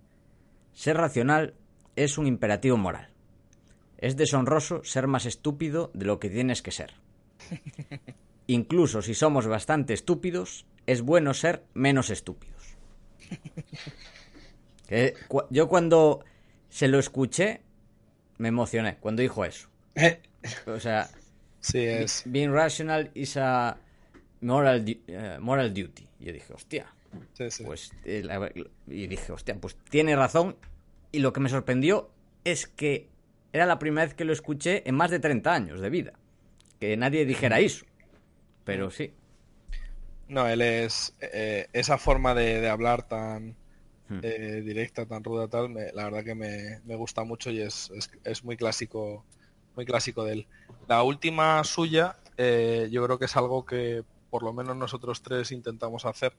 [0.72, 1.54] Ser racional
[1.96, 3.10] es un imperativo moral.
[3.98, 6.94] Es deshonroso ser más estúpido de lo que tienes que ser.
[8.46, 12.61] Incluso si somos bastante estúpidos, es bueno ser menos estúpidos.
[15.50, 16.24] yo cuando
[16.68, 17.60] se lo escuché,
[18.38, 19.68] me emocioné cuando dijo eso.
[20.66, 21.08] O sea,
[21.60, 22.22] sí, es.
[22.26, 23.78] being rational is a
[24.40, 26.08] moral, eh, moral duty.
[26.18, 26.86] Yo dije, hostia.
[27.64, 28.24] Pues, eh,
[28.88, 30.56] y dije, hostia, pues tiene razón.
[31.12, 32.10] Y lo que me sorprendió
[32.44, 33.08] es que
[33.52, 36.14] era la primera vez que lo escuché en más de 30 años de vida.
[36.80, 37.84] Que nadie dijera eso.
[38.64, 39.12] Pero sí.
[40.32, 43.54] No, él es eh, esa forma de, hablar tan
[44.08, 44.20] hmm.
[44.22, 47.92] eh, directa, tan ruda, tal, la verdad que me, gusta mucho y es,
[48.24, 49.26] es, muy clásico,
[49.76, 50.46] muy clásico de él.
[50.88, 55.52] La última suya, eh, yo creo que es algo que por lo menos nosotros tres
[55.52, 56.32] intentamos hacer.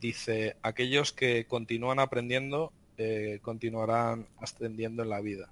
[0.00, 2.72] dice, aquellos que continúan aprendiendo
[3.42, 5.50] continuarán ascendiendo en la vida.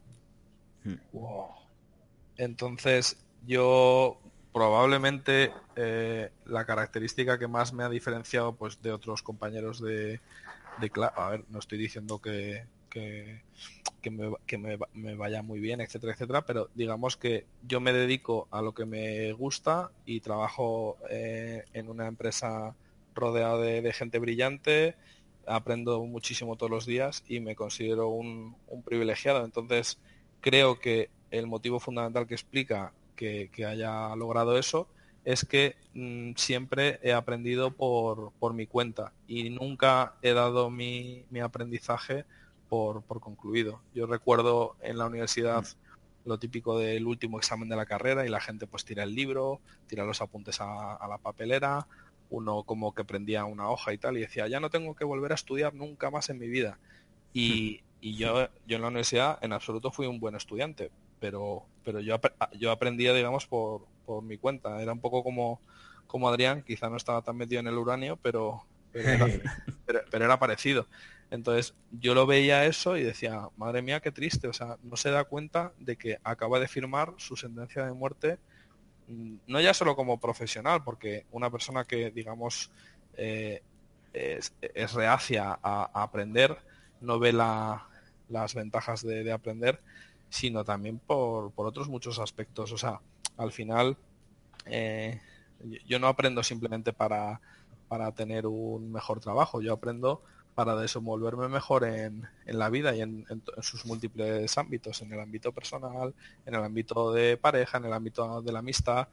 [0.85, 0.95] Hmm.
[2.39, 4.19] Entonces, yo
[4.53, 10.21] probablemente eh, la característica que más me ha diferenciado pues de otros compañeros de,
[10.81, 13.43] de a ver, no estoy diciendo que, que,
[14.11, 18.87] me, vaya muy bien, etcétera, etcétera, pero digamos que yo me dedico a lo que
[18.87, 22.75] me gusta y trabajo eh, en una empresa
[23.15, 24.97] rodeada de, gente brillante,
[25.47, 29.45] aprendo muchísimo todos los días y me considero un privilegiado.
[29.45, 29.99] Entonces,
[30.41, 34.89] creo que el motivo fundamental que explica que, haya logrado eso
[35.25, 41.27] es que mm, siempre he aprendido por, por, mi cuenta y nunca he dado mi,
[41.31, 42.25] mi aprendizaje
[42.69, 43.83] por, por, concluido.
[43.95, 45.65] Yo recuerdo en la universidad
[46.25, 49.61] lo típico del último examen de la carrera y la gente pues tira el libro,
[49.87, 51.87] tira los apuntes a, a la papelera,
[52.31, 55.33] uno como que prendía una hoja y tal y decía, ya no tengo que volver
[55.33, 56.79] a estudiar nunca más en mi vida.
[57.33, 62.01] Y, y yo, yo en la universidad en absoluto fui un buen estudiante, pero, pero
[62.01, 62.21] yo,
[62.59, 64.81] yo aprendía, digamos, por, por mi cuenta.
[64.81, 65.61] Era un poco como,
[66.07, 70.87] como Adrián, quizá no estaba tan metido en el uranio, pero, pero, era, parecido.
[71.31, 75.11] Entonces yo lo veía eso y decía, madre mía, qué triste, o sea, no se
[75.11, 78.39] da cuenta de que acaba de firmar su sentencia de muerte
[79.47, 82.71] no ya solo como profesional, porque una persona que, digamos,
[83.17, 83.63] eh,
[84.13, 84.53] es,
[84.95, 86.57] reacia a, aprender,
[87.01, 89.81] no ve las ventajas de, aprender,
[90.31, 92.73] sino también por, otros muchos aspectos.
[92.73, 93.01] O sea,
[93.37, 93.97] al final,
[94.67, 95.21] eh,
[95.87, 97.41] yo no aprendo simplemente para,
[97.89, 100.23] para tener un mejor trabajo, yo aprendo
[100.55, 103.25] para desenvolverme mejor en, la vida y en,
[103.63, 108.43] sus múltiples ámbitos, en el ámbito personal, en el ámbito de pareja, en el ámbito
[108.43, 109.09] de la amistad.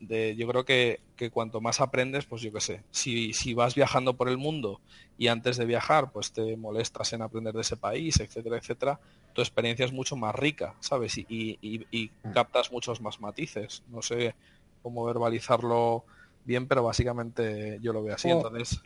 [0.00, 1.00] De, yo creo que,
[1.32, 4.80] cuanto más aprendes, pues yo qué sé, si, si, vas viajando por el mundo
[5.16, 8.98] y antes de viajar, pues te molestas en aprender de ese país, etcétera, etcétera,
[9.32, 11.16] tu experiencia es mucho más rica, ¿sabes?
[11.18, 11.26] Y,
[11.60, 12.32] y mm.
[12.32, 13.84] captas muchos más matices.
[13.88, 14.34] No sé
[14.82, 16.04] cómo verbalizarlo
[16.44, 18.28] bien, pero básicamente yo lo veo así.
[18.28, 18.80] Entonces,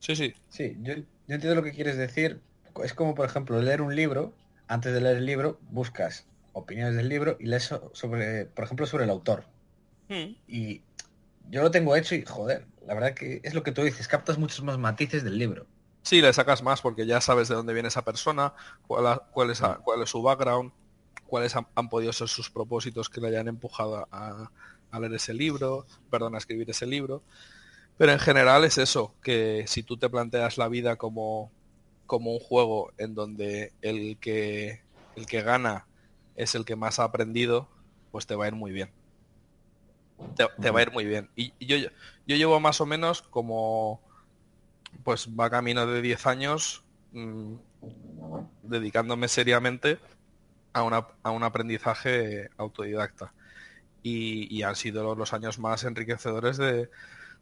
[0.00, 0.34] Sí, sí.
[0.48, 0.94] Sí, yo,
[1.28, 2.40] entiendo lo que quieres decir.
[2.82, 4.32] Es como, por ejemplo, leer un libro.
[4.66, 9.04] Antes de leer el libro, buscas opiniones del libro y lees sobre, por ejemplo, sobre
[9.04, 9.44] el autor.
[10.10, 10.34] Hmm.
[10.46, 10.82] Y
[11.48, 14.36] yo lo tengo hecho y, joder, la verdad que es lo que tú dices, captas
[14.36, 15.66] muchos más matices del libro.
[16.02, 18.52] Sí, le sacas más porque ya sabes de dónde viene esa persona,
[18.86, 20.72] cuál, cuál, es, cuál es su background,
[21.26, 24.50] cuáles han, podido ser sus propósitos que le hayan empujado a,
[24.90, 27.22] a leer ese libro, perdón, a escribir ese libro.
[27.96, 31.52] Pero en general es eso, que si tú te planteas la vida como,
[32.06, 34.80] como un juego en donde el que,
[35.16, 35.86] el que gana
[36.34, 37.68] es el que más ha aprendido,
[38.10, 38.90] pues te va a ir muy bien.
[40.36, 41.30] Te, va a ir muy bien.
[41.36, 41.76] Y, yo,
[42.26, 44.00] yo llevo más o menos como,
[45.04, 47.54] pues va camino de 10 años mm,
[48.62, 49.98] dedicándome seriamente
[50.72, 53.32] a, una, a un aprendizaje autodidacta.
[54.02, 56.90] Y, y, han sido los años más enriquecedores de,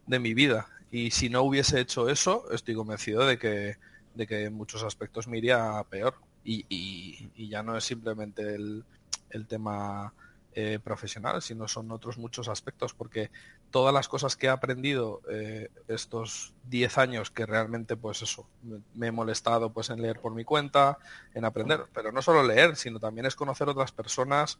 [0.07, 0.67] de mi vida.
[0.91, 3.77] Y si no hubiese hecho eso, estoy convencido de que,
[4.15, 6.15] de que en muchos aspectos me iría peor.
[6.43, 8.83] Y, y, ya no es simplemente el,
[9.29, 10.13] el tema
[10.61, 13.31] eh, profesional, sino son otros muchos aspectos, porque
[13.71, 18.47] todas las cosas que he aprendido eh, estos 10 años que realmente, pues eso,
[18.93, 20.97] me, he molestado pues en leer por mi cuenta,
[21.33, 24.59] en aprender, pero no solo leer, sino también es conocer otras personas,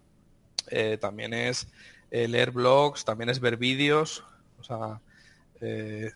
[0.67, 1.67] eh, también es
[2.11, 4.23] leer blogs, también es ver vídeos,
[4.59, 5.01] o sea,
[5.61, 6.11] eh,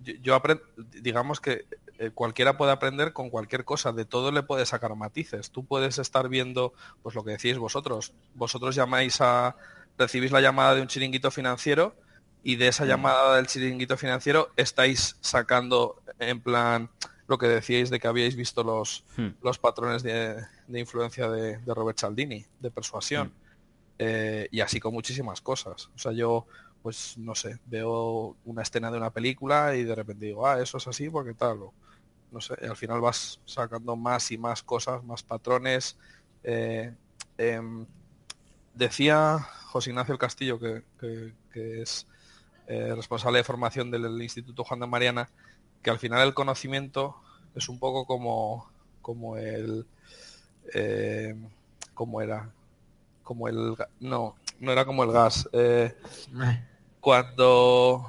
[0.00, 1.66] yo, aprendo, digamos que
[2.02, 5.52] eh, cualquiera puede aprender con cualquier cosa, de todo le puede sacar matices.
[5.52, 9.54] Tú puedes estar viendo, pues lo que decís vosotros, vosotros llamáis a,
[9.96, 11.94] recibís la llamada de un chiringuito financiero
[12.42, 12.88] y de esa mm.
[12.88, 16.90] llamada del chiringuito financiero estáis sacando en plan
[17.28, 19.28] lo que decíais de que habíais visto los, hmm.
[19.40, 23.32] los patrones de, influencia de, Robert Cialdini, de persuasión, hmm.
[24.00, 25.88] eh, y así con muchísimas cosas.
[25.94, 26.46] O sea, yo
[26.82, 30.78] pues no sé, veo una escena de una película y de repente digo, ah, eso
[30.78, 31.60] es así porque tal,
[32.32, 35.96] no sé, al final vas sacando más y más cosas, más patrones.
[36.42, 36.92] Eh,
[37.38, 37.86] em,
[38.74, 40.82] decía José Ignacio el Castillo, que,
[41.54, 42.06] es
[42.66, 45.28] eh, responsable de formación del Instituto Juan de Mariana,
[45.82, 47.16] que al final el conocimiento
[47.54, 48.70] es un poco como,
[49.02, 49.86] como el...
[50.74, 51.36] Eh,
[51.94, 52.50] como era?
[53.22, 53.76] Como el...
[54.00, 55.48] No, no era como el gas.
[57.00, 58.06] Cuando...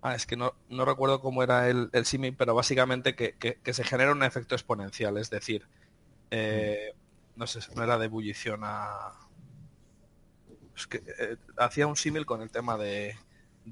[0.00, 3.74] Ah, es que no, no recuerdo cómo era el, el símil, pero básicamente que, que,
[3.74, 5.66] se genera un efecto exponencial, es decir,
[6.30, 6.94] eh,
[7.36, 9.12] no sé, no era de ebullición a...
[10.92, 13.16] Eh, hacía un símil con el tema de,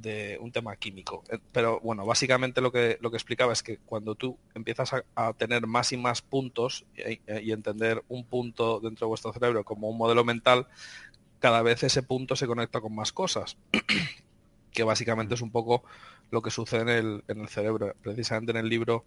[0.01, 1.25] de un tema químico.
[1.29, 5.33] Eh, pero bueno, básicamente lo que, lo que explicaba es que cuando tú empiezas a,
[5.35, 9.99] tener más y más puntos y, entender un punto dentro de vuestro cerebro como un
[9.99, 10.67] modelo mental,
[11.39, 13.57] cada vez ese punto se conecta con más cosas,
[14.77, 15.83] que básicamente es un poco
[16.31, 17.95] lo que sucede en el, en el cerebro.
[18.03, 19.07] Precisamente en el libro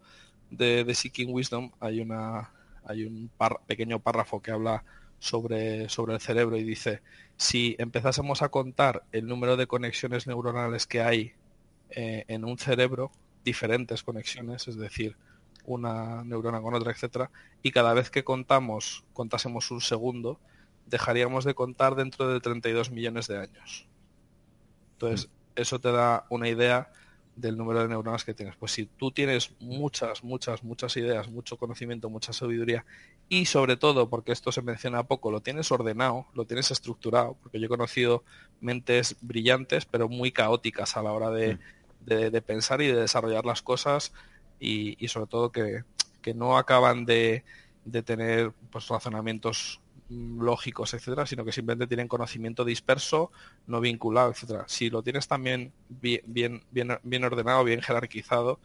[0.50, 2.52] de, The Seeking Wisdom hay, una,
[2.84, 3.30] hay un
[3.68, 4.84] pequeño párrafo que habla
[5.20, 7.02] sobre, sobre el cerebro y dice,
[7.38, 11.34] si empezásemos a contar el número de conexiones neuronales que hay
[11.92, 13.12] eh, en un cerebro,
[13.46, 15.18] diferentes conexiones, es decir,
[15.66, 17.30] una neurona con otra, etcétera,
[17.62, 20.40] y cada vez que contamos, contásemos un segundo,
[20.88, 23.88] dejaríamos de contar dentro de 32 millones de años.
[24.94, 26.92] Entonces, eso te da una idea
[27.40, 28.56] del número de neuronas que tienes.
[28.56, 32.86] Pues si tú tienes muchas, muchas, muchas ideas, mucho conocimiento, mucha sabiduría
[33.30, 37.60] y sobre todo, porque esto se menciona poco, lo tienes ordenado, lo tienes estructurado, porque
[37.60, 38.24] yo he conocido
[38.60, 41.58] mentes brillantes pero muy caóticas a la hora de,
[42.06, 42.46] mm.
[42.46, 44.14] pensar y de desarrollar las cosas
[44.60, 45.84] y, sobre todo que,
[46.36, 47.44] no acaban de,
[47.86, 53.32] de tener pues, razonamientos lógicos, etcétera, sino que simplemente tienen conocimiento disperso,
[53.68, 54.66] no vinculado, etcétera.
[54.68, 56.22] Si lo tienes también bien,
[56.72, 58.60] bien, bien, ordenado, bien jerarquizado,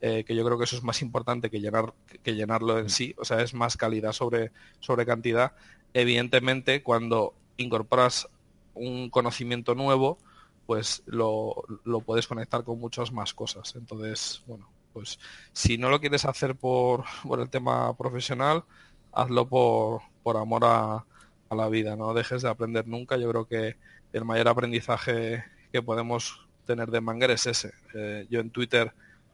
[0.00, 1.92] eh, que yo creo que eso es más importante que llenar
[2.22, 5.52] que llenarlo en sí, o sea, es más calidad sobre, sobre cantidad.
[5.94, 8.28] Evidentemente, cuando incorporas
[8.74, 10.18] un conocimiento nuevo,
[10.66, 13.74] pues lo, lo puedes conectar con muchas más cosas.
[13.76, 15.18] Entonces, bueno, pues
[15.52, 18.64] si no lo quieres hacer por, por el tema profesional,
[19.12, 21.04] hazlo por, por amor a,
[21.48, 23.16] a, la vida, no dejes de aprender nunca.
[23.16, 23.76] Yo creo que
[24.12, 27.72] el mayor aprendizaje que podemos tener de Manger es ese.
[27.94, 28.92] Eh, yo en Twitter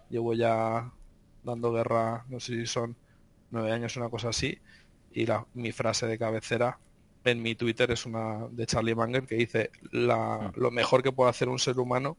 [0.08, 0.90] llevo ya
[1.42, 2.96] dando guerra, no sé si son
[3.50, 4.58] nueve años, una cosa así,
[5.12, 6.78] y la, mi frase de cabecera
[7.24, 10.60] en mi Twitter es una de Charlie Manger que dice la, mm.
[10.60, 12.16] lo mejor que puede hacer un ser humano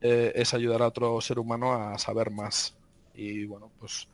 [0.00, 2.76] eh, es ayudar a otro ser humano a saber más.
[3.14, 4.08] Y bueno, pues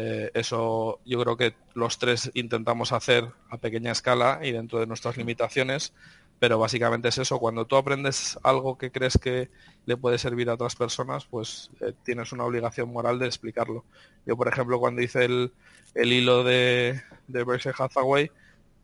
[0.00, 4.86] eh, eso yo creo que los tres intentamos hacer a pequeña escala y dentro de
[4.86, 5.92] nuestras limitaciones,
[6.38, 9.50] pero básicamente es eso, cuando tú aprendes algo que crees que
[9.86, 13.84] le puede servir a otras personas, pues eh, tienes una obligación moral de explicarlo.
[14.24, 15.52] Yo, por ejemplo, cuando hice el,
[15.96, 18.30] el hilo de, de Berkshire Hathaway,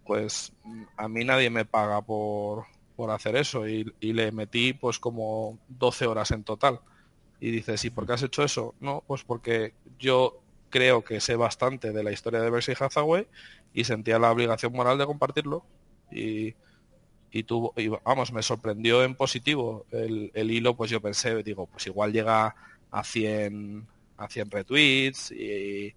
[0.05, 0.53] pues
[0.97, 2.65] a mí nadie me paga por,
[2.97, 6.81] por hacer eso y, le metí pues como 12 horas en total.
[7.39, 8.75] Y dices, ¿y por qué has hecho eso?
[8.81, 10.41] No, pues porque yo
[10.75, 13.29] creo que sé bastante de la historia de Berkshire Hathaway
[13.73, 15.65] y sentía la obligación moral de compartirlo
[16.11, 16.57] y,
[17.31, 21.67] y tuvo, y vamos, me sorprendió en positivo el, el, hilo, pues yo pensé, digo,
[21.67, 22.57] pues igual llega
[22.91, 23.87] a 100,
[24.17, 25.95] a 100 retweets y,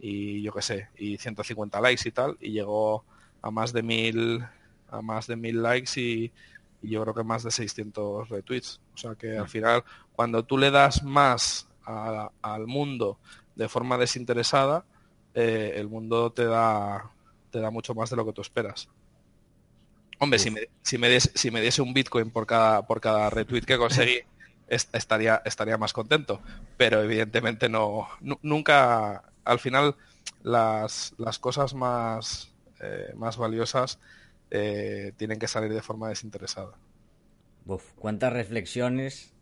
[0.00, 3.04] y yo qué sé, y 150 likes y tal, y llegó
[3.42, 4.44] a más de mil
[4.90, 6.32] a más de mil likes y,
[6.82, 8.80] yo creo que más de 600 retweets.
[8.94, 9.48] O sea que al mm.
[9.48, 13.18] final, cuando tú le das más al mundo
[13.56, 14.84] de forma desinteresada,
[15.34, 17.10] eh, el mundo te da,
[17.50, 18.88] te da mucho más de lo que tú esperas.
[20.18, 23.28] Hombre, si me, si, me diese, si me diese un Bitcoin por cada, por cada
[23.28, 24.20] retweet que conseguí,
[24.68, 26.40] estaría, estaría más contento.
[26.76, 28.08] Pero evidentemente no,
[28.42, 29.96] nunca, al final,
[30.42, 33.98] las, las cosas más, eh, más valiosas
[34.50, 36.72] eh, tienen que salir de forma desinteresada.
[37.66, 39.34] Uf, cuántas reflexiones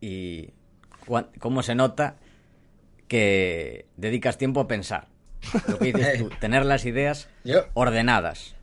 [0.00, 0.54] y
[1.38, 2.16] cómo se nota
[3.10, 5.08] que dedicas tiempo a pensar.
[5.66, 7.28] Lo que dices tú, tener las ideas
[7.74, 8.54] ordenadas.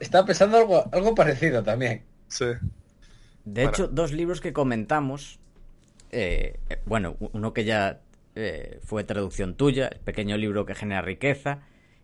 [0.00, 2.02] Estaba pensando algo, algo parecido también.
[2.26, 2.46] Sí.
[3.44, 5.40] De hecho, dos libros que comentamos,
[6.10, 8.00] eh, bueno, uno que ya
[8.34, 11.60] eh, fue traducción tuya, el pequeño libro que genera riqueza,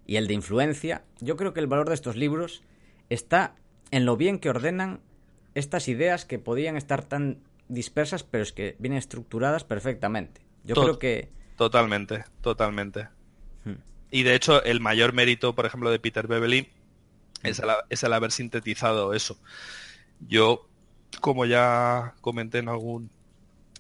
[0.07, 2.63] y el de influencia, yo creo que el valor de estos libros
[3.09, 3.55] está
[3.91, 5.01] en lo bien que ordenan
[5.55, 7.39] estas ideas que podían estar tan
[7.69, 10.43] dispersas, pero es que vienen estructuradas perfectamente.
[10.65, 11.31] Yo creo que...
[11.63, 13.09] Totalmente, totalmente.
[13.65, 13.77] Hmm.
[14.11, 16.69] Y de hecho, el mayor mérito, por ejemplo, de Peter Beverly
[17.45, 19.39] es el, es el haber sintetizado eso.
[20.27, 20.69] Yo,
[21.21, 23.11] como ya comenté en algún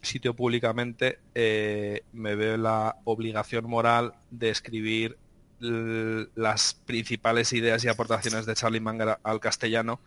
[0.00, 5.18] sitio públicamente, eh, me veo la obligación moral de escribir
[5.58, 9.98] las principales ideas y aportaciones de Charlie Munger al castellano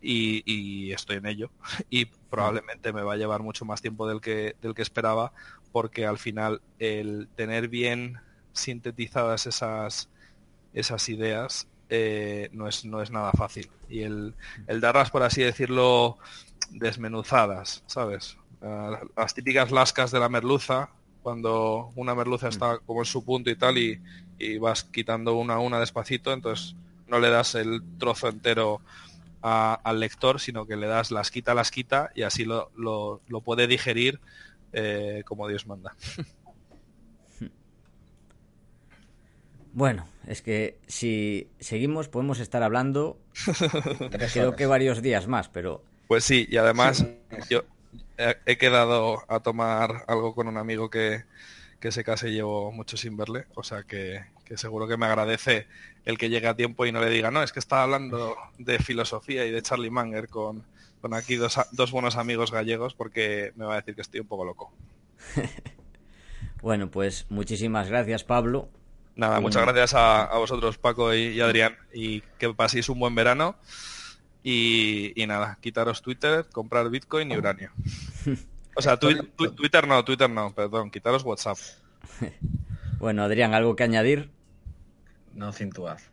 [0.00, 1.50] y, estoy en ello
[1.90, 5.32] y probablemente me va a llevar mucho más tiempo del que, del que esperaba
[5.72, 8.18] porque al final el tener bien
[8.52, 10.08] sintetizadas esas,
[10.72, 14.34] esas ideas eh, no, es, no es nada fácil y el,
[14.66, 16.18] el darlas, por así decirlo,
[16.70, 18.36] desmenuzadas, ¿sabes?
[18.62, 20.90] Ah, las típicas lascas de la merluza,
[21.22, 24.00] cuando una merluza está como en su punto y tal y,
[24.38, 26.74] y vas quitando una a una despacito, entonces
[27.08, 28.80] no le das el trozo entero
[29.46, 33.66] al lector, sino que le das las quita, las quita y así lo, lo, puede
[33.66, 34.20] digerir
[34.72, 35.94] eh, como Dios manda.
[39.72, 43.18] Bueno, es que si seguimos podemos estar hablando
[44.32, 45.84] creo que varios días más, pero...
[46.08, 47.04] Pues sí, y además
[47.50, 47.62] yo
[48.16, 51.24] he quedado a tomar algo con un amigo que,
[51.80, 54.24] que se case llevo mucho sin verle, o sea que,
[54.56, 55.66] seguro que me agradece
[56.04, 58.78] el que llegue a tiempo y no le diga, no, es que estaba hablando de
[58.78, 60.64] filosofía y de Charlie Manger con,
[61.00, 64.26] con aquí dos, dos buenos amigos gallegos porque me va a decir que estoy un
[64.26, 64.72] poco loco.
[66.62, 68.68] bueno, pues muchísimas gracias Pablo.
[69.14, 73.56] Nada, muchas gracias a, a vosotros Paco y, Adrián y que paséis un buen verano.
[74.42, 77.72] Y, y, nada, quitaros Twitter, comprar Bitcoin y uranio.
[78.76, 81.56] O sea, Twitter no, Twitter no, perdón, quitaros WhatsApp.
[82.98, 84.30] bueno, Adrián, ¿algo que añadir?
[85.32, 86.10] No, cintuaz.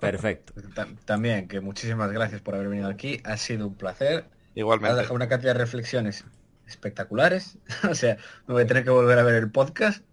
[0.00, 0.52] Perfecto.
[1.04, 3.20] También, que muchísimas gracias por haber venido aquí.
[3.24, 4.26] Ha sido un placer.
[4.54, 4.92] Igualmente.
[4.92, 6.24] Ha dejado una cantidad de reflexiones
[6.66, 7.56] espectaculares.
[7.90, 10.04] o sea, me voy a tener que volver a ver el podcast.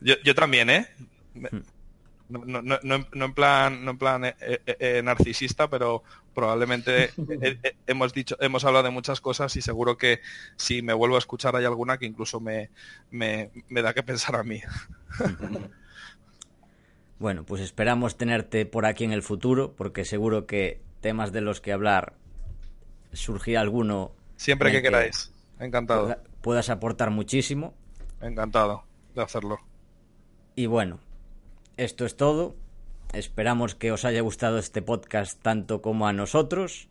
[0.00, 0.88] yo, yo también, ¿eh?
[1.34, 1.60] Hmm
[2.28, 6.02] no, no, no, no, en plan, no en plan eh, eh, eh, narcisista, pero
[6.34, 7.10] probablemente
[7.86, 10.20] hemos dicho, hemos hablado de muchas cosas y seguro que
[10.56, 12.70] si me vuelvo a escuchar hay alguna que incluso me,
[13.10, 14.60] me, me da que pensar a mí.
[17.18, 21.62] Bueno, pues esperamos tenerte por aquí en el futuro, porque seguro que temas de los
[21.62, 22.12] que hablar,
[23.12, 24.12] surgir alguno.
[24.36, 25.32] Siempre que, queráis.
[25.58, 26.14] Encantado.
[26.42, 27.74] puedas aportar muchísimo.
[28.20, 28.84] Encantado
[29.14, 29.60] de hacerlo.
[30.54, 31.00] Y bueno,
[31.76, 32.54] esto es todo.
[33.12, 36.88] Esperamos que os haya gustado este podcast tanto como a nosotros.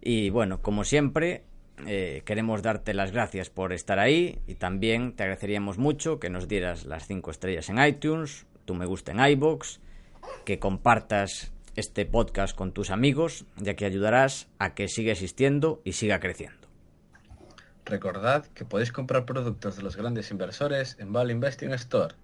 [0.00, 1.42] Y bueno, como siempre,
[1.86, 6.48] eh, queremos darte las gracias por estar ahí y también te agradeceríamos mucho que nos
[6.48, 9.80] dieras las 5 estrellas en iTunes, tu me gusta en iBox,
[10.44, 15.92] que compartas este podcast con tus amigos, ya que ayudarás a que siga existiendo y
[15.92, 16.68] siga creciendo.
[17.84, 22.14] Recordad que podéis comprar productos de los grandes inversores en Val Investing Store.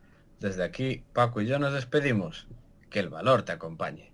[0.41, 2.49] Desde aquí, Paco y yo nos despedimos.
[2.91, 4.14] Que el valor te acompañe.